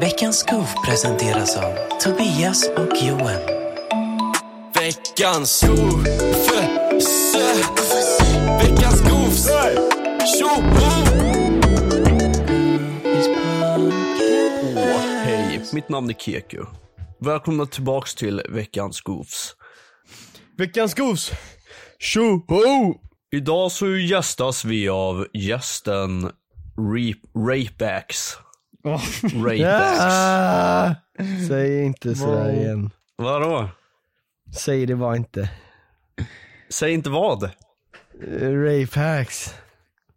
Veckans 0.00 0.38
Skov 0.38 0.66
presenteras 0.86 1.56
av 1.56 1.74
Tobias 2.00 2.68
och 2.68 2.96
Johan. 3.02 3.40
Veckans 4.74 5.50
skov, 5.50 6.04
Veckans 8.62 9.00
skovs, 9.00 9.48
tjoho! 10.38 10.80
Hej, 15.24 15.62
mitt 15.72 15.88
namn 15.88 16.10
är 16.10 16.14
Keku. 16.14 16.64
Välkomna 17.20 17.66
tillbaks 17.66 18.14
till 18.14 18.42
veckans 18.48 19.00
Goofs. 19.00 19.56
Veckans 20.58 20.94
gos! 20.94 21.30
Tjoho! 21.98 22.94
Idag 23.32 23.72
så 23.72 23.96
gästas 23.96 24.64
vi 24.64 24.88
av 24.88 25.26
gästen 25.32 26.22
Rape, 26.78 27.28
Rapeax. 27.34 28.36
Rapeax. 28.84 30.00
Ah, 30.00 30.94
säg 31.48 31.82
inte 31.82 32.14
sådär 32.14 32.52
igen. 32.52 32.90
Vadå? 33.16 33.68
Säg 34.56 34.86
det 34.86 34.96
bara 34.96 35.16
inte. 35.16 35.50
Säg 36.68 36.92
inte 36.92 37.10
vad? 37.10 37.50
Rape 38.42 39.00
hacks. 39.00 39.54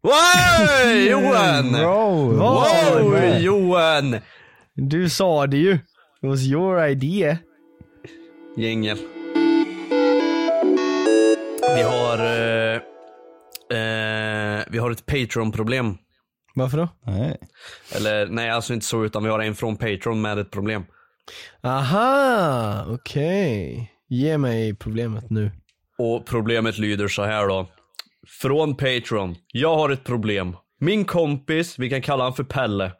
Wow, 0.01 0.91
Johan! 1.09 1.71
Bro, 1.71 2.29
vad 2.37 2.67
sa 2.67 2.99
du 2.99 3.03
Wow? 3.03 3.41
Johan! 3.41 4.15
Du 4.73 5.09
sa 5.09 5.47
det 5.47 5.57
ju. 5.57 5.73
It 5.73 5.79
was 6.21 6.41
your 6.41 6.85
idea. 6.85 7.37
Gängel. 8.57 8.97
Vi 11.75 11.81
har, 11.81 12.17
eh, 12.17 12.75
eh, 13.79 14.63
vi 14.69 14.77
har 14.77 14.91
ett 14.91 15.05
Patreon-problem. 15.05 15.97
Varför 16.55 16.77
då? 16.77 16.87
Nej. 17.05 17.37
Eller 17.95 18.25
nej, 18.27 18.49
alltså 18.49 18.73
inte 18.73 18.85
så 18.85 19.05
utan 19.05 19.23
vi 19.23 19.29
har 19.29 19.39
en 19.39 19.55
från 19.55 19.77
Patreon 19.77 20.21
med 20.21 20.37
ett 20.39 20.51
problem. 20.51 20.85
Aha, 21.63 22.85
okej. 22.89 23.91
Ge 24.09 24.37
mig 24.37 24.75
problemet 24.75 25.29
nu. 25.29 25.51
Och 25.97 26.25
problemet 26.25 26.77
lyder 26.77 27.07
så 27.07 27.23
här 27.23 27.47
då. 27.47 27.69
Från 28.41 28.75
Patreon. 28.75 29.35
Jag 29.51 29.75
har 29.75 29.89
ett 29.89 30.03
problem. 30.03 30.55
Min 30.79 31.05
kompis, 31.05 31.79
vi 31.79 31.89
kan 31.89 32.01
kalla 32.01 32.23
han 32.23 32.33
för 32.33 32.43
Pelle. 32.43 32.91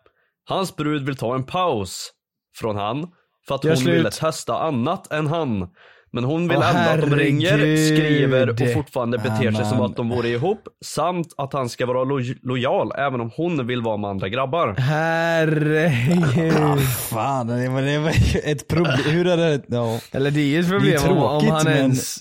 Hans 0.46 0.76
brud 0.76 1.06
vill 1.06 1.16
ta 1.18 1.36
en 1.36 1.44
paus 1.44 2.12
från 2.56 2.76
han. 2.76 3.08
För 3.48 3.56
att 3.56 3.64
Gör 3.64 3.72
hon 3.72 3.78
slut. 3.78 3.96
ville 3.98 4.12
testa 4.12 4.60
annat 4.60 5.12
än 5.12 5.28
han. 5.28 5.68
Men 6.16 6.24
hon 6.24 6.48
vill 6.48 6.58
Åh, 6.58 6.92
ändå 6.92 7.04
att 7.06 7.10
de 7.12 7.16
ringer, 7.16 7.58
skriver 7.96 8.50
och 8.50 8.74
fortfarande 8.74 9.18
beter 9.18 9.52
sig 9.52 9.66
som 9.66 9.82
att 9.82 9.96
de 9.96 10.10
vore 10.10 10.28
ihop. 10.28 10.60
Samt 10.86 11.28
att 11.38 11.54
han 11.54 11.70
ska 11.70 11.86
vara 11.86 12.04
lo- 12.04 12.36
lojal 12.42 12.92
även 12.98 13.22
om 13.22 13.32
hon 13.36 13.68
vill 13.68 13.82
vara 13.82 13.98
med 13.98 14.10
andra 14.10 14.30
grabbar. 14.30 14.76
Herregud. 14.78 16.80
Fan, 17.10 17.48
det 17.48 17.70
var, 17.70 17.82
det 17.82 18.00
var 18.00 18.12
ett 18.44 18.68
problem. 18.68 19.00
Hur 19.06 19.28
är 19.28 19.38
det? 19.38 19.62
Ja. 19.68 20.00
Eller 20.12 20.32
det 20.32 20.40
är 20.40 20.46
ju 20.46 20.60
ett 20.60 20.70
problem 20.70 20.94
är 20.94 21.12
om, 21.12 21.18
om 21.18 21.30
tråkigt, 21.42 21.50
han 21.52 21.64
men- 21.64 21.78
ens 21.78 22.18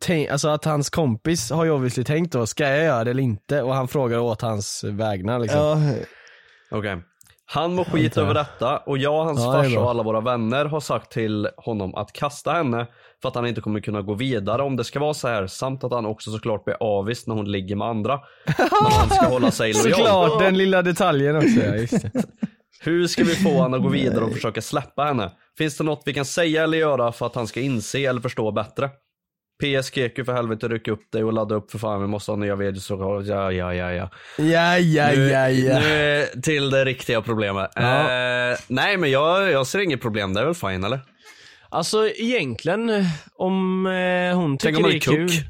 tänk, 0.00 0.28
alltså 0.30 0.48
att 0.48 0.64
hans 0.64 0.90
kompis 0.90 1.50
har 1.50 1.64
ju 1.64 1.70
obviously 1.70 2.04
tänkt 2.04 2.32
då, 2.32 2.46
ska 2.46 2.68
jag 2.68 2.84
göra 2.84 3.04
det 3.04 3.10
eller 3.10 3.22
inte? 3.22 3.62
Och 3.62 3.74
han 3.74 3.88
frågar 3.88 4.18
åt 4.18 4.42
hans 4.42 4.84
vägnar 4.84 5.38
liksom. 5.38 5.60
Ja, 5.60 5.78
Okej. 6.78 6.96
Han 7.54 7.74
mår 7.74 7.84
skit 7.84 8.16
över 8.16 8.34
detta 8.34 8.78
och 8.78 8.98
jag, 8.98 9.24
hans 9.24 9.40
Ja, 9.40 9.52
farsa 9.52 9.80
och 9.80 9.90
alla 9.90 10.02
våra 10.02 10.20
vänner 10.20 10.64
har 10.64 10.80
sagt 10.80 11.12
till 11.12 11.48
honom 11.56 11.94
att 11.94 12.12
kasta 12.12 12.52
henne 12.52 12.86
för 13.22 13.28
att 13.28 13.34
han 13.34 13.46
inte 13.46 13.60
kommer 13.60 13.80
kunna 13.80 14.02
gå 14.02 14.14
vidare 14.14 14.62
om 14.62 14.76
det 14.76 14.84
ska 14.84 15.00
vara 15.00 15.14
så 15.14 15.28
här 15.28 15.46
samt 15.46 15.84
att 15.84 15.92
han 15.92 16.06
också 16.06 16.30
såklart 16.30 16.64
blir 16.64 16.76
avvist 16.80 17.26
när 17.26 17.34
hon 17.34 17.52
ligger 17.52 17.76
med 17.76 17.88
andra. 17.88 18.20
Men 18.56 18.92
han 18.92 19.10
ska 19.10 19.26
hålla 19.26 19.50
sig 19.50 19.72
lojal. 19.72 19.98
Såklart, 19.98 20.40
den 20.40 20.58
lilla 20.58 20.82
detaljen 20.82 21.36
också 21.36 21.60
ja, 21.66 21.74
just 21.74 22.02
det. 22.02 22.24
Hur 22.80 23.06
ska 23.06 23.24
vi 23.24 23.34
få 23.34 23.48
honom 23.48 23.74
att 23.74 23.82
gå 23.82 23.88
vidare 23.88 24.24
och 24.24 24.32
försöka 24.32 24.62
släppa 24.62 25.04
henne? 25.04 25.30
Finns 25.58 25.76
det 25.76 25.84
något 25.84 26.02
vi 26.04 26.14
kan 26.14 26.24
säga 26.24 26.62
eller 26.62 26.78
göra 26.78 27.12
för 27.12 27.26
att 27.26 27.34
han 27.34 27.46
ska 27.46 27.60
inse 27.60 27.98
eller 27.98 28.20
förstå 28.20 28.52
bättre? 28.52 28.90
PS 29.62 29.90
Keku 29.90 30.24
för 30.24 30.32
helvete 30.32 30.68
ryck 30.68 30.88
upp 30.88 31.12
dig 31.12 31.24
och 31.24 31.32
ladda 31.32 31.54
upp 31.54 31.70
för 31.70 31.78
fan 31.78 32.00
vi 32.00 32.06
måste 32.06 32.30
ha 32.32 32.36
nya 32.36 32.56
videos 32.56 32.90
och 32.90 33.22
ja 33.26 33.52
ja 33.52 33.74
ja 33.74 33.92
ja. 33.92 34.10
Ja, 34.38 34.78
ja, 34.78 35.08
Nu, 35.14 35.28
ja, 35.28 35.48
ja. 35.50 35.80
nu 35.80 36.26
till 36.42 36.70
det 36.70 36.84
riktiga 36.84 37.22
problemet. 37.22 37.70
Ja. 37.74 38.00
Eh, 38.50 38.58
nej 38.68 38.96
men 38.96 39.10
jag, 39.10 39.50
jag 39.50 39.66
ser 39.66 39.78
inget 39.78 40.00
problem, 40.00 40.34
det 40.34 40.40
är 40.40 40.44
väl 40.44 40.54
fine 40.54 40.84
eller? 40.84 41.00
Alltså 41.68 42.08
egentligen, 42.08 42.90
om 43.36 43.86
eh, 43.86 44.36
hon 44.36 44.58
Tänk 44.58 44.60
tycker 44.60 44.76
om 44.76 44.82
han 44.84 44.90
det 44.90 44.96
är 44.96 45.00
kul. 45.00 45.28
kuck. 45.28 45.44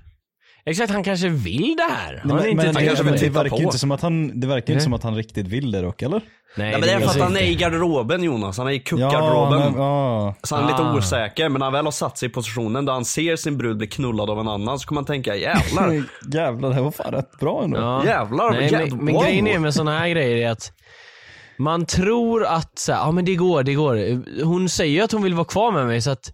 Exakt, 0.64 0.92
han 0.92 1.02
kanske 1.04 1.28
vill 1.28 1.74
det 1.76 1.82
här. 1.94 2.20
Han 2.24 2.46
inte 2.46 2.54
men, 2.66 2.74
han 2.76 2.84
kanske 2.86 3.04
men 3.04 3.12
vill 3.12 3.22
det 3.22 3.28
verkar 3.28 3.56
på. 3.56 3.62
inte 3.62 3.78
som 3.78 3.90
att 3.90 4.00
han, 4.00 4.40
det 4.40 4.46
verkar 4.46 4.58
inte 4.58 4.72
Nej. 4.72 4.80
som 4.80 4.92
att 4.92 5.02
han 5.02 5.16
riktigt 5.16 5.46
vill 5.46 5.70
det 5.72 5.80
dock 5.82 6.02
eller? 6.02 6.20
Nej, 6.56 6.72
Ja, 6.72 6.78
men 6.78 6.88
det 6.88 6.94
är 6.94 7.00
för 7.00 7.06
att 7.08 7.20
han 7.20 7.36
är 7.36 7.40
i 7.40 7.54
garderoben 7.54 8.22
Jonas, 8.22 8.58
han 8.58 8.66
är 8.66 8.70
i 8.70 8.76
Ja, 8.76 8.82
kuckgarderoben. 8.84 9.58
men, 9.72 9.74
ja. 9.82 10.34
Så 10.42 10.54
han 10.56 10.64
är 10.64 10.68
lite 10.68 10.82
Ah. 10.82 10.96
osäker, 10.96 11.48
men 11.48 11.58
när 11.58 11.66
han 11.66 11.72
väl 11.72 11.84
har 11.84 11.92
satt 11.92 12.18
sig 12.18 12.28
i 12.28 12.32
positionen 12.32 12.84
där 12.84 12.92
han 12.92 13.04
ser 13.04 13.36
sin 13.36 13.58
brud 13.58 13.76
bli 13.76 13.86
knullad 13.86 14.30
av 14.30 14.40
en 14.40 14.48
annan 14.48 14.78
så 14.78 14.88
kommer 14.88 15.00
han 15.00 15.06
tänka 15.06 15.36
jävlar, 15.36 16.02
Jävlar, 16.34 16.70
det 16.74 16.80
var 16.80 16.90
fan 16.90 17.12
rätt 17.12 17.38
bra 17.40 17.62
ändå. 17.64 17.78
Ja. 17.80 18.04
jävlar, 18.06 18.50
Nej, 18.50 18.62
jävlar 18.72 18.96
men, 18.96 19.04
men 19.04 19.14
wow. 19.14 19.22
grejen 19.24 19.46
är 19.46 19.58
med 19.58 19.74
såna 19.74 19.98
här 19.98 20.08
grejer 20.08 20.46
är 20.46 20.50
att 20.50 20.72
man 21.62 21.86
tror 21.86 22.44
att 22.44 22.78
så 22.78 22.92
här, 22.92 22.98
ja 23.00 23.10
men 23.12 23.24
det 23.24 23.34
går, 23.34 23.62
det 23.62 23.74
går. 23.74 24.42
Hon 24.44 24.68
säger 24.68 24.92
ju 24.92 25.00
att 25.00 25.12
hon 25.12 25.22
vill 25.22 25.34
vara 25.34 25.44
kvar 25.44 25.72
med 25.72 25.86
mig 25.86 26.02
så 26.02 26.10
att 26.10 26.32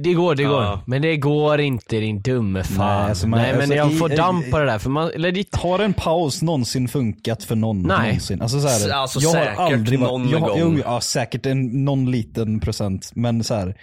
det 0.00 0.12
går, 0.12 0.34
det 0.34 0.44
går. 0.44 0.62
Ja. 0.62 0.80
Men 0.86 1.02
det 1.02 1.16
går 1.16 1.60
inte 1.60 1.96
din 2.00 2.22
dumme 2.22 2.64
fan. 2.64 2.76
Nej, 2.86 2.96
Nej, 3.00 3.08
alltså 3.10 3.28
man- 3.28 3.40
men 3.40 3.56
alltså, 3.56 3.74
jag 3.74 3.92
i- 3.92 3.96
får 3.96 4.12
i- 4.12 4.16
damp 4.16 4.50
på 4.50 4.58
det 4.58 4.64
där 4.66 4.78
för 4.78 4.90
man, 4.90 5.10
eller 5.14 5.32
ditt, 5.32 5.56
Har 5.56 5.78
en 5.78 5.92
paus 5.92 6.42
någonsin 6.42 6.88
funkat 6.88 7.42
för 7.44 7.56
någon 7.56 7.82
Nej. 7.82 8.06
någonsin? 8.06 8.42
Alltså, 8.42 8.60
så 8.60 8.68
här, 8.68 8.90
Alltså, 8.90 9.20
jag 9.20 9.32
säkert 9.32 9.56
har 9.56 9.72
aldrig 9.72 10.00
varit, 10.00 10.10
någon 10.10 10.28
jag 10.28 10.40
gång. 10.40 10.58
Jo, 10.58 10.82
ja, 10.84 11.00
säkert 11.00 11.46
en, 11.46 11.84
någon 11.84 12.10
liten 12.10 12.60
procent. 12.60 13.10
Men 13.14 13.44
så 13.44 13.54
här, 13.54 13.74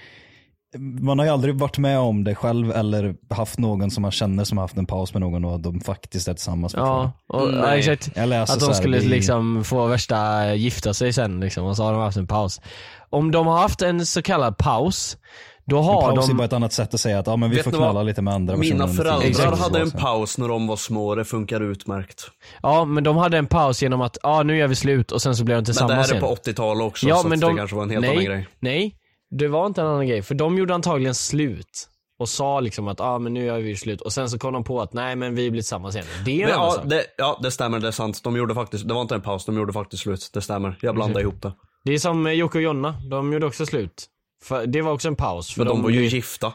man 0.79 1.19
har 1.19 1.25
ju 1.25 1.31
aldrig 1.31 1.55
varit 1.59 1.77
med 1.77 1.99
om 1.99 2.23
det 2.23 2.35
själv 2.35 2.71
eller 2.71 3.15
haft 3.29 3.59
någon 3.59 3.91
som 3.91 4.01
man 4.01 4.11
känner 4.11 4.43
som 4.43 4.57
har 4.57 4.63
haft 4.63 4.77
en 4.77 4.85
paus 4.85 5.13
med 5.13 5.21
någon 5.21 5.45
och 5.45 5.59
de 5.59 5.79
faktiskt 5.81 6.27
är 6.27 6.33
tillsammans 6.33 6.73
ja, 6.77 7.11
och, 7.27 7.41
ja 7.41 7.45
Nej. 7.45 7.79
exakt. 7.79 8.17
Eller 8.17 8.39
att 8.41 8.59
de 8.59 8.65
här, 8.65 8.73
skulle 8.73 8.97
det 8.97 9.05
är- 9.05 9.09
liksom 9.09 9.63
få 9.63 9.85
värsta 9.87 10.53
gifta 10.55 10.93
sig 10.93 11.13
sen 11.13 11.39
liksom 11.39 11.65
och 11.65 11.77
så 11.77 11.83
har 11.83 11.93
de 11.93 12.01
haft 12.01 12.17
en 12.17 12.27
paus. 12.27 12.61
Om 13.09 13.31
de 13.31 13.47
har 13.47 13.57
haft 13.57 13.81
en 13.81 14.05
så 14.05 14.21
kallad 14.21 14.57
paus, 14.57 15.17
då 15.65 15.77
En 15.77 15.83
har 15.83 16.01
paus 16.01 16.25
är 16.25 16.27
de... 16.31 16.37
bara 16.37 16.45
ett 16.45 16.53
annat 16.53 16.73
sätt 16.73 16.93
att 16.93 16.99
säga 16.99 17.19
att 17.19 17.27
ja, 17.27 17.35
men 17.35 17.49
vi 17.49 17.55
Vet 17.55 17.63
får 17.63 17.71
ni 17.71 17.77
vad? 17.77 17.85
knalla 17.85 18.03
lite 18.03 18.21
med 18.21 18.33
andra 18.33 18.57
Mina 18.57 18.87
föräldrar. 18.87 19.27
Exakt. 19.27 19.59
hade 19.59 19.79
en 19.79 19.91
paus 19.91 20.37
när 20.37 20.47
de 20.47 20.67
var 20.67 20.75
små, 20.75 21.15
det 21.15 21.25
funkar 21.25 21.61
utmärkt. 21.71 22.23
Ja 22.61 22.85
men 22.85 23.03
de 23.03 23.17
hade 23.17 23.37
en 23.37 23.47
paus 23.47 23.81
genom 23.81 24.01
att, 24.01 24.17
ja 24.23 24.43
nu 24.43 24.57
gör 24.57 24.67
vi 24.67 24.75
slut 24.75 25.11
och 25.11 25.21
sen 25.21 25.35
så 25.35 25.43
blev 25.43 25.55
de 25.55 25.57
Men 25.57 25.63
det 25.63 25.65
tillsammans 25.65 26.07
här 26.07 26.15
är 26.15 26.19
igen. 26.19 26.35
på 26.35 26.35
80-talet 26.51 26.83
också, 26.83 27.07
Ja, 27.07 27.15
så 27.17 27.27
men 27.27 27.39
de, 27.39 27.51
det 27.51 27.57
kanske 27.57 27.75
var 27.75 27.83
en 27.83 27.89
helt 27.89 28.01
nej, 28.01 28.11
annan 28.11 28.25
grej. 28.25 28.47
Nej, 28.59 28.95
det 29.29 29.47
var 29.47 29.65
inte 29.65 29.81
en 29.81 29.87
annan 29.87 30.07
grej. 30.07 30.21
För 30.21 30.35
de 30.35 30.57
gjorde 30.57 30.75
antagligen 30.75 31.15
slut. 31.15 31.89
Och 32.19 32.29
sa 32.29 32.59
liksom 32.59 32.87
att 32.87 33.01
ah, 33.01 33.19
men 33.19 33.33
nu 33.33 33.45
gör 33.45 33.59
vi 33.59 33.75
slut. 33.75 34.01
Och 34.01 34.13
sen 34.13 34.29
så 34.29 34.39
kom 34.39 34.53
de 34.53 34.63
på 34.63 34.81
att 34.81 34.93
nej 34.93 35.15
men 35.15 35.35
vi 35.35 35.51
blir 35.51 35.61
tillsammans 35.61 35.95
igen. 35.95 36.07
Det 36.25 36.31
är 36.31 36.35
en 36.35 36.49
Men, 36.49 36.59
annan 36.59 36.65
ja, 36.65 36.71
sak. 36.71 36.89
det, 36.89 37.05
ja, 37.17 37.39
det 37.43 37.51
stämmer, 37.51 37.79
det 37.79 37.87
är 37.87 37.91
sant. 37.91 38.23
De 38.23 38.37
gjorde 38.37 38.53
faktiskt, 38.55 38.87
det 38.87 38.93
var 38.93 39.01
inte 39.01 39.15
en 39.15 39.21
paus, 39.21 39.45
de 39.45 39.55
gjorde 39.57 39.73
faktiskt 39.73 40.03
slut. 40.03 40.29
Det 40.33 40.41
stämmer. 40.41 40.77
Jag 40.81 40.95
blandade 40.95 41.21
ihop 41.21 41.41
det. 41.41 41.53
Det 41.83 41.93
är 41.93 41.99
som 41.99 42.27
eh, 42.27 42.33
Jocke 42.33 42.57
och 42.57 42.61
Jonna. 42.61 42.95
De 43.09 43.33
gjorde 43.33 43.45
också 43.45 43.65
slut. 43.65 44.05
För 44.43 44.65
det 44.65 44.81
var 44.81 44.91
också 44.91 45.07
en 45.07 45.15
paus. 45.15 45.47
För 45.53 45.61
För 45.61 45.65
de 45.65 45.83
var 45.83 45.89
ju 45.89 46.05
gifta. 46.05 46.53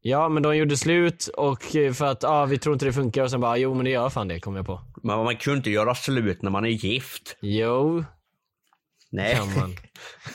Ja 0.00 0.28
men 0.28 0.42
de 0.42 0.56
gjorde 0.56 0.76
slut 0.76 1.28
och 1.36 1.76
eh, 1.76 1.92
för 1.92 2.04
att 2.06 2.24
ah, 2.24 2.44
vi 2.46 2.58
tror 2.58 2.72
inte 2.72 2.84
det 2.84 2.92
funkar 2.92 3.22
och 3.22 3.30
sen 3.30 3.40
bara 3.40 3.56
jo 3.56 3.74
men 3.74 3.84
det 3.84 3.90
gör 3.90 4.08
fan 4.10 4.28
det 4.28 4.40
kom 4.40 4.56
jag 4.56 4.66
på. 4.66 4.80
Men 5.02 5.24
man 5.24 5.36
kunde 5.36 5.56
inte 5.56 5.70
göra 5.70 5.94
slut 5.94 6.42
när 6.42 6.50
man 6.50 6.64
är 6.64 6.68
gift. 6.68 7.36
Jo, 7.40 8.04
Nej. 9.14 9.34
kan 9.36 9.46
man. 9.60 9.76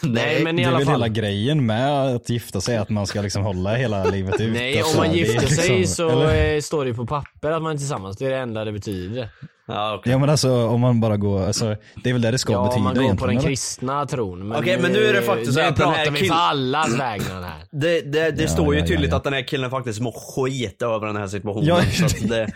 nej 0.13 0.43
men 0.43 0.59
i 0.59 0.61
Det 0.61 0.65
är 0.65 0.67
alla 0.69 0.77
väl 0.77 0.85
fall. 0.85 0.93
hela 0.95 1.07
grejen 1.07 1.65
med 1.65 2.15
att 2.15 2.29
gifta 2.29 2.61
sig, 2.61 2.77
att 2.77 2.89
man 2.89 3.07
ska 3.07 3.21
liksom 3.21 3.43
hålla 3.43 3.75
hela 3.75 4.03
livet 4.05 4.39
ut. 4.41 4.53
Nej 4.53 4.83
om 4.83 4.97
man 4.97 5.13
gifter 5.13 5.47
sig 5.47 5.77
liksom- 5.79 6.09
så 6.09 6.09
eller? 6.21 6.55
eh, 6.55 6.61
står 6.61 6.85
det 6.85 6.93
på 6.93 7.05
papper 7.05 7.51
att 7.51 7.61
man 7.61 7.73
är 7.73 7.77
tillsammans. 7.77 8.17
Det 8.17 8.25
är 8.25 8.29
det 8.29 8.37
enda 8.37 8.65
det 8.65 8.71
betyder. 8.71 9.29
Ja, 9.67 9.95
okej. 9.99 10.11
Ja 10.11 10.17
men 10.19 10.29
alltså 10.29 10.67
om 10.67 10.81
man 10.81 11.01
bara 11.01 11.17
går, 11.17 11.45
alltså, 11.47 11.75
det 12.03 12.09
är 12.09 12.13
väl 12.13 12.21
det 12.21 12.31
det 12.31 12.37
ska 12.37 12.53
Ja, 12.53 12.63
betyda 12.63 12.77
om 12.77 12.83
man 12.83 12.93
går 13.07 13.15
på 13.15 13.25
den 13.27 13.37
eller? 13.37 13.47
kristna 13.47 14.05
tron. 14.05 14.55
Okej, 14.55 14.79
men 14.81 14.91
nu 14.91 15.05
är 15.05 15.13
det 15.13 15.21
faktiskt 15.21 15.53
så 15.53 15.59
att 15.59 15.75
den 15.75 15.87
här 15.89 15.95
pratar 15.95 16.11
vi 16.11 16.19
kill- 16.19 16.27
för 16.29 16.35
allas 16.35 16.99
vägnar 16.99 17.41
här. 17.41 17.55
Det, 17.71 18.01
det, 18.01 18.31
det 18.31 18.41
Ja, 18.41 18.47
står 18.47 18.73
ju 18.73 18.79
ja, 18.79 18.85
ja, 18.85 18.87
tydligt 18.87 19.11
ja. 19.11 19.17
att 19.17 19.23
den 19.23 19.33
här 19.33 19.47
killen 19.47 19.69
faktiskt 19.69 19.99
mår 19.99 20.11
skit 20.11 20.81
över 20.81 21.07
den 21.07 21.15
här 21.15 21.27
situationen. 21.27 21.65
Ja, 21.67 21.81
så 21.91 22.05
att 22.05 22.19
det, 22.29 22.49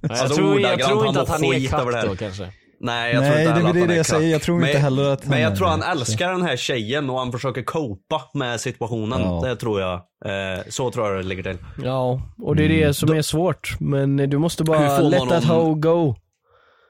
Jag, 0.00 0.10
Alltså, 0.10 0.34
tror, 0.36 0.60
jag 0.60 0.80
tror 0.80 1.06
inte 1.06 1.20
att 1.20 1.28
han 1.28 1.44
är 1.44 1.92
här. 1.92 2.06
då 2.08 2.16
kanske. 2.16 2.48
Nej, 2.80 3.14
jag 3.14 3.20
Nej, 3.20 3.30
tror 3.30 3.40
inte 3.40 3.62
det 3.62 3.68
att 3.68 3.74
det 3.74 3.80
han 3.80 3.90
är 3.90 3.96
jag 3.96 4.06
säger. 4.06 4.32
Jag 4.32 4.42
tror 4.42 4.58
men, 4.60 4.68
inte 4.68 4.78
heller 4.78 5.10
att 5.12 5.26
Men 5.26 5.40
jag 5.40 5.56
tror 5.56 5.66
han 5.66 5.80
det, 5.80 5.86
älskar 5.86 6.32
den 6.32 6.42
här 6.42 6.56
tjejen 6.56 7.10
och 7.10 7.18
han 7.18 7.32
försöker 7.32 7.62
copa 7.62 8.22
med 8.34 8.60
situationen. 8.60 9.20
Ja. 9.20 9.40
Det 9.44 9.56
tror 9.56 9.80
jag. 9.80 9.94
Eh, 10.24 10.60
så 10.68 10.90
tror 10.90 11.08
jag 11.08 11.16
det 11.16 11.22
ligger 11.22 11.42
till. 11.42 11.56
Ja, 11.84 12.22
och 12.42 12.56
det 12.56 12.64
är 12.64 12.68
det 12.68 12.94
som 12.94 13.10
är 13.12 13.22
svårt. 13.22 13.76
Men 13.80 14.16
du 14.16 14.38
måste 14.38 14.64
bara 14.64 15.00
let 15.00 15.28
that 15.28 15.44
hoe 15.44 15.74
go. 15.74 16.14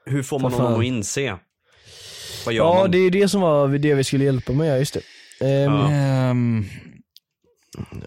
Hur 0.05 0.23
får 0.23 0.39
man 0.39 0.53
honom 0.53 0.79
att 0.79 0.85
inse? 0.85 1.35
Vad 2.45 2.53
gör 2.53 2.63
Ja, 2.65 2.73
man? 2.73 2.91
det 2.91 2.97
är 2.97 3.11
det 3.11 3.27
som 3.29 3.41
var 3.41 3.67
det 3.67 3.93
vi 3.93 4.03
skulle 4.03 4.23
hjälpa 4.23 4.53
med, 4.53 4.79
just 4.79 4.93
det. 4.93 5.01
Ehm, 5.47 5.73
Ja. 5.73 5.89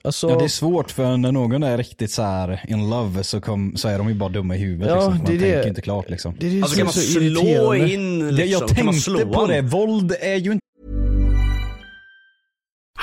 Alltså, 0.05 0.31
ja, 0.31 0.37
det 0.38 0.44
är 0.44 0.49
svårt 0.49 0.90
för 0.90 1.16
när 1.16 1.32
någon 1.32 1.62
är 1.62 1.78
riktigt 1.78 2.11
så 2.11 2.22
här 2.22 2.64
in 2.69 2.90
love 2.90 3.25
så, 3.25 3.40
kom, 3.40 3.76
så 3.76 3.88
är 3.88 3.99
de 3.99 4.08
ju 4.08 4.14
bara 4.14 4.28
dumma 4.28 4.56
i 4.56 4.58
huvudet. 4.58 4.88
Ja, 4.88 4.94
liksom. 4.94 5.11
Man 5.12 5.20
det 5.20 5.26
tänker 5.26 5.62
det. 5.62 5.69
inte 5.69 5.81
klart 5.81 6.11
liksom. 6.11 6.34
det 6.40 6.46
är 6.46 6.50
det 6.50 6.62
Alltså 6.62 6.76
kan 6.76 6.84
man 6.87 6.93
slå 6.93 7.20
irriterande. 7.22 7.93
in 7.93 8.19
Det, 8.19 8.32
liksom? 8.32 8.50
jag 8.50 8.69
kan 8.69 8.76
tänkte 8.76 9.00
slå 9.00 9.32
på 9.32 9.46
det, 9.46 9.62
våld 9.62 10.12
är 10.20 10.37
ju 10.37 10.52
inte 10.52 10.64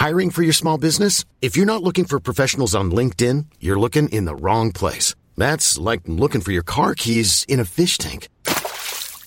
Hiring 0.07 0.31
for 0.31 0.43
your 0.43 0.53
small 0.53 0.79
business? 0.79 1.25
If 1.41 1.57
you're 1.57 1.65
not 1.65 1.83
looking 1.83 2.05
for 2.05 2.19
professionals 2.19 2.75
on 2.75 2.91
LinkedIn, 2.95 3.45
you're 3.59 3.79
looking 3.79 4.09
in 4.09 4.25
the 4.25 4.35
wrong 4.35 4.71
place. 4.71 5.15
That's 5.37 5.91
like 5.91 6.01
looking 6.07 6.41
for 6.41 6.51
your 6.51 6.63
car 6.63 6.93
keys 6.95 7.45
in 7.47 7.59
a 7.59 7.65
fish 7.65 7.97
tank. 7.97 8.27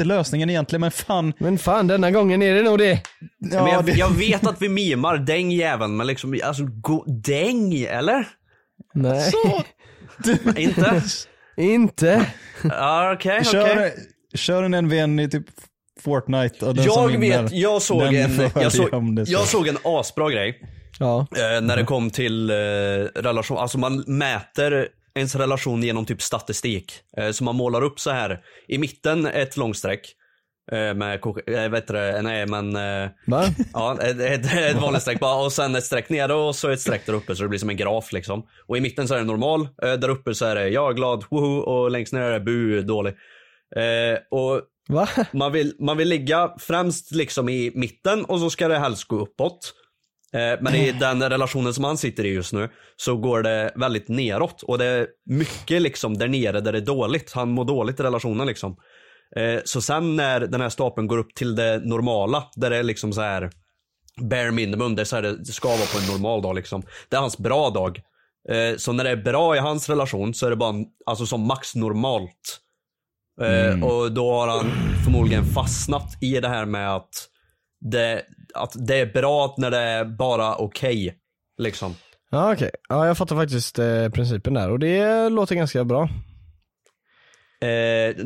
Är 0.00 0.04
lösningen 0.04 0.50
egentligen, 0.50 0.80
men 0.80 0.90
fan. 0.90 1.32
Men 1.38 1.58
fan, 1.58 1.86
denna 1.86 2.10
gången 2.10 2.42
är 2.42 2.54
det 2.54 2.62
nog 2.62 2.78
det. 2.78 3.00
men 3.38 3.66
jag, 3.66 3.88
jag 3.88 4.10
vet 4.10 4.46
att 4.46 4.62
vi 4.62 4.68
mimar 4.68 5.16
däng 5.16 5.50
jäveln, 5.50 5.96
men 5.96 6.06
liksom, 6.06 6.40
alltså, 6.44 6.64
gå, 6.64 7.04
däng, 7.06 7.74
eller? 7.74 8.28
Nej. 8.94 9.32
Inte? 10.56 11.02
Inte. 11.56 12.26
Ja, 12.62 13.12
okej, 13.12 13.40
okej. 13.40 13.52
Kör, 13.52 13.90
kör 14.34 14.62
en 14.62 14.84
NVN 14.84 15.18
i 15.18 15.30
typ 15.30 15.46
Fortnite 16.00 16.66
och 16.66 16.74
den 16.74 16.84
som 16.84 17.02
Jag 17.12 17.18
vinner, 17.18 17.42
vet, 17.42 17.52
jag 17.52 17.82
såg 17.82 18.00
den 18.02 18.14
en, 18.14 18.50
jag 18.54 18.72
såg, 18.72 19.16
det 19.16 19.26
så. 19.26 19.32
jag 19.32 19.46
såg 19.46 19.68
en 19.68 19.78
asbra 19.84 20.30
grej. 20.30 20.60
Ja. 20.98 21.26
Eh, 21.36 21.60
när 21.60 21.76
det 21.76 21.84
kom 21.84 22.10
till 22.10 22.50
eh, 22.50 22.54
relation, 23.14 23.58
alltså 23.58 23.78
man 23.78 24.04
mäter 24.06 24.88
ens 25.14 25.34
relation 25.34 25.82
genom 25.82 26.06
typ 26.06 26.22
statistik. 26.22 26.92
Eh, 27.16 27.30
så 27.30 27.44
man 27.44 27.56
målar 27.56 27.82
upp 27.82 28.00
så 28.00 28.10
här 28.10 28.40
i 28.68 28.78
mitten 28.78 29.26
ett 29.26 29.56
långsträck. 29.56 30.14
Eh, 30.72 30.94
med, 30.94 31.20
eh, 31.46 31.68
vet 31.68 31.86
du 31.86 32.22
nej 32.22 32.46
men, 32.46 32.76
eh, 32.76 33.10
Va? 33.26 33.44
ja 33.72 33.98
ett, 34.00 34.20
ett, 34.20 34.54
ett 34.54 34.82
vanligt 34.82 35.02
streck 35.02 35.20
bara 35.20 35.44
och 35.44 35.52
sen 35.52 35.74
ett 35.74 35.84
streck 35.84 36.08
nere 36.08 36.34
och 36.34 36.56
så 36.56 36.70
ett 36.70 36.80
streck 36.80 37.06
där 37.06 37.12
uppe 37.12 37.36
så 37.36 37.42
det 37.42 37.48
blir 37.48 37.58
som 37.58 37.70
en 37.70 37.76
graf 37.76 38.12
liksom. 38.12 38.46
Och 38.66 38.76
i 38.76 38.80
mitten 38.80 39.08
så 39.08 39.14
är 39.14 39.18
det 39.18 39.24
normal, 39.24 39.68
där 39.76 40.08
uppe 40.08 40.34
så 40.34 40.44
är 40.46 40.54
det 40.54 40.68
jag 40.68 40.90
är 40.90 40.94
glad, 40.94 41.24
woho 41.30 41.58
och 41.58 41.90
längst 41.90 42.12
ner 42.12 42.20
är 42.20 42.32
det 42.32 42.40
bu, 42.40 42.82
dålig. 42.82 43.14
Och 44.30 44.60
Va? 44.88 45.08
man 45.32 45.52
vill, 45.52 45.76
man 45.80 45.96
vill 45.96 46.08
ligga 46.08 46.54
främst 46.58 47.14
liksom 47.14 47.48
i 47.48 47.72
mitten 47.74 48.24
och 48.24 48.40
så 48.40 48.50
ska 48.50 48.68
det 48.68 48.78
helst 48.78 49.04
gå 49.04 49.20
uppåt. 49.20 49.74
Eh, 50.34 50.58
Men 50.60 50.74
i 50.74 50.92
den 50.92 51.22
relationen 51.30 51.74
som 51.74 51.84
han 51.84 51.98
sitter 51.98 52.24
i 52.26 52.28
just 52.28 52.52
nu 52.52 52.68
så 52.96 53.16
går 53.16 53.42
det 53.42 53.72
väldigt 53.76 54.08
neråt 54.08 54.62
och 54.62 54.78
det 54.78 54.84
är 54.84 55.06
mycket 55.30 55.82
liksom 55.82 56.18
där 56.18 56.28
nere 56.28 56.60
där 56.60 56.72
det 56.72 56.78
är 56.78 56.86
dåligt. 56.86 57.32
Han 57.32 57.50
mår 57.50 57.64
dåligt 57.64 58.00
i 58.00 58.02
relationen 58.02 58.46
liksom. 58.46 58.76
Eh, 59.36 59.60
Så 59.64 59.80
sen 59.80 60.16
när 60.16 60.40
den 60.40 60.60
här 60.60 60.68
stapeln 60.68 61.06
går 61.06 61.18
upp 61.18 61.34
till 61.34 61.54
det 61.54 61.78
normala 61.84 62.44
där 62.56 62.70
det 62.70 62.76
är 62.76 62.82
liksom 62.82 63.12
så 63.12 63.20
här 63.20 63.50
bare 64.20 64.50
minimum, 64.50 64.94
det, 64.94 65.02
är 65.02 65.04
så 65.04 65.16
här 65.16 65.22
det 65.22 65.44
ska 65.52 65.68
vara 65.68 65.78
på 65.78 65.98
en 65.98 66.06
normal 66.12 66.42
dag 66.42 66.54
liksom. 66.54 66.82
Det 67.08 67.16
är 67.16 67.20
hans 67.20 67.38
bra 67.38 67.70
dag. 67.70 68.00
Eh, 68.50 68.76
Så 68.76 68.92
när 68.92 69.04
det 69.04 69.10
är 69.10 69.16
bra 69.16 69.56
i 69.56 69.58
hans 69.58 69.88
relation 69.88 70.34
så 70.34 70.46
är 70.46 70.50
det 70.50 70.56
bara 70.56 70.74
alltså 71.06 71.26
som 71.26 71.46
max 71.46 71.74
normalt. 71.74 72.60
Eh, 73.42 73.84
Och 73.84 74.12
då 74.12 74.32
har 74.32 74.48
han 74.48 74.70
förmodligen 75.04 75.44
fastnat 75.44 76.22
i 76.22 76.40
det 76.40 76.48
här 76.48 76.64
med 76.66 76.94
att 76.94 77.28
det, 77.90 78.22
att 78.54 78.72
det 78.86 78.96
är 79.00 79.06
bra 79.06 79.54
när 79.58 79.70
det 79.70 79.78
är 79.78 80.04
bara 80.04 80.56
okej. 80.56 81.14
liksom. 81.58 81.94
Ja 82.30 82.52
okej, 82.52 82.70
ja 82.88 83.06
jag 83.06 83.18
fattar 83.18 83.36
faktiskt 83.36 83.78
eh, 83.78 84.08
principen 84.08 84.54
där 84.54 84.70
och 84.70 84.78
det 84.78 85.28
låter 85.28 85.54
ganska 85.54 85.84
bra. 85.84 86.08
Eh, 87.60 87.68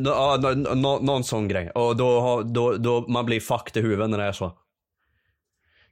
ja, 0.05 0.37
nå- 0.41 0.75
nå- 0.75 0.99
någon 0.99 1.23
sån 1.23 1.47
grej. 1.47 1.69
Och 1.69 1.95
då, 1.97 2.41
då, 2.43 2.73
då 2.77 3.05
man 3.07 3.25
blir 3.25 3.39
fucked 3.39 3.77
i 3.83 3.87
huvudet 3.87 4.09
när 4.09 4.17
det 4.17 4.23
är 4.23 4.31
så. 4.31 4.53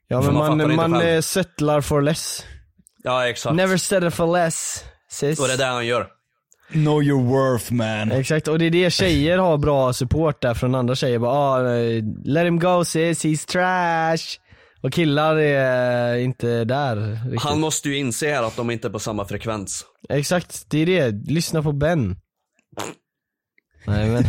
Ja 0.08 0.22
men 0.22 0.34
man 0.34 0.58
man, 0.58 0.76
man 0.76 0.94
själv. 0.94 1.10
eh, 1.16 1.22
settlar 1.22 1.82
for 1.82 2.02
less. 2.02 2.46
Ja 3.04 3.28
exakt. 3.30 3.56
Never 3.56 3.78
settle 3.78 4.12
for 4.12 4.34
less. 4.34 4.84
Sis. 5.10 5.40
Och 5.40 5.48
det 5.48 5.54
är 5.54 5.58
det 5.58 5.66
han 5.66 5.86
gör. 5.88 6.08
Know 6.72 7.04
your 7.04 7.24
worth 7.24 7.72
man. 7.74 8.12
Exakt, 8.12 8.48
och 8.48 8.60
det 8.60 8.66
är 8.66 8.70
det 8.70 8.90
tjejer 8.94 9.38
har 9.38 9.58
bra 9.58 9.94
support 9.94 10.42
där 10.42 10.54
från 10.54 10.76
andra 10.76 10.96
tjejer. 10.96 11.20
Bara, 11.20 11.32
ah, 11.34 11.76
eh, 11.78 12.04
let 12.26 12.46
him 12.46 12.60
go 12.60 12.86
sis, 12.86 13.26
he's 13.26 13.48
trash. 13.48 14.40
Och 14.82 14.94
killar 14.94 15.36
är 15.36 16.16
eh, 16.16 16.24
inte 16.24 16.66
där 16.66 16.96
riktigt. 17.24 17.42
Han 17.42 17.60
måste 17.60 17.90
ju 17.90 17.98
inse 17.98 18.30
här 18.34 18.44
att 18.44 18.56
de 18.56 18.72
inte 18.72 18.88
är 18.88 18.92
på 18.92 19.00
samma 19.00 19.26
frekvens. 19.26 19.86
Exakt, 20.10 20.66
det 20.70 20.78
är 20.80 20.86
det. 20.86 21.32
Lyssna 21.32 21.64
på 21.64 21.72
Ben. 21.72 22.16
Nej 23.88 24.10
men. 24.10 24.24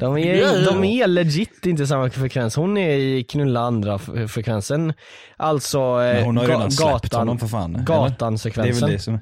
De 0.00 0.18
är, 0.18 0.64
de 0.64 0.84
är 0.84 1.06
legit 1.06 1.66
inte 1.66 1.86
samma 1.86 2.10
frekvens. 2.10 2.56
Hon 2.56 2.76
är 2.78 2.96
i 2.96 3.24
knulla 3.24 3.60
andra 3.60 3.98
frekvensen. 4.28 4.92
Alltså 5.36 5.78
eh, 5.78 6.14
Men 6.14 6.24
hon 6.24 6.36
har 6.36 6.44
ju 6.44 6.50
ga- 6.50 6.54
redan 6.54 6.70
släppt 6.70 6.90
gatan, 6.90 7.18
honom 7.18 7.38
för 7.38 7.46
fan. 7.46 7.74
eller? 7.74 7.84
Gatan-sekvensen. 7.84 8.74
Det 8.74 8.78
är 8.78 8.88
väl 8.88 8.92
det 8.96 9.02
som... 9.02 9.18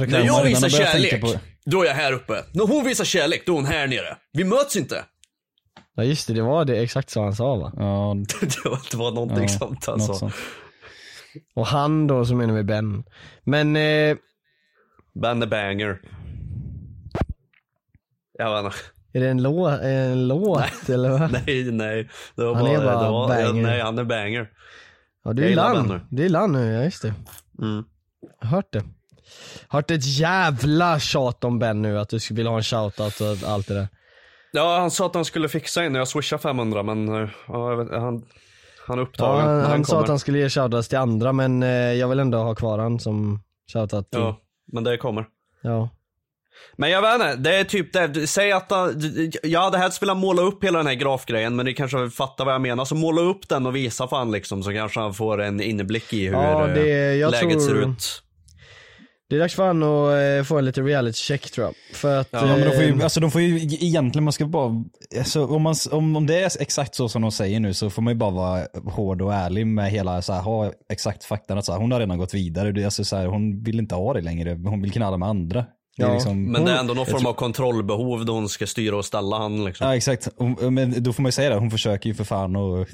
När 0.00 0.24
jag 0.26 0.44
visar 0.44 0.60
har 0.62 0.68
kärlek, 0.68 1.20
på- 1.20 1.34
då 1.64 1.82
är 1.82 1.86
jag 1.86 1.94
här 1.94 2.12
uppe. 2.12 2.44
När 2.52 2.66
hon 2.66 2.84
visar 2.84 3.04
kärlek, 3.04 3.42
då 3.46 3.52
är 3.52 3.56
hon 3.56 3.64
här 3.66 3.86
nere. 3.86 4.16
Vi 4.32 4.44
möts 4.44 4.76
inte. 4.76 5.04
Ja 5.94 6.04
just 6.04 6.26
det, 6.28 6.34
det 6.34 6.42
var 6.42 6.64
det 6.64 6.76
exakt 6.82 7.10
så 7.10 7.22
han 7.22 7.34
sa 7.34 7.56
va? 7.56 7.72
Ja, 7.76 8.14
det, 8.40 8.64
var, 8.68 8.78
det 8.90 9.14
någonting 9.14 9.42
ja, 9.42 9.48
sånt 9.48 9.88
alltså. 9.88 10.08
något 10.12 10.18
sånt. 10.18 10.34
Och 11.54 11.66
han 11.66 12.06
då 12.06 12.24
så 12.24 12.34
menar 12.34 12.54
vi 12.54 12.62
Ben. 12.62 13.04
Men 13.44 13.76
eh, 13.76 14.16
Ben 15.14 15.40
the 15.40 15.46
banger. 15.46 16.00
Jag 18.38 18.62
vet 18.62 18.64
inte. 18.64 18.78
är 19.12 19.20
det 19.20 19.28
en, 19.30 19.42
lå 19.42 19.66
en 19.68 20.28
låt 20.28 20.88
eller 20.88 21.10
vad? 21.10 21.32
Nej, 21.46 21.64
nej. 21.72 22.08
Det 22.36 22.44
var 22.44 22.54
Han 22.54 22.64
bara, 22.64 22.72
är 22.74 22.84
bara 22.84 23.04
det 23.04 23.10
var, 23.10 23.28
banger. 23.28 23.62
Nej, 23.62 23.80
han 23.80 23.98
är 23.98 24.04
banger. 24.04 24.50
Ja 25.24 25.32
du 25.32 25.42
Jag 25.42 25.50
är 25.52 25.56
land. 25.56 26.00
Du 26.10 26.24
är 26.24 26.28
land 26.28 26.52
nu, 26.52 26.72
ja 26.72 26.82
just 26.84 27.02
det. 27.02 27.14
Mm. 27.58 27.84
Hört 28.40 28.72
det. 28.72 28.84
Hört 29.68 29.90
ett 29.90 30.06
jävla 30.18 31.00
tjat 31.00 31.44
om 31.44 31.58
Ben 31.58 31.82
nu, 31.82 31.98
att 31.98 32.08
du 32.08 32.18
vilja 32.30 32.50
ha 32.50 32.56
en 32.56 32.62
shoutout 32.62 33.20
och 33.20 33.48
allt 33.50 33.68
det 33.68 33.74
där. 33.74 33.88
Ja, 34.52 34.78
han 34.78 34.90
sa 34.90 35.06
att 35.06 35.14
han 35.14 35.24
skulle 35.24 35.48
fixa 35.48 35.82
en 35.84 35.92
när 35.92 35.98
jag 36.00 36.08
swishade 36.08 36.42
500 36.42 36.82
men 36.82 37.08
eh, 37.08 37.28
ja, 37.48 37.70
jag 37.70 37.76
vet, 37.76 37.90
han, 38.00 38.24
han 38.86 38.98
är 38.98 39.02
Ja, 39.02 39.06
upptagen. 39.08 39.46
han 39.46 39.56
men 39.56 39.60
han 39.64 39.70
den 39.70 39.84
sa 39.84 40.00
att 40.00 40.08
han 40.08 40.18
skulle 40.18 40.38
ge 40.38 40.48
shoutouts 40.48 40.88
till 40.88 40.98
andra 40.98 41.32
men 41.32 41.62
eh, 41.62 41.68
jag 41.70 42.08
vill 42.08 42.18
ändå 42.20 42.38
ha 42.38 42.54
kvar 42.54 42.78
han 42.78 43.00
som 43.00 43.40
shoutout 43.72 44.10
till. 44.10 44.20
Ja, 44.20 44.40
men 44.72 44.84
det 44.84 44.96
kommer. 44.96 45.24
Ja. 45.62 45.88
Men 46.76 46.90
jag 46.90 47.02
vet 47.02 47.14
inte, 47.14 47.36
det 47.36 47.56
är 47.56 47.64
typ 47.64 47.92
det. 47.92 48.26
Säg 48.26 48.52
att 48.52 48.70
han- 48.70 49.02
jag 49.42 49.60
hade 49.60 49.78
helst 49.78 50.02
velat 50.02 50.16
måla 50.16 50.42
upp 50.42 50.64
hela 50.64 50.78
den 50.78 50.86
här 50.86 50.94
grafgrejen 50.94 51.56
men 51.56 51.66
ni 51.66 51.74
kanske 51.74 52.10
fattar 52.10 52.44
vad 52.44 52.54
jag 52.54 52.60
menar. 52.60 52.84
Så 52.84 52.94
måla 52.94 53.20
upp 53.20 53.48
den 53.48 53.66
och 53.66 53.76
visa 53.76 54.08
för 54.08 54.16
han 54.16 54.30
liksom 54.32 54.62
så 54.62 54.72
kanske 54.72 55.00
han 55.00 55.14
får 55.14 55.42
en 55.42 55.60
inblick 55.60 56.12
i 56.12 56.26
hur 56.26 56.32
Ja, 56.34 56.66
det- 56.66 56.80
eh, 56.80 57.14
jag 57.14 57.30
läget 57.30 57.50
tror- 57.52 57.60
ser 57.60 57.74
ut. 57.74 58.22
Det 59.28 59.36
är 59.36 59.40
dags 59.40 59.54
för 59.54 59.66
han 59.66 59.82
att 59.82 60.40
eh, 60.40 60.48
få 60.48 60.58
en 60.58 60.64
lite 60.64 60.80
reality 60.82 61.16
check 61.16 61.50
tror 61.50 61.66
jag. 61.66 61.74
För 61.96 62.20
att... 62.20 62.28
Ja, 62.30 62.46
men 62.46 62.60
de 62.60 62.70
får 62.72 62.82
ju, 62.82 62.90
eh, 62.98 63.04
alltså 63.04 63.20
de 63.20 63.30
får 63.30 63.40
ju 63.40 63.56
egentligen, 63.60 64.24
man 64.24 64.32
ska 64.32 64.46
bara, 64.46 64.84
alltså, 65.18 65.46
om, 65.46 65.62
man, 65.62 65.74
om, 65.90 66.16
om 66.16 66.26
det 66.26 66.42
är 66.42 66.62
exakt 66.62 66.94
så 66.94 67.08
som 67.08 67.22
de 67.22 67.32
säger 67.32 67.60
nu 67.60 67.74
så 67.74 67.90
får 67.90 68.02
man 68.02 68.12
ju 68.12 68.18
bara 68.18 68.30
vara 68.30 68.66
hård 68.84 69.22
och 69.22 69.34
ärlig 69.34 69.66
med 69.66 69.90
hela, 69.90 70.22
så 70.22 70.32
här, 70.32 70.42
ha 70.42 70.72
exakt 70.90 71.24
faktan 71.24 71.58
att 71.58 71.64
så 71.64 71.72
här, 71.72 71.78
hon 71.78 71.92
har 71.92 72.00
redan 72.00 72.18
gått 72.18 72.34
vidare, 72.34 72.72
det, 72.72 72.80
är 72.80 72.84
alltså, 72.84 73.04
så 73.04 73.16
här, 73.16 73.26
hon 73.26 73.62
vill 73.62 73.78
inte 73.78 73.94
ha 73.94 74.14
det 74.14 74.20
längre, 74.20 74.50
hon 74.64 74.82
vill 74.82 74.92
knalla 74.92 75.16
med 75.16 75.28
andra. 75.28 75.64
Det 75.96 76.02
Ja. 76.02 76.12
liksom, 76.12 76.44
Men 76.52 76.64
det 76.64 76.72
är 76.72 76.76
ändå 76.76 76.94
någon 76.94 77.06
form 77.06 77.26
av 77.26 77.32
kontrollbehov 77.32 78.24
då 78.24 78.32
hon 78.32 78.48
ska 78.48 78.66
styra 78.66 78.96
och 78.96 79.04
ställa 79.04 79.38
han 79.38 79.64
liksom. 79.64 79.86
Ja 79.86 79.96
exakt, 79.96 80.28
men 80.70 81.02
då 81.02 81.12
får 81.12 81.22
man 81.22 81.28
ju 81.28 81.32
säga 81.32 81.50
det, 81.50 81.56
hon 81.56 81.70
försöker 81.70 82.08
ju 82.08 82.14
för 82.14 82.24
fan 82.24 82.56
att 82.56 82.88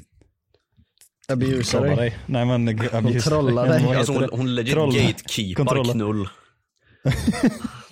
Abusa 1.27 1.79
dig. 1.81 1.95
dig. 1.95 2.17
Nej 2.25 2.45
men 2.45 2.67
abuse 2.93 3.29
trollar 3.29 3.67
dig. 3.67 3.83
Vad 3.85 3.97
Alltså 3.97 4.13
hon, 4.13 4.29
hon 4.31 4.55
legit 4.55 4.73
Trolla. 4.73 4.93
gatekeepar 4.99 5.63
Kontrolla. 5.65 5.93
knull. 5.93 6.27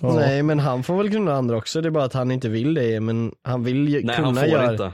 Nej 0.00 0.42
men 0.42 0.58
han 0.58 0.82
får 0.82 0.96
väl 0.96 1.10
knulla 1.10 1.34
andra 1.34 1.56
också, 1.56 1.80
det 1.80 1.88
är 1.88 1.90
bara 1.90 2.04
att 2.04 2.12
han 2.12 2.30
inte 2.30 2.48
vill 2.48 2.74
det 2.74 3.00
men 3.00 3.32
han 3.42 3.64
vill 3.64 3.88
ju 3.88 4.02
Nej 4.04 4.16
kunna 4.16 4.26
han 4.26 4.36
får 4.36 4.46
göra 4.46 4.72
inte. 4.72 4.92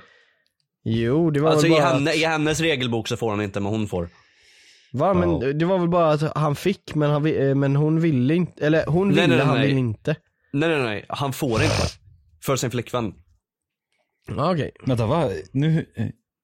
Jo 0.85 1.31
det 1.31 1.41
var 1.41 1.51
Alltså 1.51 1.67
väl 1.67 1.73
i, 1.77 1.81
bara 1.81 1.89
henne, 1.93 2.11
att... 2.11 2.17
i 2.17 2.25
hennes 2.25 2.61
regelbok 2.61 3.09
så 3.09 3.17
får 3.17 3.31
han 3.31 3.41
inte 3.43 3.61
men 3.61 3.73
hon 3.73 3.89
får. 3.89 4.09
Va 4.93 5.15
men 5.15 5.59
det 5.59 5.65
var 5.65 5.79
väl 5.79 5.89
bara 5.89 6.11
att 6.13 6.37
han 6.37 6.57
fick 6.57 6.95
men, 6.95 7.11
han, 7.11 7.27
eh, 7.27 7.55
men 7.55 7.77
hon 7.77 8.01
ville 8.01 8.35
inte, 8.35 8.67
eller 8.67 8.87
hon 8.87 9.09
Nej, 9.09 9.15
ville, 9.15 9.27
nej, 9.29 9.37
nej, 9.37 9.47
han 9.47 9.57
nej. 9.57 9.67
ville 9.67 9.79
inte. 9.81 10.17
Nej 10.53 10.69
nej 10.69 10.83
nej, 10.83 11.05
han 11.09 11.33
får 11.33 11.63
inte. 11.63 11.87
För 12.45 12.57
sin 12.57 12.71
flickvän. 12.71 13.15
Ja, 14.37 14.53
Okej. 14.53 14.71
Vänta 14.87 15.07
va? 15.07 15.29
Nu, 15.53 15.87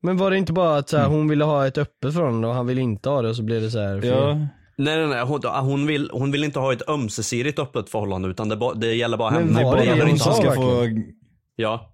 Men 0.05 0.17
var 0.17 0.31
det 0.31 0.37
inte 0.39 0.53
bara 0.53 0.77
att 0.77 0.89
så 0.89 0.97
Mm. 0.97 1.11
här, 1.11 1.17
hon 1.17 1.29
ville 1.29 1.45
ha 1.45 1.67
ett 1.67 1.79
öppet 1.79 2.13
förhållande 2.15 2.49
och 2.49 2.55
han 2.55 2.67
ville 2.67 2.81
inte 2.81 3.09
ha 3.09 3.23
det 3.23 3.29
och 3.29 3.37
så 3.37 3.43
blev 3.43 3.63
det 3.63 3.71
så 3.71 3.79
här. 3.81 4.03
ja. 4.05 4.35
Nej 4.77 4.97
nej 4.97 5.07
nej, 5.07 5.23
hon, 5.25 5.41
hon, 5.45 5.87
vill, 5.87 6.11
hon 6.13 6.31
vill 6.33 6.45
inte 6.45 6.59
ha 6.59 6.73
ett 6.73 6.89
ömsesidigt 6.89 7.59
öppet 7.59 7.89
förhållande 7.91 8.29
utan 8.29 8.49
det, 8.49 8.57
ba, 8.57 8.75
det 8.75 8.95
gäller 8.95 9.17
bara 9.17 9.31
Men 9.31 9.55
henne. 9.55 9.65
var 9.65 9.73
det 9.77 9.79
det 9.81 9.85
det 9.85 9.89
gäller 9.91 10.03
hon 10.03 10.11
inte 10.11 10.25
han. 10.25 10.35
ska 10.35 10.49
verkligen? 10.49 11.03
få, 11.05 11.11
Ja. 11.57 11.91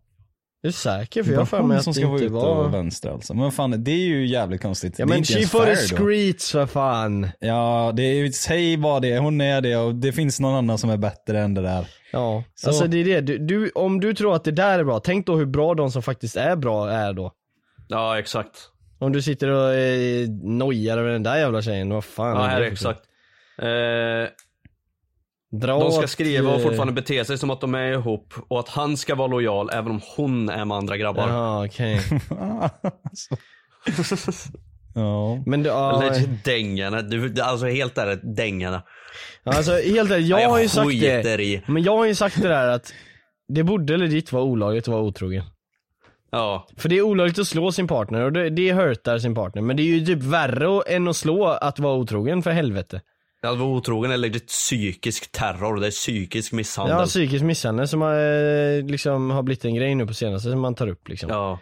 Är 0.62 0.69
du 0.69 0.73
säker? 0.73 1.23
För 1.23 1.33
jag 1.33 1.38
har 1.38 1.47
för 1.47 1.62
mig 1.62 1.76
att 1.76 1.85
som 1.85 1.93
det 1.93 1.95
ska 2.00 2.07
vara 2.07 2.14
inte 2.17 2.25
ute 2.25 2.35
var... 2.35 2.64
och 2.64 2.75
vänster 2.75 3.11
alltså. 3.11 3.35
Men 3.35 3.52
fan, 3.52 3.85
det 3.85 3.90
är 3.90 3.97
ju 4.07 4.26
jävligt 4.26 4.62
konstigt. 4.62 4.99
Ja 4.99 5.05
det 5.07 5.09
är 5.09 5.09
men 5.09 5.19
inte 5.19 5.33
she 5.33 5.38
ens 5.38 5.50
for 5.50 5.59
the 5.59 5.64
fair 5.67 5.88
då. 5.90 5.97
streets 5.97 6.52
för 6.52 6.67
fan. 6.67 7.29
Ja, 7.40 7.93
det 7.97 8.02
är 8.02 8.14
ju, 8.14 8.33
säg 8.33 8.76
vad 8.76 9.02
det 9.02 9.12
är, 9.12 9.19
hon 9.21 9.40
är 9.40 9.61
det 9.61 9.76
och 9.76 9.95
det 9.95 10.12
finns 10.12 10.40
någon 10.40 10.55
annan 10.55 10.79
som 10.79 10.90
är 10.90 10.97
bättre 10.97 11.40
än 11.40 11.55
det 11.55 11.62
där. 11.62 11.87
Ja, 12.12 12.45
Så. 12.55 12.69
alltså 12.69 12.87
det 12.87 12.99
är 12.99 13.05
det. 13.05 13.21
Du, 13.21 13.38
du, 13.38 13.71
om 13.75 14.00
du 14.00 14.14
tror 14.14 14.35
att 14.35 14.45
det 14.45 14.50
där 14.52 14.79
är 14.79 14.85
bra, 14.85 15.00
tänk 15.00 15.26
då 15.26 15.37
hur 15.37 15.47
bra 15.47 15.75
de 15.75 15.90
som 15.90 16.02
faktiskt 16.02 16.37
är 16.37 16.57
bra 16.57 16.90
är 16.90 17.12
då. 17.12 17.33
Ja 17.90 18.18
exakt. 18.18 18.68
Om 18.99 19.12
du 19.12 19.23
sitter 19.23 19.49
och 19.49 19.73
eh, 19.75 20.28
nojar 20.42 20.99
över 20.99 21.11
den 21.11 21.23
där 21.23 21.37
jävla 21.38 21.62
tjejen, 21.62 21.90
vad 21.90 22.04
fan 22.04 22.37
Ja 22.37 22.44
är 22.47 22.49
här 22.49 22.61
det 22.61 22.66
exakt. 22.66 23.00
Eh, 23.59 24.35
Dra 25.61 25.78
de 25.80 25.92
ska 25.92 26.02
åt, 26.04 26.11
skriva 26.11 26.50
och 26.50 26.56
eh, 26.56 26.62
fortfarande 26.62 26.92
bete 26.92 27.25
sig 27.25 27.38
som 27.38 27.50
att 27.50 27.61
de 27.61 27.75
är 27.75 27.92
ihop 27.92 28.35
och 28.49 28.61
att 28.61 28.68
han 28.68 28.97
ska 28.97 29.14
vara 29.14 29.28
lojal 29.28 29.70
även 29.73 29.90
om 29.90 30.00
hon 30.16 30.49
är 30.49 30.64
med 30.64 30.76
andra 30.76 30.97
grabbar. 30.97 31.28
Jaha 31.28 31.66
okej. 31.66 32.00
Alltså. 33.04 33.37
ja. 34.94 35.42
Men 35.47 35.64
ja, 35.64 36.00
Legit 36.00 36.44
dängarna, 36.44 37.02
du, 37.02 37.40
alltså 37.42 37.66
helt 37.66 37.99
ärligt 37.99 38.37
dängarna. 38.37 38.82
alltså 39.44 39.73
helt 39.73 40.11
ärligt, 40.11 40.28
jag 40.28 40.42
Ja, 40.42 40.49
har 40.49 40.61
ju 40.61 40.68
sagt 40.68 41.00
det. 41.00 41.42
i. 41.42 41.62
Men 41.66 41.82
jag 41.82 41.97
har 41.97 42.04
ju 42.06 42.14
sagt 42.14 42.42
det 42.42 42.49
där 42.49 42.68
att 42.68 42.92
det 43.49 43.62
borde 43.62 43.97
legit 43.97 44.32
vara 44.32 44.44
olagligt 44.44 44.85
att 44.85 44.92
vara 44.92 45.02
otrogen. 45.02 45.44
Ja. 46.30 46.68
För 46.76 46.88
det 46.88 46.99
är 46.99 47.02
olagligt 47.02 47.38
att 47.38 47.46
slå 47.46 47.72
sin 47.72 47.88
partner 47.88 48.20
och 48.20 48.32
det, 48.32 48.50
det 48.50 48.72
hurtar 48.72 49.18
sin 49.18 49.34
partner. 49.34 49.62
Men 49.62 49.76
det 49.76 49.82
är 49.82 49.84
ju 49.84 50.06
typ 50.06 50.22
värre 50.22 50.82
än 50.87 51.08
att 51.08 51.16
slå 51.16 51.46
att 51.46 51.78
vara 51.78 51.94
otrogen 51.94 52.42
för 52.42 52.50
helvete. 52.50 53.00
Att 53.42 53.58
vara 53.58 53.68
otrogen 53.68 54.10
är 54.10 54.16
legit 54.16 54.46
psykisk 54.46 55.32
terror, 55.32 55.80
det 55.80 55.87
är 55.87 55.90
psykisk 55.90 56.52
misshandel. 56.52 56.96
Ja, 56.99 57.06
psykisk 57.06 57.44
misshandel 57.44 57.88
som 57.88 58.00
har, 58.00 58.14
eh, 58.14 58.84
liksom, 58.84 59.30
har 59.30 59.42
blivit 59.42 59.64
en 59.64 59.75
grej 59.75 59.94
nu 59.94 60.06
på 60.06 60.14
senaste 60.14 60.50
som 60.50 60.60
man 60.60 60.75
tar 60.75 60.88
upp 60.88 61.08
liksom. 61.08 61.30
Ja. 61.30 61.60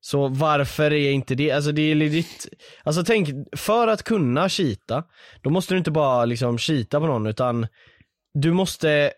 Så 0.00 0.28
varför 0.28 0.92
är 0.92 1.10
inte 1.10 1.34
det, 1.34 1.50
alltså 1.50 1.72
det 1.72 1.90
är 1.90 1.94
legit, 1.94 2.48
alltså 2.84 3.04
tänk, 3.04 3.28
för 3.56 3.88
att 3.88 4.02
kunna 4.02 4.48
cheata, 4.48 5.04
då 5.42 5.50
måste 5.50 5.74
du 5.74 5.78
inte 5.78 5.90
bara 5.90 6.24
liksom 6.24 6.58
cheata 6.58 7.00
på 7.00 7.06
någon 7.06 7.26
utan 7.26 7.66
du 8.34 8.52
måste, 8.52 9.12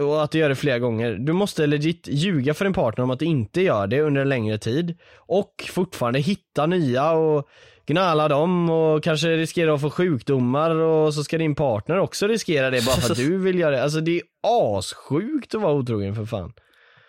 och 0.00 0.22
att 0.22 0.30
du 0.30 0.38
gör 0.38 0.48
det 0.48 0.54
flera 0.54 0.78
gånger, 0.78 1.14
du 1.14 1.32
måste 1.32 1.66
legit 1.66 2.08
ljuga 2.08 2.54
för 2.54 2.64
din 2.64 2.74
partner 2.74 3.04
om 3.04 3.10
att 3.10 3.18
du 3.18 3.24
inte 3.24 3.62
gör 3.62 3.86
det 3.86 4.00
under 4.00 4.20
en 4.20 4.28
längre 4.28 4.58
tid 4.58 4.98
och 5.16 5.52
fortfarande 5.70 6.18
hitta 6.18 6.66
nya 6.66 7.12
och 7.12 7.48
gnalla 7.86 8.28
dem 8.28 8.70
och 8.70 9.04
kanske 9.04 9.36
riskera 9.36 9.74
att 9.74 9.80
få 9.80 9.90
sjukdomar 9.90 10.70
och 10.70 11.14
så 11.14 11.24
ska 11.24 11.38
din 11.38 11.54
partner 11.54 11.98
också 11.98 12.26
riskera 12.26 12.70
det 12.70 12.86
bara 12.86 12.96
för 12.96 13.12
att 13.12 13.18
du 13.28 13.38
vill 13.38 13.58
göra 13.58 13.70
det. 13.70 13.82
Alltså 13.82 14.00
det 14.00 14.16
är 14.16 14.22
assjukt 14.78 15.54
att 15.54 15.62
vara 15.62 15.72
otrogen 15.72 16.14
för 16.14 16.24
fan. 16.24 16.52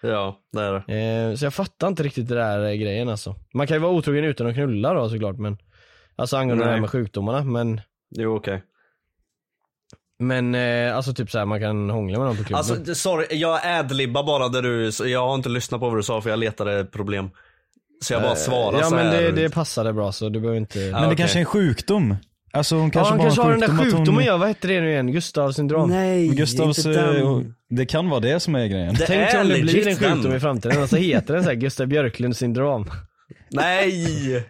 Ja, 0.02 0.40
det 0.52 0.62
är 0.62 0.74
det. 0.88 1.30
Eh, 1.30 1.36
så 1.36 1.46
jag 1.46 1.54
fattar 1.54 1.88
inte 1.88 2.04
riktigt 2.04 2.28
det 2.28 2.36
där 2.36 2.66
eh, 2.66 2.74
grejen 2.74 3.10
alltså. 3.10 3.36
Man 3.54 3.68
kan 3.68 3.76
ju 3.78 3.82
vara 3.82 3.92
otrogen 3.92 4.24
utan 4.24 4.48
att 4.48 4.54
knulla 4.54 4.94
då 4.94 5.10
såklart 5.10 5.38
men 5.38 5.58
Alltså 6.16 6.38
angående 6.38 6.64
det 6.64 6.68
här 6.68 6.76
Nej. 6.76 6.82
med 6.82 6.90
sjukdomarna 6.90 7.44
men 7.44 7.82
Jo 8.18 8.36
okej. 8.36 8.64
Men 10.20 10.56
eh, 10.56 10.96
alltså 10.96 11.14
typ 11.14 11.32
såhär 11.32 11.46
man 11.46 11.60
kan 11.60 11.90
hångla 11.90 12.18
med 12.18 12.28
någon 12.28 12.38
på 12.38 12.44
klubben. 12.44 12.58
Alltså 12.58 12.76
det- 12.76 12.96
sorry, 12.96 13.26
jag 13.38 13.60
adlibbar 13.66 14.24
bara 14.24 14.50
där 14.50 14.62
du, 14.62 14.92
jag 15.12 15.28
har 15.28 15.36
inte 15.36 15.50
lyssnat 15.50 15.80
på 15.82 15.90
vad 15.90 15.98
du 16.00 16.04
sa 16.04 16.22
för 16.22 16.30
jag 16.30 16.40
letade 16.40 16.86
problem. 16.86 17.30
Så 18.04 18.14
jag 18.14 18.22
bara 18.22 18.36
svarar 18.36 18.74
Eh, 18.74 18.80
Ja 18.80 18.86
så 18.90 18.96
men 18.96 19.06
här. 19.08 19.22
det, 19.22 19.32
det 19.32 19.50
passade 19.50 19.94
bra 19.94 20.12
så 20.12 20.30
du 20.30 20.40
behöver 20.40 20.58
inte 20.60 20.80
Ja, 20.80 20.92
Men 20.92 21.02
det 21.02 21.08
okej. 21.08 21.18
kanske 21.18 21.38
är 21.38 21.40
en 21.40 21.46
sjukdom. 21.46 22.16
Alltså 22.54 22.76
hon 22.76 22.86
Ja 22.86 22.92
kanske 22.92 23.10
han 23.12 23.18
bara 23.18 23.24
kanske 23.26 23.42
har 23.42 23.52
den 23.52 23.60
där 23.60 23.68
att 23.68 23.74
hon- 23.78 23.92
sjukdomen 23.92 24.26
ja, 24.26 24.38
vad 24.38 24.48
hette 24.48 24.68
det 24.68 24.82
nu 24.82 24.92
igen? 24.92 25.12
Gustavs 25.12 25.56
syndrom? 25.56 25.90
Nej, 25.90 26.28
Gustavs, 26.28 26.78
inte 26.86 27.02
den. 27.02 27.16
eh, 27.24 27.40
det 27.70 27.86
kan 27.86 28.10
vara 28.10 28.20
det 28.20 28.40
som 28.40 28.56
är 28.56 28.68
grejen. 28.68 28.94
Det 28.96 29.06
Tänk 29.06 29.34
är 29.34 29.42
om 29.42 29.48
det 29.48 29.54
blir 29.54 29.64
legit 29.64 29.88
en 29.88 29.96
sjukdom 29.96 30.22
den. 30.24 30.36
i 30.36 30.40
framtiden 30.40 30.84
och 30.84 30.90
så 30.90 30.96
heter 30.96 31.34
den 31.34 31.44
såhär 31.44 31.56
Gustav 31.56 31.88
Björklund 31.88 32.38
syndrom. 32.38 32.90
Nej! 33.52 34.46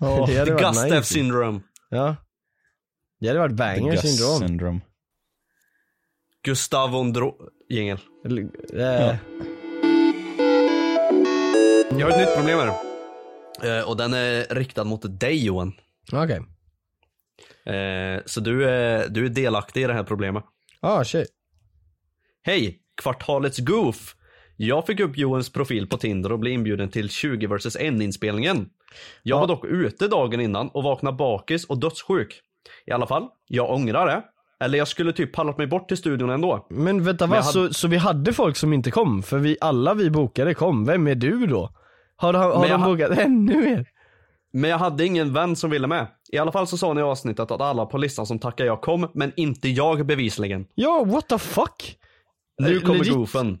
det 0.00 0.06
hade 0.38 0.52
varit 0.52 0.62
Gustav 0.62 0.84
nice. 0.90 1.02
syndrome. 1.04 1.60
Ja. 1.90 2.16
Det 3.20 3.28
hade 3.28 3.38
varit 3.40 3.50
The 3.52 3.56
banger 3.56 3.90
Gus 3.92 4.00
syndrom. 4.00 4.38
syndrome. 4.38 4.80
Gustav 6.42 6.96
Ondro... 6.96 7.36
Jingel. 7.68 7.98
Eh, 8.74 9.16
Jag 11.98 12.06
har 12.06 12.10
ett 12.10 12.18
nytt 12.18 12.36
problem 12.36 12.58
här. 12.58 12.72
Eh, 13.78 13.88
och 13.88 13.96
den 13.96 14.14
är 14.14 14.54
riktad 14.54 14.84
mot 14.84 15.20
dig 15.20 15.44
Johan. 15.46 15.72
Okej. 16.12 16.40
Eh, 17.74 18.20
så 18.26 18.40
du 18.40 18.68
är, 18.68 19.08
du 19.08 19.24
är 19.24 19.28
delaktig 19.28 19.82
i 19.82 19.86
det 19.86 19.92
här 19.94 20.04
problemet. 20.04 20.44
Ah 20.80 21.04
shit. 21.04 21.28
Hej! 22.42 22.80
Kvartalets 23.02 23.58
goof. 23.58 24.14
Jag 24.56 24.86
fick 24.86 25.00
upp 25.00 25.16
Johans 25.18 25.52
profil 25.52 25.88
på 25.88 25.96
Tinder 25.96 26.32
och 26.32 26.38
blev 26.38 26.52
inbjuden 26.54 26.88
till 26.90 27.08
20 27.10 27.46
vs 27.46 27.76
1 27.76 27.80
inspelningen. 27.80 28.70
Jag 29.22 29.40
var 29.40 29.46
dock 29.46 29.64
ute 29.64 30.08
dagen 30.08 30.40
innan 30.40 30.68
och 30.68 30.82
vaknade 30.82 31.16
bakis 31.16 31.64
och 31.64 31.80
dödssjuk. 31.80 32.40
I 32.86 32.90
alla 32.92 33.06
fall, 33.06 33.28
jag 33.46 33.70
ångrar 33.70 34.06
det. 34.06 34.22
Eller 34.60 34.78
jag 34.78 34.88
skulle 34.88 35.12
typ 35.12 35.32
pallat 35.32 35.58
mig 35.58 35.66
bort 35.66 35.88
till 35.88 35.96
studion 35.96 36.30
ändå. 36.30 36.66
Men 36.70 37.04
vänta 37.04 37.24
Men 37.26 37.30
va, 37.30 37.36
jag 37.36 37.42
hade- 37.42 37.52
så, 37.68 37.74
så 37.74 37.88
vi 37.88 37.96
hade 37.96 38.32
folk 38.32 38.56
som 38.56 38.72
inte 38.72 38.90
kom? 38.90 39.22
För 39.22 39.38
vi, 39.38 39.56
alla 39.60 39.94
vi 39.94 40.10
bokade 40.10 40.54
kom, 40.54 40.84
vem 40.86 41.06
är 41.06 41.14
du 41.14 41.46
då? 41.46 41.70
Har, 42.16 42.34
har, 42.34 42.52
har 42.54 42.68
de 42.68 42.82
ha- 42.82 42.88
bokat 42.88 43.18
ännu 43.18 43.56
mer? 43.62 43.86
Men 44.52 44.70
jag 44.70 44.78
hade 44.78 45.06
ingen 45.06 45.32
vän 45.32 45.56
som 45.56 45.70
ville 45.70 45.86
med. 45.86 46.06
I 46.32 46.38
alla 46.38 46.52
fall 46.52 46.66
så 46.66 46.78
sa 46.78 46.92
ni 46.94 47.00
i 47.00 47.04
avsnittet 47.04 47.50
att 47.50 47.60
alla 47.60 47.86
på 47.86 47.98
listan 47.98 48.26
som 48.26 48.38
tackar 48.38 48.64
jag 48.64 48.80
kom, 48.80 49.10
men 49.14 49.32
inte 49.36 49.68
jag 49.68 50.06
bevisligen. 50.06 50.66
Ja, 50.74 51.04
what 51.06 51.28
the 51.28 51.38
fuck? 51.38 51.96
Nu 52.62 52.74
Le- 52.74 52.80
kommer 52.80 52.98
legit. 52.98 53.14
goofen. 53.14 53.58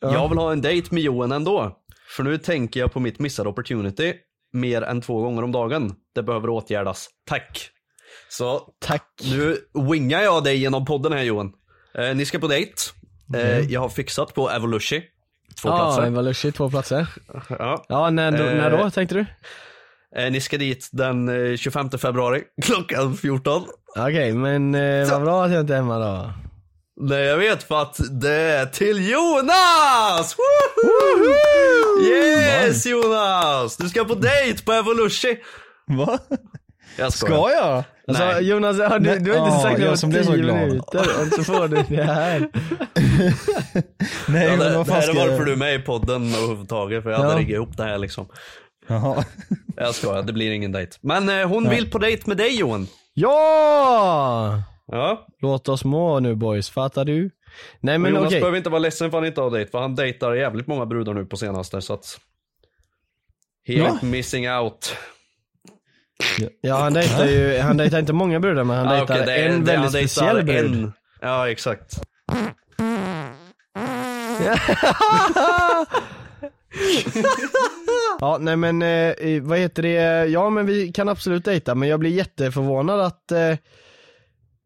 Ja. 0.00 0.12
Jag 0.12 0.28
vill 0.28 0.38
ha 0.38 0.52
en 0.52 0.60
dejt 0.60 0.88
med 0.94 1.02
Johan 1.02 1.32
ändå. 1.32 1.78
För 2.16 2.22
nu 2.22 2.38
tänker 2.38 2.80
jag 2.80 2.92
på 2.92 3.00
mitt 3.00 3.18
missade 3.18 3.48
opportunity 3.48 4.14
mer 4.52 4.82
än 4.82 5.00
två 5.00 5.20
gånger 5.22 5.42
om 5.44 5.52
dagen. 5.52 5.94
Det 6.14 6.22
behöver 6.22 6.48
åtgärdas. 6.50 7.08
Tack. 7.28 7.68
Så 8.28 8.68
Tack. 8.80 9.06
nu 9.30 9.58
wingar 9.88 10.20
jag 10.22 10.44
dig 10.44 10.56
genom 10.56 10.84
podden 10.84 11.12
här 11.12 11.22
Johan. 11.22 11.52
Eh, 11.98 12.14
ni 12.14 12.24
ska 12.24 12.38
på 12.38 12.46
dejt. 12.48 12.72
Eh, 13.34 13.60
jag 13.60 13.80
har 13.80 13.88
fixat 13.88 14.34
på 14.34 14.50
Evolution. 14.50 15.00
Två 15.62 15.68
Ja, 15.68 15.76
platser. 15.76 16.10
var 16.10 16.22
lustigt, 16.22 16.54
två 16.56 16.70
platser. 16.70 17.06
Ja. 17.48 17.84
Ja, 17.88 18.10
när, 18.10 18.32
då, 18.32 18.44
Eh, 18.44 18.54
när 18.54 18.70
då 18.70 18.90
tänkte 18.90 19.14
du? 19.14 19.26
Eh, 20.16 20.30
ni 20.32 20.40
ska 20.40 20.58
dit 20.58 20.88
den 20.92 21.50
eh, 21.52 21.56
25 21.56 21.90
februari 21.90 22.42
klockan 22.62 23.16
14. 23.16 23.62
Okej, 23.96 24.32
men 24.32 24.74
eh, 24.74 25.10
vad 25.10 25.22
bra 25.22 25.44
att 25.44 25.52
jag 25.52 25.60
inte 25.60 25.72
är 25.72 25.76
hemma 25.76 25.98
då. 25.98 26.32
Nej 27.00 27.22
jag 27.22 27.36
vet 27.38 27.62
för 27.62 27.82
att 27.82 27.96
det 28.20 28.32
är 28.32 28.66
till 28.66 29.10
Jonas! 29.10 30.36
Woho! 30.38 31.34
Yes 32.04 32.86
Jonas! 32.86 33.76
Du 33.76 33.88
ska 33.88 34.04
på 34.04 34.14
dejt 34.14 34.64
på 34.64 34.72
Evolution! 34.72 35.36
Va? 35.86 36.18
Jag. 36.98 37.12
Ska 37.12 37.50
jag? 37.52 37.84
Alltså 38.08 38.24
Nej. 38.24 38.48
Jonas, 38.48 38.78
har 38.80 38.98
du, 38.98 39.04
du 39.18 39.30
har 39.32 39.38
inte 39.38 39.54
Ja, 39.56 39.60
sagt 39.62 39.80
något 39.80 39.98
som 39.98 40.10
blev 40.10 40.22
så 40.22 40.32
tio 40.32 40.42
glad. 40.42 40.56
minuter 40.56 41.00
och 41.00 41.26
så 41.32 41.44
får 41.44 41.68
du 41.68 41.76
det 41.96 42.02
här. 42.02 42.48
Nej 44.28 44.44
Ja, 44.46 44.50
men 44.50 44.58
det, 44.58 44.76
vad 44.76 44.86
det 44.86 44.90
fan 44.90 45.00
här 45.00 45.10
är 45.10 45.28
varför 45.28 45.44
du 45.44 45.52
är 45.52 45.56
med 45.56 45.74
i 45.74 45.78
podden 45.78 46.34
överhuvudtaget 46.34 47.02
för 47.02 47.10
jag 47.10 47.18
hade 47.18 47.32
Ja. 47.32 47.38
riggat 47.38 47.50
ihop 47.54 47.76
det 47.76 47.82
här 47.84 47.98
liksom. 47.98 48.28
Jaha. 48.88 49.24
Jag 49.76 49.94
skojar, 49.94 50.22
det 50.22 50.32
blir 50.32 50.50
ingen 50.52 50.72
dejt. 50.72 50.96
Men 51.00 51.28
eh, 51.28 51.48
hon 51.48 51.68
vill 51.70 51.90
på 51.90 51.98
dejt 51.98 52.22
med 52.26 52.36
dig 52.36 52.58
Johan. 52.58 52.86
Ja! 53.14 54.62
Ja. 54.86 55.26
Låt 55.40 55.68
oss 55.68 55.84
må 55.84 56.20
nu 56.20 56.34
boys, 56.34 56.70
fattar 56.70 57.04
du? 57.04 57.30
Nej 57.80 57.98
Men 57.98 58.14
Jonas 58.14 58.26
okej. 58.26 58.40
behöver 58.40 58.58
inte 58.58 58.70
vara 58.70 58.78
ledsen 58.78 59.10
för 59.10 59.18
han 59.18 59.26
inte 59.26 59.40
har 59.40 59.50
dejt 59.50 59.70
för 59.70 59.78
han 59.80 59.94
dejtar 59.94 60.34
jävligt 60.34 60.66
många 60.66 60.86
brudar 60.86 61.14
nu 61.14 61.24
på 61.26 61.36
senaste 61.36 61.80
så 61.82 61.94
att 61.94 62.18
He 63.66 63.74
Ja. 63.74 63.98
missing 64.02 64.50
out. 64.50 64.96
Ja 66.60 66.76
han 66.76 66.92
dejtar 66.94 67.26
ju, 67.26 67.58
han 67.58 67.76
dejtar 67.76 67.98
inte 67.98 68.12
många 68.12 68.40
brudar 68.40 68.64
men 68.64 68.76
han 68.76 68.88
Ah, 68.88 68.96
dejtar 68.96 69.14
är- 69.16 69.48
en 69.48 69.64
det- 69.64 69.72
väldigt 69.72 69.90
speciell 70.10 70.44
brud. 70.44 70.74
en- 70.74 70.92
Ja 71.20 71.50
exakt. 71.50 72.00
ja 78.20 78.38
nej 78.40 78.56
men 78.56 78.82
eh, 78.82 79.42
vad 79.42 79.58
heter 79.58 79.82
det, 79.82 80.26
ja 80.30 80.50
men 80.50 80.66
vi 80.66 80.92
kan 80.92 81.08
absolut 81.08 81.44
dejta 81.44 81.74
men 81.74 81.88
jag 81.88 82.00
blir 82.00 82.10
jätteförvånad 82.10 83.00
att 83.00 83.32
eh, 83.32 83.56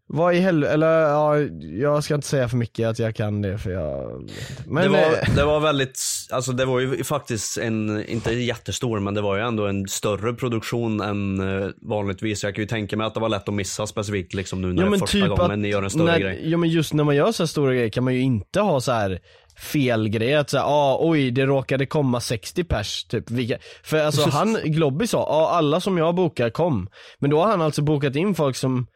vad 0.09 0.35
i 0.35 0.39
helvete, 0.39 0.73
eller 0.73 1.01
ja, 1.01 1.39
jag 1.61 2.05
ska 2.05 2.15
inte 2.15 2.27
säga 2.27 2.49
för 2.49 2.57
mycket 2.57 2.89
att 2.89 2.99
jag 2.99 3.15
kan 3.15 3.43
det 3.43 3.59
för 3.59 3.71
jag 3.71 4.23
men, 4.67 4.83
det, 4.83 4.89
var, 4.89 5.37
det 5.37 5.45
var 5.45 5.61
väldigt, 5.61 6.01
alltså 6.31 6.53
det 6.53 6.65
var 6.65 6.81
ju 6.81 7.05
faktiskt 7.05 7.59
en, 7.59 8.05
inte 8.09 8.33
jättestor, 8.33 9.01
men 9.01 9.15
det 9.15 9.21
var 9.21 9.37
ju 9.37 9.43
ändå 9.43 9.67
en 9.67 9.89
större 9.89 10.33
produktion 10.33 11.01
än 11.01 11.41
eh, 11.41 11.69
vanligtvis. 11.83 12.45
Jag 12.45 12.55
kan 12.55 12.63
ju 12.63 12.69
tänka 12.69 12.97
mig 12.97 13.07
att 13.07 13.15
det 13.15 13.21
var 13.21 13.29
lätt 13.29 13.49
att 13.49 13.55
missa 13.55 13.87
specifikt 13.87 14.35
liksom 14.35 14.63
nu 14.63 14.73
när 14.73 14.91
det 14.91 14.97
är 14.97 14.99
första 14.99 15.29
gången 15.29 15.63
ni 15.63 15.69
gör 15.69 15.83
en 15.83 15.91
större 15.91 16.05
när, 16.05 16.19
grej. 16.19 16.41
Ja 16.51 16.59
men 16.59 16.69
just 16.69 16.93
när 16.93 17.05
man 17.05 17.17
gör 17.17 17.33
så 17.33 17.43
här 17.43 17.49
stora 17.49 17.75
grejer 17.75 17.89
kan 17.89 18.05
man 18.05 18.15
ju 18.15 18.21
inte 18.21 18.61
ha 18.61 18.81
så 18.81 18.93
här 18.93 19.21
fel 19.59 20.09
grej 20.09 20.35
att 20.35 20.51
säga, 20.51 20.65
ah, 20.65 20.99
oj 21.01 21.31
det 21.31 21.47
råkade 21.47 21.87
komma 21.87 22.21
60 22.21 22.65
pers 22.65 23.05
typ. 23.05 23.31
Vilka, 23.31 23.59
för 23.83 23.99
alltså 23.99 24.29
han, 24.33 24.59
Globby 24.65 25.07
sa, 25.07 25.19
ah, 25.19 25.51
alla 25.51 25.81
som 25.81 25.99
jag 25.99 26.15
bokar 26.15 26.51
kom. 26.51 26.89
Men 27.19 27.31
då 27.31 27.41
har 27.41 27.51
han 27.51 27.63
alltså 27.63 27.83
bokat 27.83 28.17
in 28.17 28.35
folk 28.35 28.57
som 28.57 28.87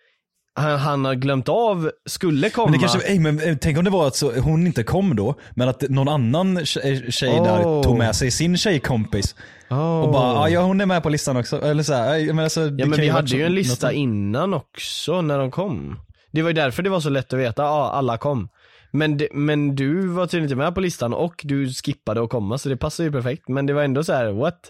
han, 0.55 0.79
han 0.79 1.05
har 1.05 1.15
glömt 1.15 1.49
av 1.49 1.91
skulle 2.09 2.51
komma. 2.51 2.67
Men, 2.71 2.81
det 2.81 2.87
kanske, 2.87 3.09
ey, 3.09 3.21
men 3.21 3.41
eh, 3.41 3.57
tänk 3.61 3.79
om 3.79 3.85
det 3.85 3.91
var 3.91 4.07
att 4.07 4.17
så, 4.17 4.33
hon 4.41 4.67
inte 4.67 4.83
kom 4.83 5.17
då, 5.17 5.35
men 5.55 5.69
att 5.69 5.83
någon 5.89 6.09
annan 6.09 6.65
tjej, 6.67 7.13
tjej 7.13 7.31
där 7.45 7.63
Oh. 7.65 7.83
tog 7.83 7.99
med 7.99 8.17
sig 8.17 8.31
sin 8.31 8.57
tjejkompis. 8.57 9.35
Oh. 9.71 10.01
Och 10.01 10.13
bara, 10.13 10.49
ja 10.49 10.61
hon 10.63 10.81
är 10.81 10.87
med 10.87 11.03
på 11.03 11.09
listan 11.09 11.37
också. 11.37 11.63
Eller 11.63 11.83
så 11.83 11.95
här, 11.95 12.27
men 12.33 12.39
alltså, 12.39 12.61
Ja 12.61 12.87
men 12.87 13.01
vi 13.01 13.09
hade 13.09 13.37
ju 13.37 13.45
en 13.47 13.55
lista 13.55 13.87
något- 13.87 13.95
innan 13.95 14.55
också 14.55 15.23
när 15.23 15.39
de 15.39 15.51
kom. 15.51 15.99
Det 16.33 16.43
var 16.43 16.51
ju 16.51 16.55
därför 16.55 16.83
det 16.83 16.91
var 16.91 17.01
så 17.01 17.11
lätt 17.11 17.33
att 17.33 17.39
veta, 17.39 17.63
ja 17.63 17.91
alla 17.91 18.19
kom. 18.19 18.49
Men, 18.93 19.17
det, 19.17 19.29
men 19.33 19.75
du 19.77 20.07
var 20.09 20.27
tydligen 20.27 20.45
inte 20.45 20.57
med 20.57 20.75
på 20.75 20.81
listan 20.81 21.15
och 21.15 21.35
du 21.45 21.69
skippade 21.73 22.23
att 22.23 22.31
komma 22.31 22.59
så 22.59 22.69
det 22.69 22.77
passade 22.77 23.07
ju 23.07 23.13
perfekt. 23.13 23.49
Men 23.49 23.67
det 23.67 23.73
var 23.73 23.83
ändå 23.83 24.05
så 24.05 24.13
här: 24.13 24.33
what? 24.33 24.61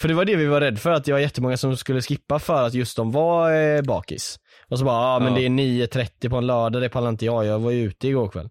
För 0.00 0.08
det 0.08 0.14
var 0.14 0.24
det 0.24 0.36
vi 0.36 0.46
var 0.46 0.60
rädda 0.60 0.76
för, 0.76 0.90
att 0.90 1.04
det 1.04 1.12
var 1.12 1.18
jättemånga 1.18 1.56
som 1.56 1.76
skulle 1.76 2.02
skippa 2.02 2.38
för 2.38 2.62
att 2.66 2.74
just 2.74 2.96
de 2.96 3.12
var 3.12 3.52
eh, 3.76 3.82
bakis. 3.82 4.38
Och 4.72 4.78
så 4.78 4.84
bara, 4.84 5.12
ja 5.14 5.18
men 5.18 5.32
Ja. 5.32 5.38
det 5.38 5.46
är 5.46 5.48
9.30 5.48 6.28
på 6.30 6.36
en 6.36 6.46
lördag, 6.46 6.82
det 6.82 6.88
pallar 6.88 7.08
inte 7.08 7.24
jag, 7.24 7.44
jag 7.46 7.58
var 7.58 7.70
ju 7.70 7.82
ute 7.84 8.08
igår 8.08 8.28
kväll. 8.28 8.48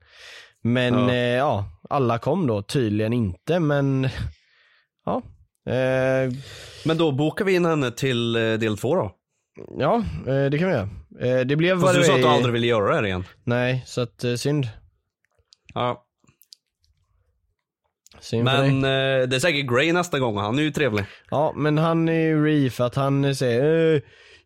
Men 0.63 0.93
Ja. 0.93 1.09
eh, 1.13 1.15
ja 1.17 1.65
alla 1.89 2.17
kom 2.19 2.47
då, 2.47 2.61
tydligen 2.61 3.13
inte 3.13 3.59
men 3.59 4.09
ja. 5.05 5.21
Eh, 5.71 6.31
Men 6.85 6.97
då 6.97 7.11
bokar 7.11 7.45
vi 7.45 7.53
in 7.53 7.65
henne 7.65 7.91
till 7.91 8.35
eh, 8.35 8.41
del 8.53 8.77
två 8.77 8.95
då. 8.95 9.11
ja, 9.79 10.03
eh, 10.27 10.45
det 10.49 10.57
kan 10.59 10.67
vi 10.67 10.73
göra. 10.73 10.89
Eh, 11.21 11.45
det 11.45 11.55
blev 11.55 11.81
Fast 11.81 11.95
du 11.95 12.03
sa 12.03 12.13
att 12.15 12.21
du 12.21 12.27
aldrig 12.27 12.53
ville 12.53 12.67
göra 12.67 13.01
det 13.01 13.07
igen. 13.07 13.23
Nej, 13.43 13.83
så 13.85 14.01
att 14.01 14.23
synd. 14.37 14.67
Ja. 15.73 16.05
synd 18.19 18.43
Men 18.43 18.81
det 18.81 19.35
är 19.35 19.39
säkert 19.39 19.65
Gray 19.71 19.93
nästa 19.93 20.19
gång 20.19 20.37
han 20.37 20.59
är 20.59 20.63
ju 20.63 20.71
trevlig. 20.71 21.05
Ja, 21.29 21.53
men 21.55 21.77
han 21.77 22.09
är 22.09 22.13
ju 22.13 22.45
re 22.45 22.69
för 22.69 22.83
att 22.83 22.95
han 22.95 23.35
säger 23.35 23.95
eh, 23.95 24.01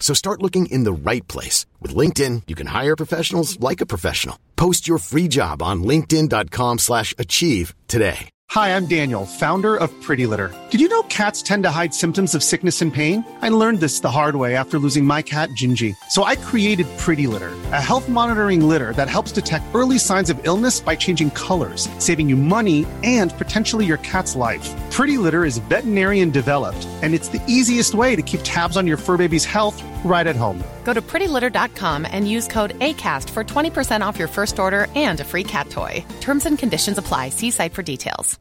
So 0.00 0.12
start 0.14 0.42
looking 0.42 0.66
in 0.66 0.82
the 0.82 0.92
right 0.92 1.26
place. 1.28 1.66
With 1.80 1.94
LinkedIn, 1.94 2.42
you 2.48 2.56
can 2.56 2.66
hire 2.66 2.96
professionals 2.96 3.60
like 3.60 3.80
a 3.80 3.86
professional. 3.86 4.36
Post 4.56 4.88
your 4.88 4.98
free 4.98 5.28
job 5.28 5.62
on 5.62 5.84
linkedin.com 5.84 6.78
slash 6.78 7.14
achieve 7.16 7.74
today. 7.86 8.28
Hi, 8.50 8.74
I'm 8.74 8.86
Daniel, 8.86 9.26
founder 9.26 9.76
of 9.76 9.92
Pretty 10.02 10.26
Litter. 10.26 10.52
Did 10.70 10.80
you 10.80 10.88
know 10.88 11.02
cats 11.02 11.40
tend 11.40 11.62
to 11.62 11.70
hide 11.70 11.94
symptoms 11.94 12.34
of 12.34 12.42
sickness 12.42 12.82
and 12.82 12.92
pain? 12.92 13.24
I 13.42 13.48
learned 13.48 13.78
this 13.78 14.00
the 14.00 14.10
hard 14.10 14.34
way 14.34 14.56
after 14.56 14.76
losing 14.76 15.04
my 15.04 15.22
cat, 15.22 15.50
Gingy. 15.50 15.94
So 16.08 16.24
I 16.24 16.34
created 16.34 16.88
Pretty 16.98 17.28
Litter, 17.28 17.52
a 17.70 17.80
health 17.80 18.08
monitoring 18.08 18.68
litter 18.68 18.92
that 18.94 19.08
helps 19.08 19.30
detect 19.30 19.72
early 19.72 20.00
signs 20.00 20.30
of 20.30 20.40
illness 20.44 20.80
by 20.80 20.96
changing 20.96 21.30
colors, 21.30 21.88
saving 21.98 22.28
you 22.28 22.34
money 22.34 22.86
and 23.04 23.32
potentially 23.38 23.86
your 23.86 23.98
cat's 23.98 24.34
life. 24.34 24.68
Pretty 24.90 25.16
Litter 25.16 25.44
is 25.44 25.58
veterinarian 25.70 26.30
developed, 26.30 26.88
and 27.02 27.14
it's 27.14 27.28
the 27.28 27.42
easiest 27.46 27.94
way 27.94 28.16
to 28.16 28.22
keep 28.22 28.40
tabs 28.42 28.76
on 28.76 28.84
your 28.84 28.96
fur 28.96 29.16
baby's 29.16 29.44
health 29.44 29.80
right 30.04 30.26
at 30.26 30.36
home. 30.36 30.58
Go 30.84 30.94
to 30.94 31.00
prettylitter.com 31.00 32.06
and 32.10 32.28
use 32.28 32.48
code 32.52 32.78
ACAST 32.80 33.30
for 33.30 33.44
20% 33.44 34.08
off 34.08 34.18
your 34.18 34.28
first 34.28 34.58
order 34.58 34.86
and 34.94 35.20
a 35.20 35.24
free 35.24 35.44
cat 35.44 35.70
toy. 35.70 36.04
Terms 36.20 36.46
and 36.46 36.58
conditions 36.58 36.98
apply. 36.98 37.30
See 37.30 37.50
site 37.50 37.74
for 37.74 37.82
details. 37.82 38.38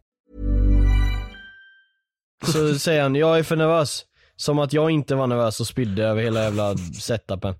så 2.45 2.79
säger 2.79 3.01
han, 3.01 3.15
jag 3.15 3.39
är 3.39 3.43
för 3.43 3.55
nervös. 3.55 4.05
Som 4.35 4.59
att 4.59 4.73
jag 4.73 4.91
inte 4.91 5.15
var 5.15 5.27
nervös 5.27 5.59
och 5.59 5.67
spydde 5.67 6.03
över 6.03 6.21
hela 6.23 6.43
jävla 6.43 6.77
setupen. 6.77 7.55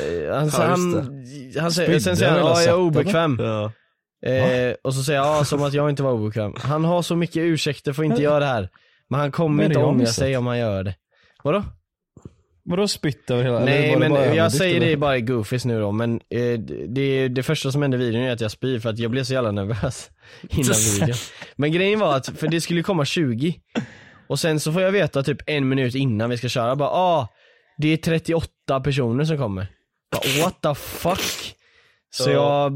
Eh, 0.00 0.34
han, 0.34 0.48
Ja, 0.48 0.62
han, 0.62 1.24
han 1.60 1.72
säger, 1.72 1.98
sen 1.98 2.16
säger 2.16 2.32
han, 2.32 2.40
ja 2.40 2.60
jag 2.62 2.70
är 2.70 2.78
obekväm. 2.78 3.38
Ja. 3.40 3.72
Eh, 4.30 4.74
och 4.84 4.94
så 4.94 5.02
säger 5.02 5.18
jag, 5.18 5.28
ja 5.28 5.44
som 5.44 5.62
att 5.62 5.72
jag 5.74 5.90
inte 5.90 6.02
var 6.02 6.12
obekväm. 6.12 6.54
Han 6.58 6.84
har 6.84 7.02
så 7.02 7.16
mycket 7.16 7.36
ursäkter 7.36 7.92
för 7.92 8.02
att 8.02 8.10
inte 8.10 8.22
göra 8.22 8.38
det 8.40 8.46
här. 8.46 8.68
Men 9.08 9.20
han 9.20 9.32
kommer 9.32 9.64
inte 9.64 9.78
ångra 9.78 10.06
sig 10.06 10.36
om 10.36 10.46
han 10.46 10.58
gör 10.58 10.84
det. 10.84 10.94
Vadå? 11.42 11.64
Vadå 12.64 12.88
spytt 12.88 13.30
över 13.30 13.44
hela? 13.44 13.64
Nej 13.64 13.96
men 13.96 14.36
jag 14.36 14.52
säger 14.52 14.76
eller? 14.76 14.86
det 14.86 14.96
bara 14.96 15.16
i 15.16 15.20
goofies 15.20 15.64
nu 15.64 15.80
då 15.80 15.92
men 15.92 16.20
eh, 16.30 16.58
det, 16.88 17.28
det 17.28 17.42
första 17.42 17.72
som 17.72 17.82
hände 17.82 17.96
i 17.96 18.00
videon 18.00 18.22
är 18.22 18.32
att 18.32 18.40
jag 18.40 18.50
spyr 18.50 18.78
för 18.78 18.90
att 18.90 18.98
jag 18.98 19.10
blev 19.10 19.24
så 19.24 19.32
jävla 19.32 19.50
nervös 19.50 20.10
innan 20.50 20.74
videon. 20.94 21.16
Men 21.56 21.72
grejen 21.72 21.98
var 21.98 22.16
att, 22.16 22.38
för 22.38 22.48
det 22.48 22.60
skulle 22.60 22.82
komma 22.82 23.04
20 23.04 23.54
och 24.26 24.40
sen 24.40 24.60
så 24.60 24.72
får 24.72 24.82
jag 24.82 24.92
veta 24.92 25.22
typ 25.22 25.38
en 25.46 25.68
minut 25.68 25.94
innan 25.94 26.30
vi 26.30 26.38
ska 26.38 26.48
köra 26.48 26.76
bara 26.76 26.88
ah, 26.88 27.28
det 27.78 27.88
är 27.88 27.96
38 27.96 28.80
personer 28.84 29.24
som 29.24 29.38
kommer. 29.38 29.66
Bara, 30.12 30.44
what 30.44 30.62
the 30.62 30.74
fuck? 30.74 31.54
Så 32.10 32.30
jag, 32.30 32.72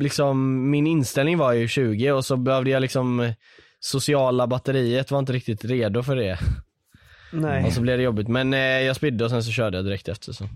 liksom, 0.00 0.70
min 0.70 0.86
inställning 0.86 1.38
var 1.38 1.52
ju 1.52 1.68
20 1.68 2.12
och 2.12 2.24
så 2.24 2.36
behövde 2.36 2.70
jag 2.70 2.80
liksom 2.80 3.20
eh, 3.20 3.32
Sociala 3.80 4.46
batteriet 4.46 5.10
var 5.10 5.18
inte 5.18 5.32
riktigt 5.32 5.64
redo 5.64 6.02
för 6.02 6.16
det. 6.16 6.38
Nej. 7.32 7.64
Och 7.64 7.72
så 7.72 7.80
blev 7.80 7.98
det 7.98 8.04
jobbigt. 8.04 8.28
Men 8.28 8.54
eh, 8.54 8.60
jag 8.60 8.96
spydde 8.96 9.24
och 9.24 9.30
sen 9.30 9.42
så 9.42 9.50
körde 9.50 9.78
jag 9.78 9.84
direkt 9.84 10.08
efter 10.08 10.32
så. 10.32 10.48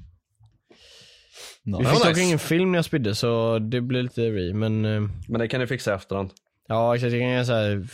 No. 1.62 1.78
Vi 1.78 1.84
fick 1.84 1.98
dock 1.98 2.08
nice. 2.08 2.20
ingen 2.20 2.38
film 2.38 2.72
när 2.72 2.78
jag 2.78 2.84
spydde 2.84 3.14
så 3.14 3.58
det 3.58 3.80
blev 3.80 4.02
lite 4.02 4.30
re, 4.30 4.54
men 4.54 4.84
eh, 4.84 5.02
Men 5.28 5.40
det 5.40 5.48
kan 5.48 5.60
ni 5.60 5.66
fixa 5.66 5.92
i 5.92 5.94
efterhand. 5.94 6.30
ja 6.68 6.94
exakt, 6.94 7.12
jag 7.12 7.20
kan 7.20 7.30
göra 7.30 7.44
så 7.44 7.52
här 7.52 7.86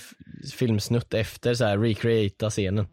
filmsnutt 0.54 1.14
efter 1.14 1.54
så 1.54 1.64
här 1.64 1.78
recreata 1.78 2.50
scenen. 2.50 2.86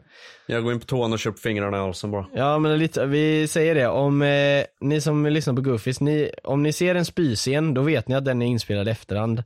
Jag 0.48 0.64
går 0.64 0.74
in 0.74 0.80
på 0.80 0.86
toan 0.86 1.14
och 1.14 1.20
köper 1.20 1.40
fingrarna 1.40 1.78
i 1.78 1.80
halsen 1.80 2.12
bara. 2.12 2.26
Ja 2.36 2.60
men 2.60 2.80
lite, 2.80 3.06
vi 3.06 3.48
säger 3.48 3.76
det, 3.76 3.88
om 3.88 4.22
eh, 4.22 4.64
ni 4.82 5.02
som 5.02 5.26
lyssnar 5.26 5.54
på 5.54 5.62
Goofies, 5.62 6.00
ni, 6.00 6.32
om 6.44 6.64
ni 6.64 6.74
ser 6.74 6.96
en 6.96 7.06
spyscen 7.06 7.74
då 7.74 7.82
vet 7.82 8.08
ni 8.08 8.16
att 8.16 8.26
den 8.26 8.42
är 8.42 8.46
inspelad 8.46 8.88
i 8.88 8.92
efterhand. 8.92 9.44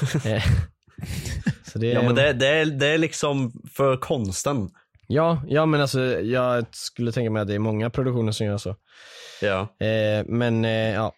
Eh, 0.24 0.42
så 1.72 1.78
det, 1.78 1.86
Ja 1.86 2.02
men 2.02 2.14
det, 2.14 2.32
det, 2.32 2.48
är, 2.48 2.66
det 2.66 2.86
är 2.86 2.98
liksom 2.98 3.52
för 3.72 3.96
konsten. 3.96 4.70
Ja, 5.08 5.42
ja 5.48 5.66
men 5.66 5.80
alltså 5.80 6.00
jag 6.20 6.64
skulle 6.70 7.12
tänka 7.12 7.30
mig 7.30 7.42
att 7.42 7.48
det 7.48 7.54
är 7.54 7.58
många 7.58 7.90
produktioner 7.90 8.32
som 8.32 8.46
gör 8.46 8.58
så. 8.58 8.76
Ja. 9.42 9.60
Eh, 9.86 10.24
men 10.26 10.64
eh, 10.64 10.70
ja. 10.94 11.14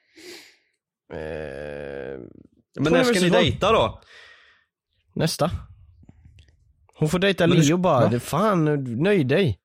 Eh, 1.12 2.18
Men 2.80 2.92
när 2.92 3.04
ska 3.04 3.20
ni 3.20 3.30
dejta 3.30 3.72
då? 3.72 4.00
Nästa. 5.14 5.50
Hon 6.94 7.08
får 7.08 7.18
dejta 7.18 7.46
Men 7.46 7.58
Leo 7.58 7.76
bara, 7.76 8.08
va? 8.08 8.20
fan, 8.20 8.84
nöj 9.02 9.24
dig. 9.24 9.58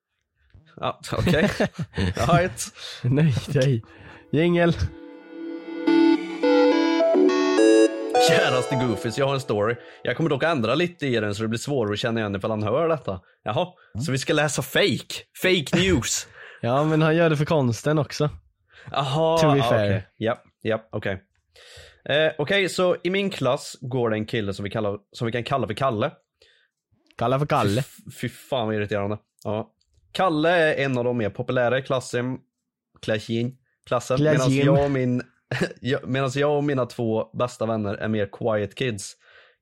Ja, 0.75 0.99
okej. 1.11 1.49
Right. 2.27 2.65
Nöj 3.03 3.33
dig. 3.47 3.83
Jingel. 4.31 4.73
Käraste 8.49 8.75
Goofies, 8.75 9.17
jag 9.17 9.25
har 9.25 9.33
en 9.33 9.39
story. 9.39 9.75
Jag 10.03 10.17
kommer 10.17 10.29
dock 10.29 10.43
ändra 10.43 10.75
lite 10.75 11.07
i 11.07 11.19
den 11.19 11.35
så 11.35 11.41
det 11.41 11.47
blir 11.49 11.59
svårare 11.59 11.93
att 11.93 11.99
känna 11.99 12.19
igen 12.19 12.35
ifall 12.35 12.51
han 12.51 12.63
hör 12.63 12.89
detta. 12.89 13.21
Jaha, 13.43 13.67
så 14.05 14.11
vi 14.11 14.17
ska 14.17 14.33
läsa 14.33 14.61
fake? 14.61 15.15
Fake 15.41 15.77
news? 15.77 16.27
Ja 16.61 16.83
men 16.83 17.01
han 17.01 17.15
gör 17.15 17.29
det 17.29 17.37
för 17.37 17.45
konsten 17.45 17.99
också. 17.99 18.29
Jaha, 18.91 19.37
To 19.37 19.51
be 19.51 19.57
ja, 19.57 19.63
fair. 19.63 20.07
Ja, 20.17 20.43
ja, 20.61 20.87
okej. 20.91 21.23
Eh, 22.09 22.31
okej, 22.37 22.69
så 22.69 22.95
i 23.03 23.09
min 23.09 23.29
klass 23.29 23.77
går 23.81 24.09
det 24.09 24.15
en 24.15 24.25
kille 24.25 24.53
som 24.53 24.63
vi, 24.63 24.69
kallar, 24.69 24.97
som 25.11 25.25
vi 25.25 25.31
kan 25.31 25.43
kalla 25.43 25.67
för 25.67 25.73
Kalle. 25.73 26.11
Kalla 27.17 27.39
för 27.39 27.45
Kalle. 27.45 27.83
Fy, 27.83 28.11
fy 28.11 28.29
fan 28.29 28.67
vad 28.67 28.75
irriterande. 28.75 29.17
Ja. 29.43 29.71
Kalle 30.11 30.49
är 30.49 30.85
en 30.85 30.97
av 30.97 31.03
de 31.03 31.17
mer 31.17 31.29
populära 31.29 31.79
i 31.79 31.81
klassen, 31.81 32.37
klassen, 33.01 33.57
klassen 33.85 34.23
medan 34.23 34.55
jag, 34.55 34.85
och 34.85 34.91
min, 34.91 35.21
medans 36.03 36.35
jag 36.35 36.57
och 36.57 36.63
mina 36.63 36.85
två 36.85 37.29
bästa 37.33 37.65
vänner 37.65 37.93
är 37.93 38.07
mer 38.07 38.29
quiet 38.31 38.75
kids. 38.75 39.13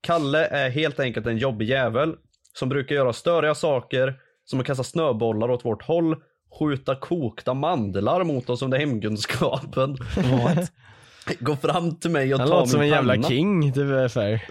Kalle 0.01 0.45
är 0.45 0.69
helt 0.69 0.99
enkelt 0.99 1.25
en 1.27 1.37
jobbig 1.37 1.69
jävel 1.69 2.15
som 2.53 2.69
brukar 2.69 2.95
göra 2.95 3.13
störiga 3.13 3.55
saker 3.55 4.15
som 4.45 4.59
att 4.59 4.65
kasta 4.65 4.83
snöbollar 4.83 5.51
åt 5.51 5.65
vårt 5.65 5.83
håll, 5.83 6.15
skjuta 6.59 6.95
kokta 6.95 7.53
mandlar 7.53 8.23
mot 8.23 8.49
oss 8.49 8.61
under 8.61 8.77
hemkunskapen. 8.77 9.97
Gå 11.39 11.55
fram 11.55 11.99
till 11.99 12.11
mig 12.11 12.33
och 12.33 12.39
Han 12.39 12.49
ta 12.49 12.55
låter 12.55 12.71
som 12.71 12.79
en 12.79 12.85
min 12.85 12.93
jävla 12.93 13.13
penna. 13.13 13.27
king 13.27 13.73
typ 13.73 13.83
ungefär. 13.83 14.43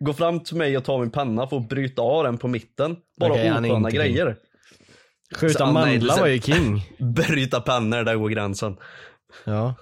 Gå 0.00 0.12
fram 0.12 0.40
till 0.40 0.56
mig 0.56 0.76
och 0.76 0.84
ta 0.84 0.98
min 0.98 1.10
penna 1.10 1.46
för 1.46 1.56
att 1.56 1.68
bryta 1.68 2.02
av 2.02 2.24
den 2.24 2.38
på 2.38 2.48
mitten. 2.48 2.96
Bara 3.20 3.50
han 3.52 3.64
är 3.64 3.70
osköna 3.70 3.90
grejer. 3.90 4.36
Skjuta 5.34 5.64
han 5.64 5.74
mandlar 5.74 6.20
var 6.20 6.26
ju 6.26 6.40
king. 6.40 6.82
Bryta 6.98 7.60
pennor, 7.60 8.04
där 8.04 8.16
går 8.16 8.28
gränsen. 8.28 8.76
Ja. 9.44 9.74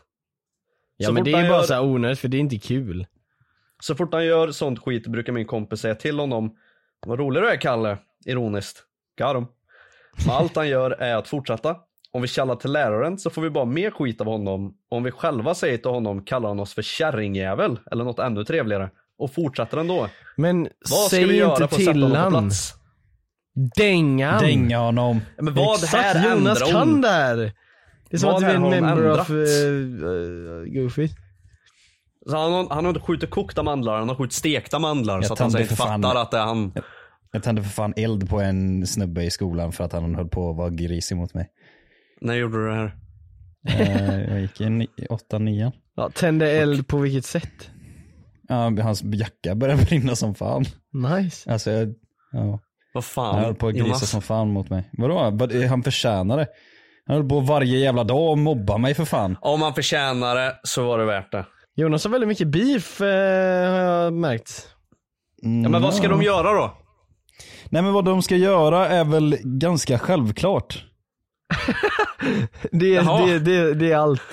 Ja 1.00 1.06
Så 1.06 1.12
men 1.12 1.24
det 1.24 1.32
är 1.32 1.42
ju 1.42 1.48
bara 1.48 1.56
gör- 1.58 1.62
så 1.62 1.74
här 1.74 1.82
onödigt 1.84 2.18
för 2.18 2.28
det 2.28 2.36
är 2.36 2.40
inte 2.40 2.58
kul. 2.58 3.06
Så 3.80 3.94
fort 3.94 4.12
han 4.14 4.24
gör 4.26 4.50
sånt 4.50 4.78
skit 4.78 5.06
brukar 5.06 5.32
min 5.32 5.46
kompis 5.46 5.80
säga 5.80 5.94
till 5.94 6.18
honom 6.18 6.56
Vad 7.06 7.18
rolig 7.18 7.42
du 7.42 7.48
är 7.50 7.56
Kalle, 7.56 7.98
ironiskt. 8.26 8.84
Men 10.26 10.34
allt 10.34 10.56
han 10.56 10.68
gör 10.68 10.90
är 10.90 11.16
att 11.16 11.28
fortsätta. 11.28 11.76
Om 12.12 12.22
vi 12.22 12.28
kallar 12.28 12.56
till 12.56 12.72
läraren 12.72 13.18
så 13.18 13.30
får 13.30 13.42
vi 13.42 13.50
bara 13.50 13.64
mer 13.64 13.90
skit 13.90 14.20
av 14.20 14.26
honom. 14.26 14.74
Om 14.88 15.02
vi 15.02 15.10
själva 15.10 15.54
säger 15.54 15.78
till 15.78 15.90
honom 15.90 16.24
kallar 16.24 16.48
han 16.48 16.60
oss 16.60 16.74
för 16.74 16.82
kärringjävel 16.82 17.78
eller 17.90 18.04
något 18.04 18.18
ännu 18.18 18.44
trevligare. 18.44 18.90
Och 19.18 19.34
fortsätter 19.34 19.76
ändå. 19.78 20.08
Men 20.36 20.62
Vad 20.90 20.98
ska 20.98 21.16
säg 21.16 21.24
vi 21.24 21.36
göra 21.36 21.62
inte 21.64 21.76
till 21.76 22.02
honom 22.02 22.30
plats? 22.30 22.74
Dängan. 23.76 24.38
Dänga 24.42 24.78
honom. 24.78 25.20
Men 25.36 25.54
vad 25.54 25.74
Exakt, 25.84 26.02
här 26.02 26.30
Jonas 26.36 26.60
ändrar 26.62 26.80
kan 26.80 26.88
hon? 26.88 27.00
där. 27.00 27.52
Det 28.10 28.16
är 28.16 28.18
som 28.18 28.26
Vad 28.26 28.36
att 28.36 28.40
du 28.40 28.46
är 28.46 28.54
en 28.54 28.62
member 28.62 28.88
ändrat? 29.04 29.20
of 29.20 29.30
uh, 29.30 30.64
Goofy. 30.82 31.08
Så 32.26 32.36
han, 32.36 32.52
har- 32.52 32.68
han 32.74 32.84
har 32.84 32.88
inte 32.90 33.00
skjutit 33.00 33.30
kokta 33.30 33.62
mandlar, 33.62 33.98
han 33.98 34.08
har 34.08 34.16
skjutit 34.16 34.32
stekta 34.32 34.78
mandlar. 34.78 35.14
Jag 35.16 35.24
så 35.26 35.32
att 35.32 35.38
han 35.38 35.50
fan- 35.50 35.66
fattar 36.02 36.14
att 36.22 36.30
det 36.30 36.38
är 36.38 36.44
han. 36.44 36.72
Jag 37.32 37.42
tände 37.42 37.62
för 37.62 37.70
fan 37.70 37.94
eld 37.96 38.28
på 38.30 38.40
en 38.40 38.86
snubbe 38.86 39.24
i 39.24 39.30
skolan 39.30 39.72
för 39.72 39.84
att 39.84 39.92
han 39.92 40.14
höll 40.14 40.28
på 40.28 40.50
att 40.50 40.56
vara 40.56 40.70
grisig 40.70 41.16
mot 41.16 41.34
mig. 41.34 41.48
När 42.20 42.34
gjorde 42.34 42.58
du 42.58 42.68
det 42.68 42.74
här? 42.74 42.94
Eh, 43.68 44.22
jag 44.32 44.40
gick 44.40 44.60
i 44.60 44.86
åtta, 45.10 45.38
nian. 45.38 45.72
Ja, 45.96 46.10
tände 46.14 46.50
eld 46.50 46.86
på 46.88 46.98
vilket 46.98 47.24
sätt? 47.24 47.70
Ja, 48.48 48.72
hans 48.82 49.02
jacka 49.02 49.54
började 49.54 49.84
brinna 49.84 50.16
som 50.16 50.34
fan. 50.34 50.64
Nice. 50.92 51.52
Alltså, 51.52 51.70
jag, 51.70 51.94
ja. 52.32 52.60
Vad 52.94 53.04
fan? 53.04 53.34
Han 53.34 53.44
höll 53.44 53.54
på 53.54 53.68
att 53.68 53.74
grisa 53.74 53.86
Jonas? 53.86 54.10
som 54.10 54.22
fan 54.22 54.50
mot 54.50 54.70
mig. 54.70 54.90
Vadå? 54.92 55.30
Vad- 55.32 55.52
Han 55.52 55.82
förtjänar 55.82 56.36
det. 56.36 56.46
Han 57.08 57.16
höll 57.16 57.28
på 57.28 57.40
varje 57.40 57.78
jävla 57.78 58.04
dag 58.04 58.30
och 58.30 58.38
mobba 58.38 58.78
mig 58.78 58.94
för 58.94 59.04
fan. 59.04 59.36
Om 59.40 59.60
man 59.60 59.74
förtjänar 59.74 60.34
det 60.34 60.56
så 60.62 60.84
var 60.86 60.98
det 60.98 61.04
värt 61.04 61.32
det. 61.32 61.44
Jonas 61.76 62.04
har 62.04 62.10
väldigt 62.10 62.28
mycket 62.28 62.48
beef 62.48 63.00
eh, 63.00 63.70
har 63.70 63.78
jag 63.80 64.12
märkt. 64.12 64.68
Ja, 65.42 65.68
men 65.68 65.82
vad 65.82 65.94
ska 65.94 66.08
de 66.08 66.22
göra 66.22 66.52
då? 66.52 66.74
Nej 67.70 67.82
men 67.82 67.92
vad 67.92 68.04
de 68.04 68.22
ska 68.22 68.36
göra 68.36 68.88
är 68.88 69.04
väl 69.04 69.36
ganska 69.42 69.98
självklart. 69.98 70.84
Det, 72.72 72.88
Jaha. 72.88 73.26
det, 73.26 73.38
det, 73.38 73.74
det 73.74 73.92
är 73.92 73.96
allt. 73.96 74.22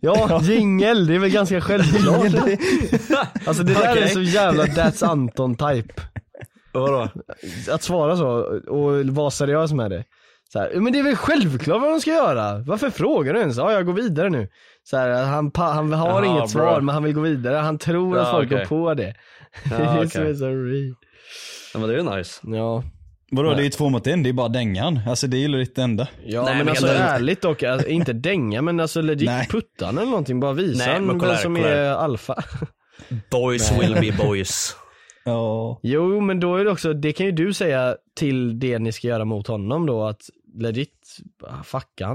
Ja, 0.00 0.40
jingel, 0.42 1.06
det 1.06 1.14
är 1.14 1.18
väl 1.18 1.30
ganska 1.30 1.60
självklart. 1.60 2.24
Alltså 3.46 3.62
det 3.62 3.74
där 3.74 3.86
är 3.86 3.92
Okej. 3.92 4.08
så 4.08 4.20
jävla 4.22 4.64
That's 4.64 5.04
Anton 5.06 5.56
type. 5.56 5.94
Vadå? 6.72 7.08
Att 7.70 7.82
svara 7.82 8.16
så 8.16 8.28
och 8.68 9.06
vara 9.06 9.30
seriös 9.30 9.72
med 9.72 9.90
det. 9.90 10.04
Så 10.52 10.58
här, 10.58 10.80
men 10.80 10.92
det 10.92 10.98
är 10.98 11.02
väl 11.02 11.16
självklart 11.16 11.80
vad 11.80 11.90
de 11.90 12.00
ska 12.00 12.10
göra? 12.10 12.58
Varför 12.58 12.90
frågar 12.90 13.34
du 13.34 13.40
ens? 13.40 13.56
Ja, 13.56 13.72
jag 13.72 13.86
går 13.86 13.92
vidare 13.92 14.30
nu. 14.30 14.48
Så 14.82 14.96
här, 14.96 15.24
han, 15.24 15.50
han 15.54 15.92
har 15.92 16.08
Jaha, 16.08 16.26
inget 16.26 16.38
bra. 16.40 16.48
svar 16.48 16.80
men 16.80 16.94
han 16.94 17.04
vill 17.04 17.14
gå 17.14 17.20
vidare. 17.20 17.56
Han 17.56 17.78
tror 17.78 18.18
att 18.18 18.26
Ja, 18.26 18.32
folk 18.32 18.52
okej. 18.52 18.58
går 18.58 18.66
på 18.66 18.94
det. 18.94 19.14
Ja, 19.70 19.76
det 20.12 20.16
är 20.18 20.34
så, 20.34 20.44
re- 20.44 20.94
Ja, 21.74 21.80
men 21.80 21.88
det 21.88 21.94
är 21.94 21.98
ju 21.98 22.16
nice. 22.16 22.40
Ja, 22.42 22.82
Vadå 23.30 23.50
det 23.54 23.60
är 23.60 23.64
ju 23.64 23.70
två 23.70 23.88
mot 23.88 24.06
en, 24.06 24.22
det 24.22 24.28
är 24.28 24.32
bara 24.32 24.48
dängan. 24.48 25.00
Alltså 25.08 25.26
det 25.26 25.36
är 25.36 25.38
ju 25.38 25.48
lite 25.48 25.82
enda. 25.82 26.08
ja 26.24 26.42
Nej, 26.42 26.54
men, 26.56 26.58
men 26.64 26.68
alltså 26.68 26.86
helt- 26.86 27.00
ärligt 27.00 27.42
dock, 27.42 27.62
alltså, 27.62 27.88
inte 27.88 28.12
dänga 28.12 28.62
men 28.62 28.80
alltså 28.80 29.00
legit 29.00 29.26
Nej. 29.28 29.46
putta 29.50 29.88
eller 29.88 30.04
någonting. 30.04 30.40
Bara 30.40 30.52
visa 30.52 30.86
Nej, 30.86 31.00
men 31.00 31.18
kolla 31.18 31.32
vem 31.32 31.42
som 31.42 31.54
kolla 31.56 31.68
är 31.68 31.90
alfa. 31.90 32.42
Boys 33.30 33.72
will 33.80 33.94
be 34.00 34.24
boys. 34.24 34.76
Ja. 35.24 35.80
Jo 35.82 36.20
men 36.20 36.40
då 36.40 36.56
är 36.56 36.64
det 36.64 36.70
också, 36.70 36.92
det 36.92 37.12
kan 37.12 37.26
ju 37.26 37.32
du 37.32 37.52
säga 37.52 37.96
till 38.16 38.58
det 38.58 38.78
ni 38.78 38.92
ska 38.92 39.08
göra 39.08 39.24
mot 39.24 39.46
honom 39.46 39.86
då 39.86 40.06
att 40.06 40.20
legit, 40.62 41.16
ah. 41.42 42.14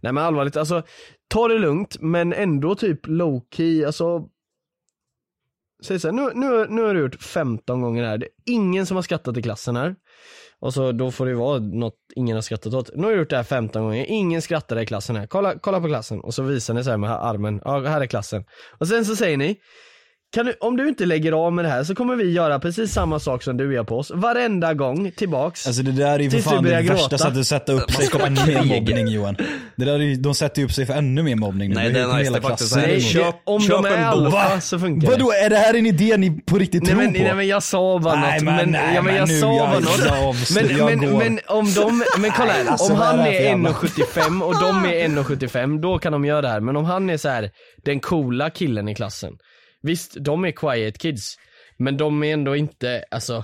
Nej 0.00 0.12
men 0.12 0.18
allvarligt, 0.18 0.56
alltså 0.56 0.82
ta 1.28 1.48
det 1.48 1.58
lugnt 1.58 1.96
men 2.00 2.32
ändå 2.32 2.74
typ 2.74 3.06
low 3.06 3.40
key, 3.50 3.84
alltså 3.84 4.28
Säg 5.82 6.00
så 6.00 6.08
här, 6.08 6.12
nu, 6.12 6.30
nu, 6.34 6.66
nu 6.68 6.82
har 6.82 6.94
du 6.94 7.00
gjort 7.00 7.22
15 7.22 7.80
gånger 7.82 8.02
det 8.02 8.08
här, 8.08 8.18
det 8.18 8.26
är 8.26 8.30
ingen 8.44 8.86
som 8.86 8.94
har 8.94 9.02
skrattat 9.02 9.36
i 9.36 9.42
klassen 9.42 9.76
här. 9.76 9.96
Och 10.58 10.74
så 10.74 10.92
då 10.92 11.10
får 11.10 11.26
det 11.26 11.34
vara 11.34 11.58
något 11.58 11.96
ingen 12.16 12.36
har 12.36 12.42
skrattat 12.42 12.74
åt. 12.74 12.90
Nu 12.94 13.02
har 13.02 13.12
du 13.12 13.18
gjort 13.18 13.30
det 13.30 13.36
här 13.36 13.44
15 13.44 13.82
gånger, 13.82 14.04
ingen 14.08 14.42
skrattade 14.42 14.82
i 14.82 14.86
klassen 14.86 15.16
här. 15.16 15.26
Kolla, 15.26 15.58
kolla 15.58 15.80
på 15.80 15.86
klassen 15.86 16.20
och 16.20 16.34
så 16.34 16.42
visar 16.42 16.74
ni 16.74 16.84
så 16.84 16.90
här 16.90 16.96
med 16.96 17.10
armen, 17.10 17.60
ja 17.64 17.80
här 17.80 18.00
är 18.00 18.06
klassen. 18.06 18.44
Och 18.78 18.88
sen 18.88 19.04
så 19.04 19.16
säger 19.16 19.36
ni, 19.36 19.56
du, 20.32 20.54
om 20.60 20.76
du 20.76 20.88
inte 20.88 21.06
lägger 21.06 21.32
av 21.32 21.52
med 21.52 21.64
det 21.64 21.68
här 21.68 21.84
så 21.84 21.94
kommer 21.94 22.16
vi 22.16 22.30
göra 22.30 22.58
precis 22.58 22.92
samma 22.92 23.18
sak 23.20 23.42
som 23.42 23.56
du 23.56 23.74
gör 23.74 23.84
på 23.84 23.98
oss, 23.98 24.10
varenda 24.14 24.74
gång 24.74 25.10
tillbaks. 25.16 25.66
Alltså 25.66 25.82
det 25.82 25.92
där 25.92 26.06
är 26.14 26.18
ju 26.18 26.30
för 26.30 26.36
Tills 26.36 26.44
du 26.44 26.50
fan 26.50 26.64
det 26.64 26.70
börjar 26.70 26.82
värsta 26.82 26.94
gråta. 27.08 27.18
sättet 27.18 27.38
att 27.38 27.46
sätta 27.46 27.72
upp 27.72 27.90
sig 27.90 28.06
för 28.10 28.20
ännu 28.20 28.46
mer 28.46 28.62
mobbning 28.80 29.08
Johan. 29.08 29.36
Det 29.76 29.84
där 29.84 29.92
är 29.94 29.98
ju, 29.98 30.14
de 30.14 30.34
sätter 30.34 30.58
ju 30.60 30.64
upp 30.66 30.72
sig 30.72 30.86
för 30.86 30.94
ännu 30.94 31.22
mer 31.22 31.36
mobbning 31.36 31.68
nu. 31.68 31.74
Nej, 31.74 31.90
det 31.92 32.00
är 32.00 32.06
nice, 32.06 32.16
hela 32.24 32.38
det 32.38 32.44
är 32.46 32.48
faktiskt 32.48 32.76
emot. 32.76 33.02
köp- 33.02 33.40
om 33.44 33.60
köp 33.60 33.70
de 33.82 33.84
är 33.86 33.90
en 33.96 34.24
bok. 34.24 34.34
alfa 34.34 34.60
så 34.60 34.78
funkar 34.78 35.08
det. 35.08 35.12
Vadå, 35.16 35.32
är 35.44 35.50
det 35.50 35.56
här 35.56 35.74
en 35.74 35.86
idé 35.86 36.16
ni 36.16 36.30
på 36.40 36.58
riktigt 36.58 36.82
Nej 36.82 36.90
tror 36.92 37.02
men, 37.02 37.12
på? 37.12 37.18
nej 37.18 37.34
men 37.34 37.48
jag 37.48 37.62
sa 37.62 37.98
bara 37.98 38.14
Nej, 38.20 38.32
något, 38.34 38.42
men 38.44 38.56
men, 38.56 38.70
nej, 38.70 38.94
ja, 38.94 39.02
men 39.02 39.14
jag 39.16 39.30
sa 39.30 39.46
bara 39.58 39.78
något. 39.78 40.50
Men, 40.54 40.66
men, 41.00 41.18
men 41.18 41.38
om 41.46 41.72
de, 41.74 42.04
men 42.18 42.30
kolla 42.30 42.52
här, 42.52 42.66
alltså, 42.70 42.92
om 42.92 42.98
han 42.98 43.20
är 43.20 43.30
jävla- 43.32 43.70
1,75 43.70 44.42
och 44.42 44.54
de 44.60 44.84
är 44.84 45.08
1,75 45.08 45.80
då 45.80 45.98
kan 45.98 46.12
de 46.12 46.24
göra 46.24 46.40
det 46.42 46.48
här. 46.48 46.60
Men 46.60 46.76
om 46.76 46.84
han 46.84 47.10
är 47.10 47.16
så 47.16 47.28
här 47.28 47.50
den 47.84 48.00
coola 48.00 48.50
killen 48.50 48.88
i 48.88 48.94
klassen. 48.94 49.32
Visst, 49.82 50.16
de 50.20 50.44
är 50.44 50.50
quiet 50.50 50.98
kids. 50.98 51.36
Men 51.78 51.96
de 51.96 52.22
är 52.22 52.32
ändå 52.32 52.56
inte, 52.56 53.04
alltså. 53.10 53.42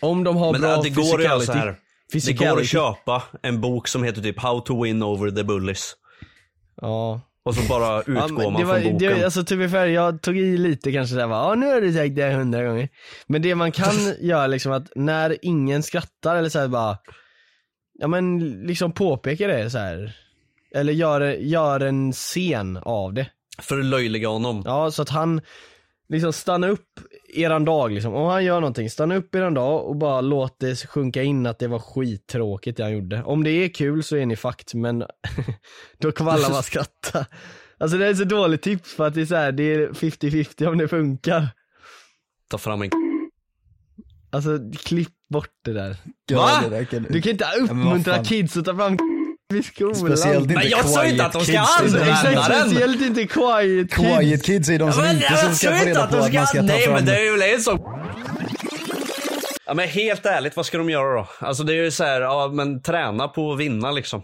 Om 0.00 0.24
de 0.24 0.36
har 0.36 0.52
Men 0.52 0.60
bra 0.60 0.82
det 0.82 0.90
går 0.90 1.22
göra 1.22 1.40
så 1.40 1.52
här. 1.52 1.76
Det 2.12 2.32
går 2.32 2.60
att 2.60 2.68
köpa 2.68 3.22
en 3.42 3.60
bok 3.60 3.88
som 3.88 4.04
heter 4.04 4.22
typ 4.22 4.40
How 4.40 4.60
to 4.60 4.82
win 4.82 5.02
over 5.02 5.30
the 5.30 5.44
bullies. 5.44 5.96
Ja. 6.80 7.20
Och 7.44 7.54
så 7.54 7.68
bara 7.68 7.86
Ja, 7.86 7.98
utgår 8.00 8.42
men 8.42 8.52
man 8.52 8.66
var, 8.66 8.80
från 8.80 8.92
boken. 8.92 8.98
det, 8.98 9.24
alltså 9.24 9.56
be 9.56 9.68
fair, 9.68 9.86
jag 9.86 10.22
tog 10.22 10.38
i 10.38 10.56
lite 10.56 10.92
kanske 10.92 11.16
där 11.16 11.26
va, 11.26 11.48
ja 11.48 11.54
nu 11.54 11.66
har 11.66 11.80
du 11.80 11.92
sagt 11.92 12.16
det 12.16 12.32
hundra 12.32 12.64
gånger. 12.64 12.88
Men 13.26 13.42
det 13.42 13.54
man 13.54 13.72
kan 13.72 13.94
göra 14.20 14.46
liksom 14.46 14.72
att 14.72 14.92
när 14.96 15.38
ingen 15.42 15.82
skrattar 15.82 16.36
eller 16.36 16.48
så 16.48 16.58
här 16.58 16.68
bara, 16.68 16.98
ja 17.94 18.06
men 18.06 18.38
liksom 18.66 18.92
påpeka 18.92 19.46
det 19.46 19.70
så 19.70 19.78
här. 19.78 20.16
Eller 20.74 20.92
gör, 20.92 21.20
gör 21.20 21.80
en 21.80 22.12
scen 22.12 22.76
av 22.76 23.14
det. 23.14 23.26
Förlöjliga 23.58 24.28
honom. 24.28 24.62
Ja 24.64 24.90
så 24.90 25.02
att 25.02 25.08
han 25.08 25.40
liksom 26.08 26.32
stannar 26.32 26.68
upp 26.68 27.00
eran 27.34 27.64
dag 27.64 27.92
liksom. 27.92 28.14
Om 28.14 28.26
han 28.26 28.44
gör 28.44 28.60
någonting, 28.60 28.90
stanna 28.90 29.16
upp 29.16 29.34
eran 29.34 29.54
dag 29.54 29.86
och 29.86 29.96
bara 29.96 30.20
låt 30.20 30.56
det 30.60 30.88
sjunka 30.88 31.22
in 31.22 31.46
att 31.46 31.58
det 31.58 31.68
var 31.68 31.78
skittråkigt 31.78 32.76
det 32.76 32.82
han 32.82 32.92
gjorde. 32.92 33.22
Om 33.22 33.44
det 33.44 33.50
är 33.50 33.68
kul 33.68 34.02
så 34.02 34.16
är 34.16 34.26
ni 34.26 34.36
fakt 34.36 34.74
men 34.74 35.04
då 35.98 36.12
kommer 36.12 36.30
alla 36.30 36.48
bara 36.50 36.62
skratta. 36.72 37.26
Alltså 37.78 37.98
det 37.98 38.06
är 38.06 38.14
så 38.14 38.24
dåligt 38.24 38.62
tips 38.62 38.94
för 38.94 39.06
att 39.06 39.14
det 39.14 39.20
är 39.20 39.26
så 39.26 39.34
här, 39.34 39.52
det 39.52 39.62
är 39.74 39.88
50-50 39.88 40.66
om 40.66 40.78
det 40.78 40.88
funkar. 40.88 41.48
Ta 42.50 42.58
fram 42.58 42.82
en 42.82 42.90
Alltså 44.30 44.58
klipp 44.78 45.12
bort 45.32 45.50
det 45.64 45.72
där. 45.72 45.96
Ja, 46.26 46.38
Va? 46.70 46.84
Du 47.08 47.22
kan 47.22 47.32
inte 47.32 47.44
uppmuntra 47.60 48.14
fan. 48.14 48.24
kids 48.24 48.56
att 48.56 48.64
ta 48.64 48.76
fram 48.76 48.96
vid 49.48 49.64
skolan. 49.64 49.94
Speciellt 49.94 50.42
inte 50.42 50.54
Men 50.54 50.68
jag 50.68 50.84
sa 50.88 51.06
inte 51.06 51.26
att 51.26 51.32
de 51.32 51.40
ska 51.44 51.52
quiet 51.52 51.66
kids. 51.80 51.94
använda 51.94 52.48
den. 52.48 52.68
speciellt 52.70 53.02
inte 53.02 53.26
quiet 53.26 53.90
kids. 53.94 54.08
Quiet 54.18 54.44
kids 54.44 54.68
är 54.68 54.78
de 54.78 54.92
som 54.92 55.02
men 55.02 55.16
inte 55.16 55.36
som 55.36 55.54
ska 55.54 55.76
få 55.76 55.84
reda 55.84 56.06
på 56.06 56.16
att 56.16 56.32
man 56.34 56.46
ska 56.46 56.58
ta 56.58 56.64
Nej 56.64 56.82
fram 56.82 56.94
men 56.94 57.04
det 57.04 57.16
är 57.16 57.48
ju 57.48 57.54
en 57.54 57.60
sak. 57.60 57.80
Ja 59.66 59.74
men 59.74 59.88
helt 59.88 60.26
ärligt, 60.26 60.56
vad 60.56 60.66
ska 60.66 60.78
de 60.78 60.90
göra 60.90 61.14
då? 61.14 61.28
Alltså 61.38 61.62
det 61.62 61.72
är 61.72 61.82
ju 61.82 61.90
så 61.90 62.04
här, 62.04 62.20
ja 62.20 62.48
men 62.52 62.82
träna 62.82 63.28
på 63.28 63.52
att 63.52 63.58
vinna 63.58 63.90
liksom. 63.90 64.22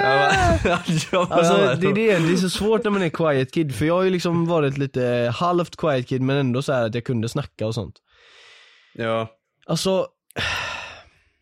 ja, 0.00 0.32
ja, 1.12 1.26
Alltså 1.30 1.56
det 1.56 1.86
är 1.88 1.94
det, 1.94 2.18
det 2.18 2.32
är 2.32 2.36
så 2.36 2.50
svårt 2.50 2.84
när 2.84 2.90
man 2.90 3.02
är 3.02 3.08
quiet 3.08 3.52
kid 3.54 3.74
för 3.74 3.86
jag 3.86 3.94
har 3.94 4.02
ju 4.02 4.10
liksom 4.10 4.46
varit 4.46 4.78
lite 4.78 5.32
halvt 5.36 5.76
quiet 5.76 6.08
kid 6.08 6.22
men 6.22 6.36
ändå 6.36 6.62
så 6.62 6.72
här 6.72 6.86
att 6.86 6.94
jag 6.94 7.04
kunde 7.04 7.28
snacka 7.28 7.66
och 7.66 7.74
sånt. 7.74 7.94
ja. 8.94 9.28
Alltså, 9.66 10.06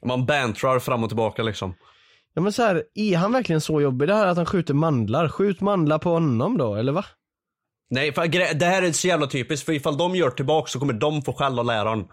Man 0.06 0.26
bantrar 0.26 0.78
fram 0.78 1.02
och 1.04 1.10
tillbaka 1.10 1.42
liksom 1.42 1.74
ja 2.34 2.42
men 2.42 2.52
så 2.52 2.62
här, 2.62 2.82
är 2.94 3.16
han 3.16 3.32
verkligen 3.32 3.60
så 3.60 3.80
jobbig? 3.80 4.08
Det 4.08 4.14
här 4.14 4.26
att 4.26 4.36
han 4.36 4.46
skjuter 4.46 4.74
mandlar, 4.74 5.28
skjut 5.28 5.60
mandlar 5.60 5.98
på 5.98 6.10
honom 6.10 6.58
då, 6.58 6.74
eller 6.74 6.92
va? 6.92 7.04
Nej, 7.90 8.12
för 8.12 8.54
det 8.54 8.66
här 8.66 8.82
är 8.82 8.92
så 8.92 9.08
jävla 9.08 9.26
typiskt, 9.26 9.66
för 9.66 9.72
ifall 9.72 9.96
de 9.96 10.16
gör 10.16 10.30
tillbaka 10.30 10.70
så 10.70 10.78
kommer 10.78 10.92
de 10.92 11.22
få 11.22 11.32
skäll 11.32 11.58
av 11.58 11.64
läraren. 11.64 12.04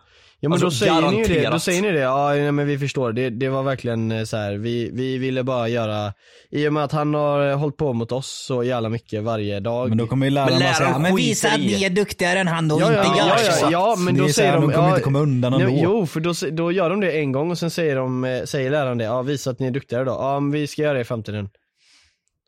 Ja 0.42 0.50
men 0.50 0.54
Alltså, 0.54 0.66
då 0.66 0.72
säger 0.72 1.12
ni 1.12 1.18
ju 1.18 1.24
det, 1.24 1.50
då 1.50 1.60
säger 1.60 1.82
ni 1.82 1.92
det, 1.92 2.00
ja 2.00 2.30
nej, 2.30 2.52
men 2.52 2.68
vi 2.68 2.78
förstår, 2.80 3.14
det, 3.14 3.30
det 3.30 3.50
var 3.50 3.64
verkligen 3.64 4.12
eh, 4.12 4.24
så 4.24 4.38
här. 4.38 4.54
Vi, 4.54 4.90
vi 4.94 5.18
ville 5.18 5.44
bara 5.44 5.68
göra, 5.68 6.14
i 6.52 6.68
och 6.68 6.74
med 6.74 6.84
att 6.84 6.92
han 6.92 7.14
har 7.14 7.50
eh, 7.50 7.58
hållit 7.58 7.78
på 7.78 7.94
mot 7.94 8.12
oss 8.12 8.44
så 8.48 8.64
jävla 8.64 8.90
mycket 8.90 9.24
varje 9.24 9.60
dag 9.60 9.90
Men 9.90 9.98
då 9.98 10.08
kommer 10.08 10.26
ju 10.26 10.30
lärarna 10.30 10.52
Men 10.52 10.60
säga, 10.60 10.80
läraren 10.80 11.02
men 11.02 11.16
visa 11.16 11.48
att 11.48 11.60
ni 11.60 11.84
är 11.84 11.90
duktigare 11.90 12.40
än 12.40 12.48
han 12.48 12.72
och 12.72 12.82
Ja, 12.82 12.88
inte 12.88 12.98
ja, 12.98 13.18
gör 13.18 13.26
ja, 13.28 13.58
ja, 13.62 13.70
ja, 13.72 13.96
men 14.00 14.14
Det 14.16 14.22
då 14.22 14.30
säger 14.30 14.54
de, 14.54 14.62
de 14.62 14.72
kommer 14.72 14.88
ja, 14.88 14.94
inte 14.94 15.02
komma 15.04 15.20
undan 15.20 15.52
nej, 15.52 15.62
ändå. 15.62 15.80
Jo, 15.84 16.06
för 16.06 16.20
då, 16.20 16.34
då 16.52 16.72
gör 16.72 16.90
de 16.90 17.00
det 17.00 17.12
en 17.12 17.32
gång 17.32 17.52
och 17.52 17.58
sen 17.58 17.72
säger, 17.72 17.96
de, 17.96 18.24
eh, 18.26 18.44
säger 18.44 18.72
läraren 18.72 18.98
det, 18.98 19.04
ja 19.04 19.22
visa 19.22 19.50
att 19.50 19.60
ni 19.60 19.68
är 19.68 19.72
duktigare 19.72 20.04
då, 20.04 20.12
ja 20.12 20.40
men 20.40 20.52
vi 20.52 20.68
ska 20.68 20.82
göra 20.82 20.94
det 20.94 21.02
i 21.02 21.04
framtiden. 21.04 21.50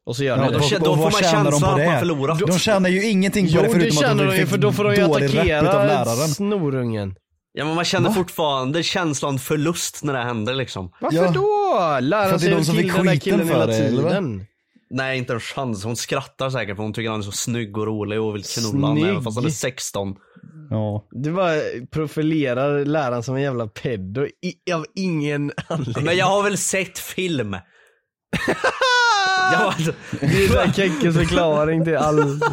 Och 0.05 0.15
så 0.15 0.23
gör 0.23 0.37
Ja, 0.37 0.43
de 0.43 0.51
det. 0.51 0.77
då 0.79 0.95
får 0.95 1.03
man 1.03 1.11
de 1.11 1.21
känslan 1.21 1.45
på 1.45 1.55
att 1.55 1.61
man 1.61 1.79
det? 1.79 1.99
förlorat. 1.99 2.39
De 2.39 2.59
tjänar 2.59 2.89
ju 2.89 3.09
ingenting 3.09 3.45
på 3.47 3.51
Jo 3.55 3.61
det 3.61 3.67
det 3.67 3.73
förutom 3.73 3.97
att 3.97 4.03
känner 4.03 4.23
de 4.23 4.29
de 4.29 4.35
ju 4.35 4.41
fick 4.41 4.49
för 4.49 4.57
då 4.57 4.71
får 4.71 4.83
de 4.83 4.95
ju 4.95 5.01
dålig 5.01 5.25
rep 5.25 5.33
utav 5.33 5.55
attackera 5.67 5.81
läraren. 5.87 6.29
snorungen. 6.29 7.15
Ja 7.53 7.65
men 7.65 7.75
man 7.75 7.85
känner 7.85 8.09
fortfarande 8.11 8.83
känslan 8.83 9.39
förlust 9.39 10.03
när 10.03 10.13
det 10.13 10.19
händer 10.19 10.53
liksom. 10.55 10.91
Varför 11.01 11.17
Ja. 11.17 11.31
då? 11.31 11.97
Läraren 12.01 12.39
säger 12.39 12.63
till 12.63 12.87
den 12.93 13.05
där 13.05 13.15
killen 13.15 13.39
för 13.47 13.53
hela 13.53 13.65
det, 13.65 13.89
tiden. 13.89 14.45
Nej 14.89 15.17
inte 15.17 15.33
en 15.33 15.39
chans, 15.39 15.83
hon 15.83 15.95
skrattar 15.95 16.49
säkert 16.49 16.75
för 16.75 16.83
hon 16.83 16.93
tycker 16.93 17.09
han 17.09 17.19
är 17.19 17.23
så 17.23 17.31
snygg 17.31 17.77
och 17.77 17.85
rolig 17.87 18.21
och 18.21 18.35
vill 18.35 18.43
knulla 18.43 18.87
honom 18.87 19.03
även 19.05 19.23
fast 19.23 19.37
han 19.37 19.45
är 19.45 19.49
Snygg. 19.49 19.73
16. 19.73 20.15
Ja. 20.69 21.07
Du 21.11 21.31
bara 21.31 21.55
profilerar 21.91 22.85
läraren 22.85 23.23
som 23.23 23.35
en 23.35 23.41
jävla 23.41 23.67
pedo 23.67 24.25
i, 24.25 24.73
av 24.73 24.85
ingen 24.95 25.51
anledning. 25.67 26.05
Men 26.05 26.17
jag 26.17 26.25
har 26.25 26.43
väl 26.43 26.57
sett 26.57 26.99
film? 26.99 27.53
ja, 29.51 29.73
alltså, 29.75 29.91
Det 30.19 30.45
är 30.45 30.71
Kekkes 30.73 31.15
förklaring 31.15 31.83
till 31.85 31.97
allt. 31.97 32.43